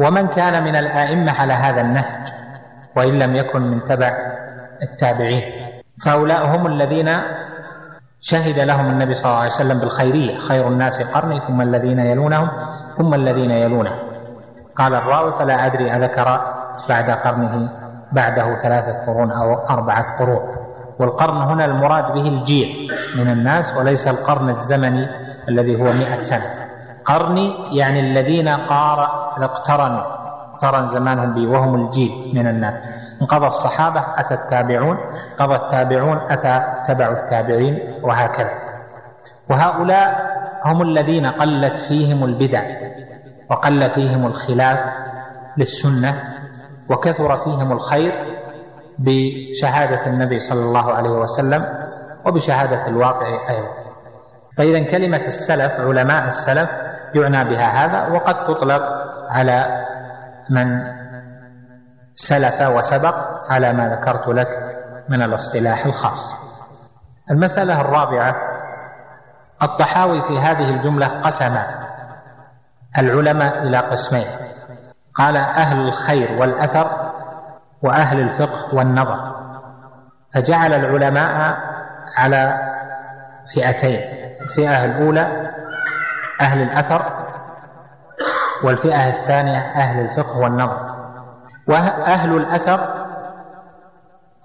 [0.00, 2.32] ومن كان من الآئمة على هذا النهج
[2.96, 4.12] وإن لم يكن من تبع
[4.82, 5.42] التابعين.
[6.04, 7.08] فهؤلاء هم الذين
[8.20, 12.48] شهد لهم النبي صلى الله عليه وسلم بالخيرية خير الناس قرني ثم الذين يلونهم
[12.98, 13.92] ثم الذين يلونه.
[14.76, 16.40] قال الراوي فلا أدري أذكر
[16.88, 17.70] بعد قرنه
[18.12, 20.61] بعده ثلاثة قرون أو أربعة قرون.
[21.02, 25.08] والقرن هنا المراد به الجيل من الناس وليس القرن الزمني
[25.48, 26.50] الذي هو مئة سنة.
[27.04, 28.98] قرني يعني الذين قار
[29.42, 30.02] اقترنوا
[30.54, 32.74] اقترن زمانهم به وهم الجيل من الناس.
[33.22, 34.96] انقضى الصحابة أتى التابعون
[35.38, 38.52] قضى التابعون أتى تبع التابعين وهكذا.
[39.50, 40.32] وهؤلاء
[40.66, 42.62] هم الذين قلت فيهم البدع
[43.50, 44.78] وقل فيهم الخلاف
[45.56, 46.22] للسنة
[46.90, 48.12] وكثر فيهم الخير
[49.04, 51.64] بشهادة النبي صلى الله عليه وسلم
[52.26, 53.74] وبشهادة الواقع أيضا.
[54.58, 56.70] فإذا كلمة السلف علماء السلف
[57.14, 58.82] يعنى بها هذا وقد تطلق
[59.30, 59.84] على
[60.50, 60.92] من
[62.14, 63.14] سلف وسبق
[63.50, 64.48] على ما ذكرت لك
[65.08, 66.32] من الاصطلاح الخاص.
[67.30, 68.36] المسألة الرابعة
[69.62, 71.58] الطحاوي في هذه الجملة قسم
[72.98, 74.26] العلماء إلى قسمين.
[75.14, 77.11] قال أهل الخير والأثر
[77.82, 79.32] وأهل الفقه والنظر
[80.34, 81.58] فجعل العلماء
[82.16, 82.58] على
[83.54, 84.00] فئتين
[84.40, 85.50] الفئة الأولى
[86.40, 87.12] أهل الأثر
[88.64, 90.92] والفئة الثانية أهل الفقه والنظر.
[91.68, 93.06] وأهل الأثر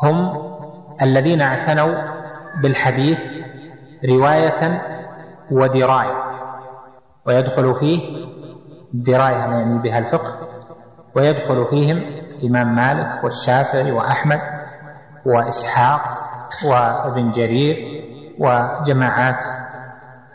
[0.04, 0.48] هم
[1.02, 1.96] الذين اعتنوا
[2.62, 3.20] بالحديث
[4.10, 4.82] رواية
[5.52, 6.24] ودراية
[7.26, 8.28] ويدخل فيه
[8.94, 10.36] الدراية يعني بها الفقه
[11.16, 14.40] ويدخل فيهم الإمام مالك والشافعي وأحمد
[15.26, 16.02] وإسحاق
[16.72, 17.76] وابن جرير
[18.40, 19.44] وجماعات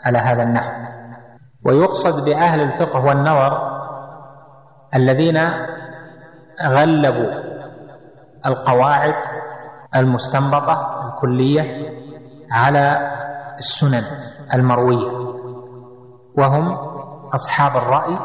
[0.05, 0.83] على هذا النحو.
[1.65, 3.73] ويقصد بأهل الفقه والنظر
[4.95, 5.37] الذين
[6.65, 7.43] غلبوا
[8.45, 9.13] القواعد
[9.95, 11.89] المستنبطة الكلية
[12.51, 13.11] على
[13.57, 14.01] السنن
[14.53, 15.11] المروية
[16.37, 16.77] وهم
[17.35, 18.19] أصحاب الرأي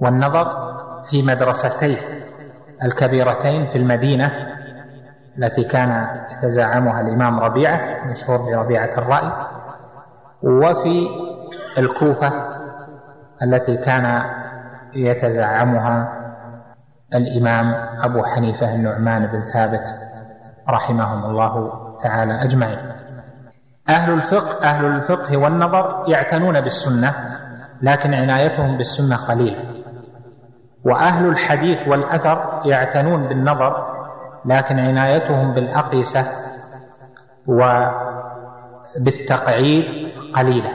[0.00, 0.73] والنظر
[1.10, 1.98] في مدرستين
[2.84, 4.32] الكبيرتين في المدينة
[5.38, 9.32] التي كان يتزعمها الإمام ربيعة مشهور بربيعة الرأي
[10.42, 11.06] وفي
[11.78, 12.32] الكوفة
[13.42, 14.22] التي كان
[14.94, 16.20] يتزعمها
[17.14, 19.84] الإمام أبو حنيفة النعمان بن ثابت
[20.68, 21.70] رحمهم الله
[22.02, 22.78] تعالى أجمعين.
[23.88, 27.14] أهل الفقه أهل الفقه والنظر يعتنون بالسنة
[27.82, 29.73] لكن عنايتهم بالسنة قليلة.
[30.86, 33.94] وأهل الحديث والأثر يعتنون بالنظر
[34.44, 36.26] لكن عنايتهم بالأقيسة
[38.96, 39.84] وبالتقعيد
[40.36, 40.70] قليلة.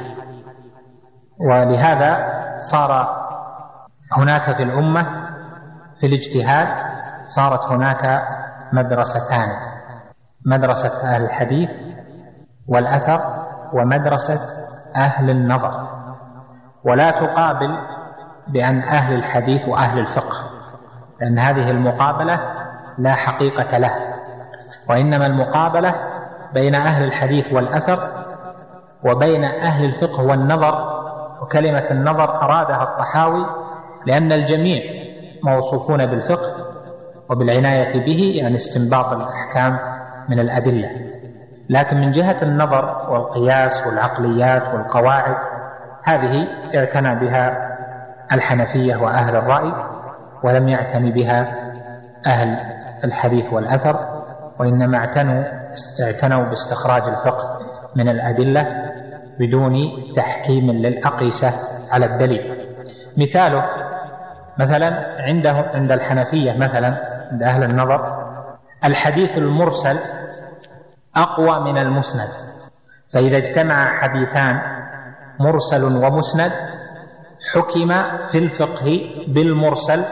[1.39, 3.19] ولهذا صار
[4.17, 5.03] هناك في الأمة
[5.99, 6.67] في الاجتهاد
[7.27, 8.21] صارت هناك
[8.73, 9.49] مدرستان
[10.45, 11.69] مدرسة أهل الحديث
[12.67, 13.19] والأثر
[13.73, 14.39] ومدرسة
[14.95, 15.87] أهل النظر.
[16.85, 17.98] ولا تقابل
[18.49, 20.37] بأن أهل الحديث وأهل الفقه
[21.21, 22.39] لأن هذه المقابلة
[22.97, 23.95] لا حقيقة له
[24.89, 25.95] وإنما المقابلة
[26.53, 28.09] بين أهل الحديث والأثر
[29.05, 30.99] وبين أهل الفقه والنظر
[31.41, 33.45] وكلمة النظر أرادها الطحاوي
[34.05, 34.81] لأن الجميع
[35.43, 36.55] موصوفون بالفقه
[37.29, 39.79] وبالعناية به يعني استنباط الأحكام
[40.29, 40.89] من الأدلة.
[41.69, 45.35] لكن من جهة النظر والقياس والعقليات والقواعد
[46.03, 47.68] هذه اعتنى بها
[48.33, 49.73] الحنفية وأهل الرأي
[50.43, 51.69] ولم يعتني بها
[52.27, 52.57] أهل
[53.03, 54.23] الحديث والأثر
[54.59, 55.43] وإنما اعتنوا
[56.03, 57.59] اعتنوا باستخراج الفقه
[57.95, 58.67] من الأدلة
[59.39, 59.73] بدون
[60.15, 61.53] تحكيم للأقيسة
[61.91, 62.67] على الدليل.
[63.17, 63.63] مثاله
[64.59, 66.87] مثلا عنده عند الحنفية مثلا
[67.31, 68.29] عند أهل النظر
[68.85, 69.99] الحديث المرسل
[71.15, 72.29] أقوى من المسند
[73.13, 74.61] فإذا اجتمع حديثان
[75.39, 76.51] مرسل ومسند
[77.53, 77.89] حكم
[78.27, 80.05] في الفقه بالمرسل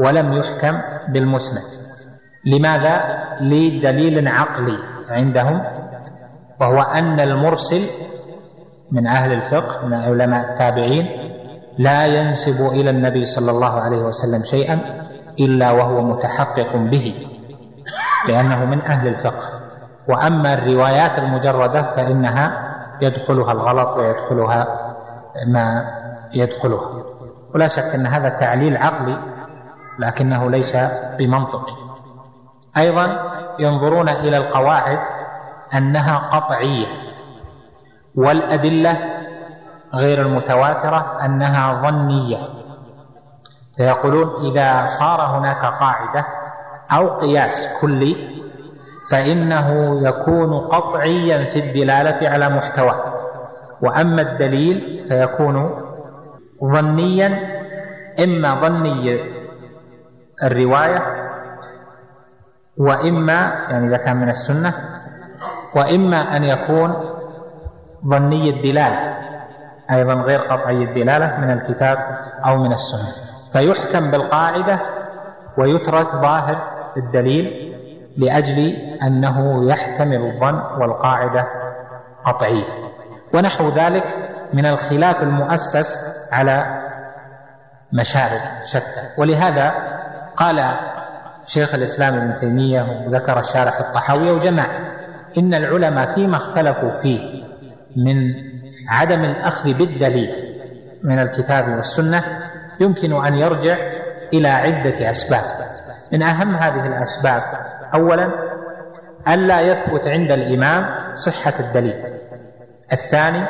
[0.00, 0.80] ولم يحكم
[1.12, 1.64] بالمسند.
[2.46, 4.78] لماذا؟ لدليل عقلي
[5.10, 5.62] عندهم
[6.60, 7.86] وهو أن المرسل
[8.92, 11.06] من أهل الفقه من علماء التابعين
[11.78, 14.78] لا ينسب إلى النبي صلى الله عليه وسلم شيئا
[15.40, 17.14] إلا وهو متحقق به
[18.28, 19.58] لأنه من أهل الفقه.
[20.08, 24.66] وأما الروايات المجردة فإنها يدخلها الغلط ويدخلها
[25.46, 25.97] ما
[26.32, 27.04] يدخلها
[27.54, 29.18] ولا شك أن هذا تعليل عقلي
[29.98, 30.76] لكنه ليس
[31.18, 31.72] بمنطقي.
[32.76, 34.98] أيضا ينظرون إلى القواعد
[35.74, 36.86] أنها قطعية
[38.14, 38.98] والأدلة
[39.94, 42.38] غير المتواترة أنها ظنية.
[43.76, 46.26] فيقولون إذا صار هناك قاعدة
[46.92, 48.38] أو قياس كلي
[49.10, 53.14] فإنه يكون قطعيا في الدلالة على محتواه
[53.82, 55.87] وأما الدليل فيكون
[56.64, 57.58] ظنيا
[58.24, 59.20] إما ظني
[60.42, 61.02] الرواية
[62.78, 64.74] وإما يعني إذا كان من السنة
[65.76, 66.94] وإما أن يكون
[68.06, 69.18] ظني الدلالة
[69.92, 71.98] أيضا غير قطعي الدلالة من الكتاب
[72.46, 73.12] أو من السنة.
[73.52, 74.80] فيحكم بالقاعدة
[75.58, 76.62] ويترك ظاهر
[76.96, 77.74] الدليل
[78.16, 78.58] لأجل
[79.02, 81.46] أنه يحتمل الظن والقاعدة
[82.24, 82.64] قطعية.
[83.34, 84.04] ونحو ذلك
[84.54, 85.96] من الخلاف المؤسس
[86.32, 86.82] على
[87.92, 89.08] مشارب شتى.
[89.18, 89.72] ولهذا
[90.36, 90.76] قال
[91.46, 94.66] شيخ الإسلام ابن تيمية وذكر شارح الطحاوي وجمع
[95.38, 97.44] إن العلماء فيما اختلفوا فيه
[97.96, 98.34] من
[98.88, 100.30] عدم الأخذ بالدليل
[101.04, 102.24] من الكتاب والسنة
[102.80, 103.76] يمكن أن يرجع
[104.32, 105.42] إلى عدة أسباب.
[106.12, 107.42] من أهم هذه الأسباب
[107.94, 108.30] اولا
[109.28, 112.04] الا يثبت عند الإمام صحة الدليل.
[112.92, 113.46] الثاني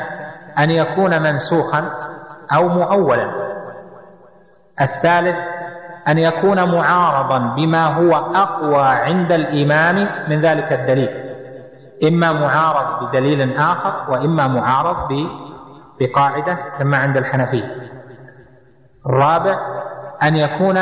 [0.59, 1.91] أن يكون منسوخا
[2.57, 3.31] أو مؤولا.
[4.81, 5.39] الثالث
[6.09, 11.29] أن يكون معارضا بما هو أقوى عند الإمام من ذلك الدليل.
[12.09, 15.09] إما معارض بدليل آخر وإما معارض
[16.01, 17.77] بقاعدة كما عند الحنفية.
[19.07, 19.59] الرابع
[20.23, 20.79] أن يكون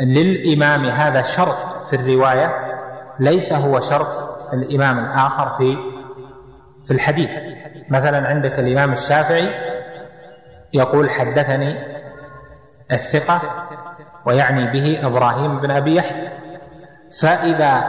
[0.00, 1.56] للإمام هذا شرط
[1.90, 2.52] في الرواية
[3.20, 4.08] ليس هو شرط
[4.52, 5.76] الإمام الآخر في
[6.86, 7.30] في الحديث.
[7.90, 9.48] مثلا عندك الإمام الشافعي
[10.72, 11.76] يقول حدثني
[12.92, 13.40] الثقة
[14.26, 16.28] ويعني به إبراهيم بن أبي يحيى
[17.22, 17.84] فإذا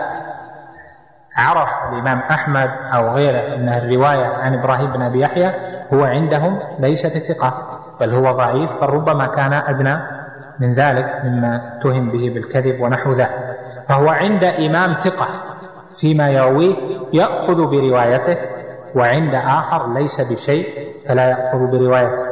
[1.38, 5.53] عرف الإمام أحمد أو غيره أن الرواية عن إبراهيم بن أبي يحيى
[5.93, 9.97] هو عندهم ليس بثقة بل هو ضعيف بل ربما كان أدنى
[10.59, 13.57] من ذلك مما تهم به بالكذب ونحو ذلك
[13.89, 15.27] فهو عند إمام ثقة
[16.01, 16.76] فيما يرويه
[17.13, 18.38] يأخذ بروايته
[18.95, 20.67] وعند آخر ليس بشيء
[21.07, 22.23] فلا يأخذ بروايته.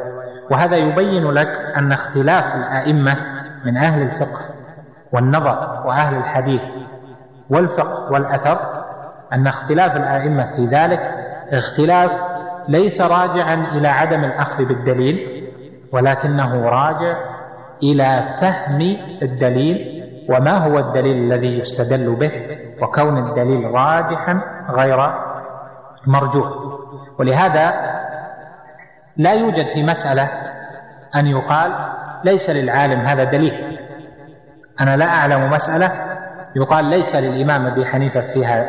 [0.52, 3.18] وهذا يبين لك أن اختلاف الأئمة
[3.66, 4.40] من أهل الفقه
[5.12, 6.62] والنظر وأهل الحديث
[7.50, 8.60] والفقه والأثر
[9.34, 11.00] أن اختلاف الأئمة في ذلك
[11.52, 12.12] اختلاف
[12.68, 15.44] ليس راجعا إلى عدم الأخذ بالدليل
[15.92, 17.18] ولكنه راجع
[17.84, 22.32] إلى فهم الدليل وما هو الدليل الذي يستدل به
[22.82, 25.00] وكون الدليل راجحا غير
[26.08, 26.50] مرجوح.
[27.20, 27.74] ولهذا
[29.18, 30.30] لا يوجد في مسألة
[31.16, 31.72] أن يقال
[32.24, 33.80] ليس للعالم هذا دليل.
[34.82, 35.92] أنا لا أعلم مسألة
[36.56, 38.66] يقال ليس للإمام أبي حنيفة فيها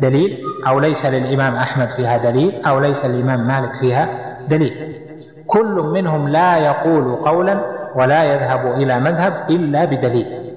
[0.00, 0.38] دليل
[0.68, 4.08] أو ليس للإمام أحمد فيها دليل أو ليس للإمام مالك فيها
[4.48, 5.02] دليل.
[5.46, 7.60] كل منهم لا يقول قولا
[7.94, 10.54] ولا يذهب إلى مذهب إلا بدليل.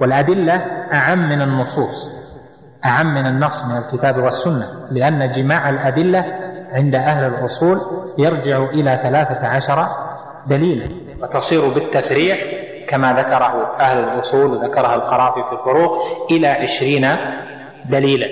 [0.00, 0.54] والأدلة
[0.92, 2.17] أعم من النصوص.
[2.84, 6.24] أعم من النص من الكتاب والسنة لأن جماع الأدلة
[6.72, 7.76] عند أهل الأصول
[8.18, 9.86] يرجع إلى ثلاثة عشر
[10.46, 10.88] دليلا.
[11.22, 12.36] وتصير بالتفريع
[12.88, 15.90] كما ذكره أهل الأصول وذكرها القرافي في الفروق
[16.30, 17.06] إلى عشرين
[17.90, 18.26] دليلا.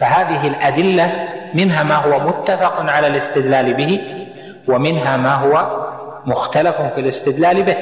[0.00, 1.12] فهذه الأدلة
[1.54, 4.00] منها ما هو متفق على الاستدلال به
[4.68, 5.86] ومنها ما هو
[6.26, 7.76] مختلف في الاستدلال به.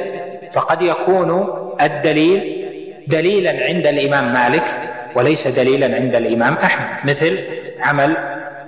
[0.55, 1.47] فقد يكون
[1.82, 2.60] الدليل
[3.09, 4.80] دليلا عند الإمام مالك
[5.16, 7.39] وليس دليلا عند الإمام أحمد مثل
[7.81, 8.16] عمل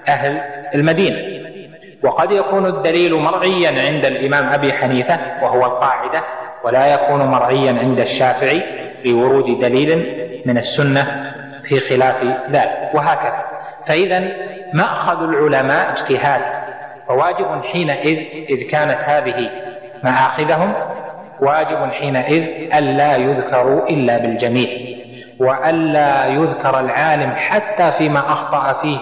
[0.09, 0.41] أهل
[0.75, 1.43] المدينة.
[2.03, 6.23] وقد يكون الدليل مرعيا عند الإمام أبي حنيفة وهو القاعدة
[6.65, 8.63] ولا يكون مرعيا عند الشافعي
[9.05, 10.07] بورود دليل
[10.47, 11.33] من السنة
[11.69, 12.95] في خلاف ذلك.
[12.95, 13.45] وهكذا.
[13.89, 14.33] فإذا
[14.73, 16.43] مأخذ العلماء اجتهاد
[17.09, 18.19] فواجب حينئذ
[18.51, 19.51] إذ كانت هذه
[20.05, 20.75] مآخذهم
[21.41, 25.02] واجب حينئذ ألا يذكروا إلا بالجميل
[25.41, 28.99] وألا يذكر العالم حتى فيما أخطأ فيه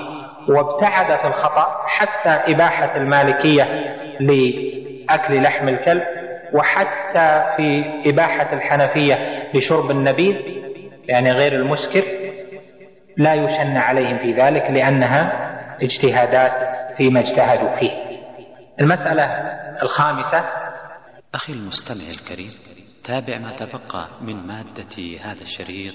[0.48, 3.65] وابتعد في الخطأ حتى إباحة المالكية
[4.20, 6.02] لأكل لحم الكلب
[6.52, 9.15] وحتى في إباحة الحنفية
[9.55, 10.36] لشرب النبيذ
[11.09, 12.05] يعني غير المسكر
[13.16, 15.51] لا يشن عليهم في ذلك لأنها
[15.82, 16.52] اجتهادات
[16.97, 17.90] فيما اجتهدوا فيه.
[18.81, 19.24] المسألة
[19.82, 20.44] الخامسة.
[21.35, 22.51] أخي المستمع الكريم
[23.05, 25.94] تابع ما تبقى من مادة هذا الشريط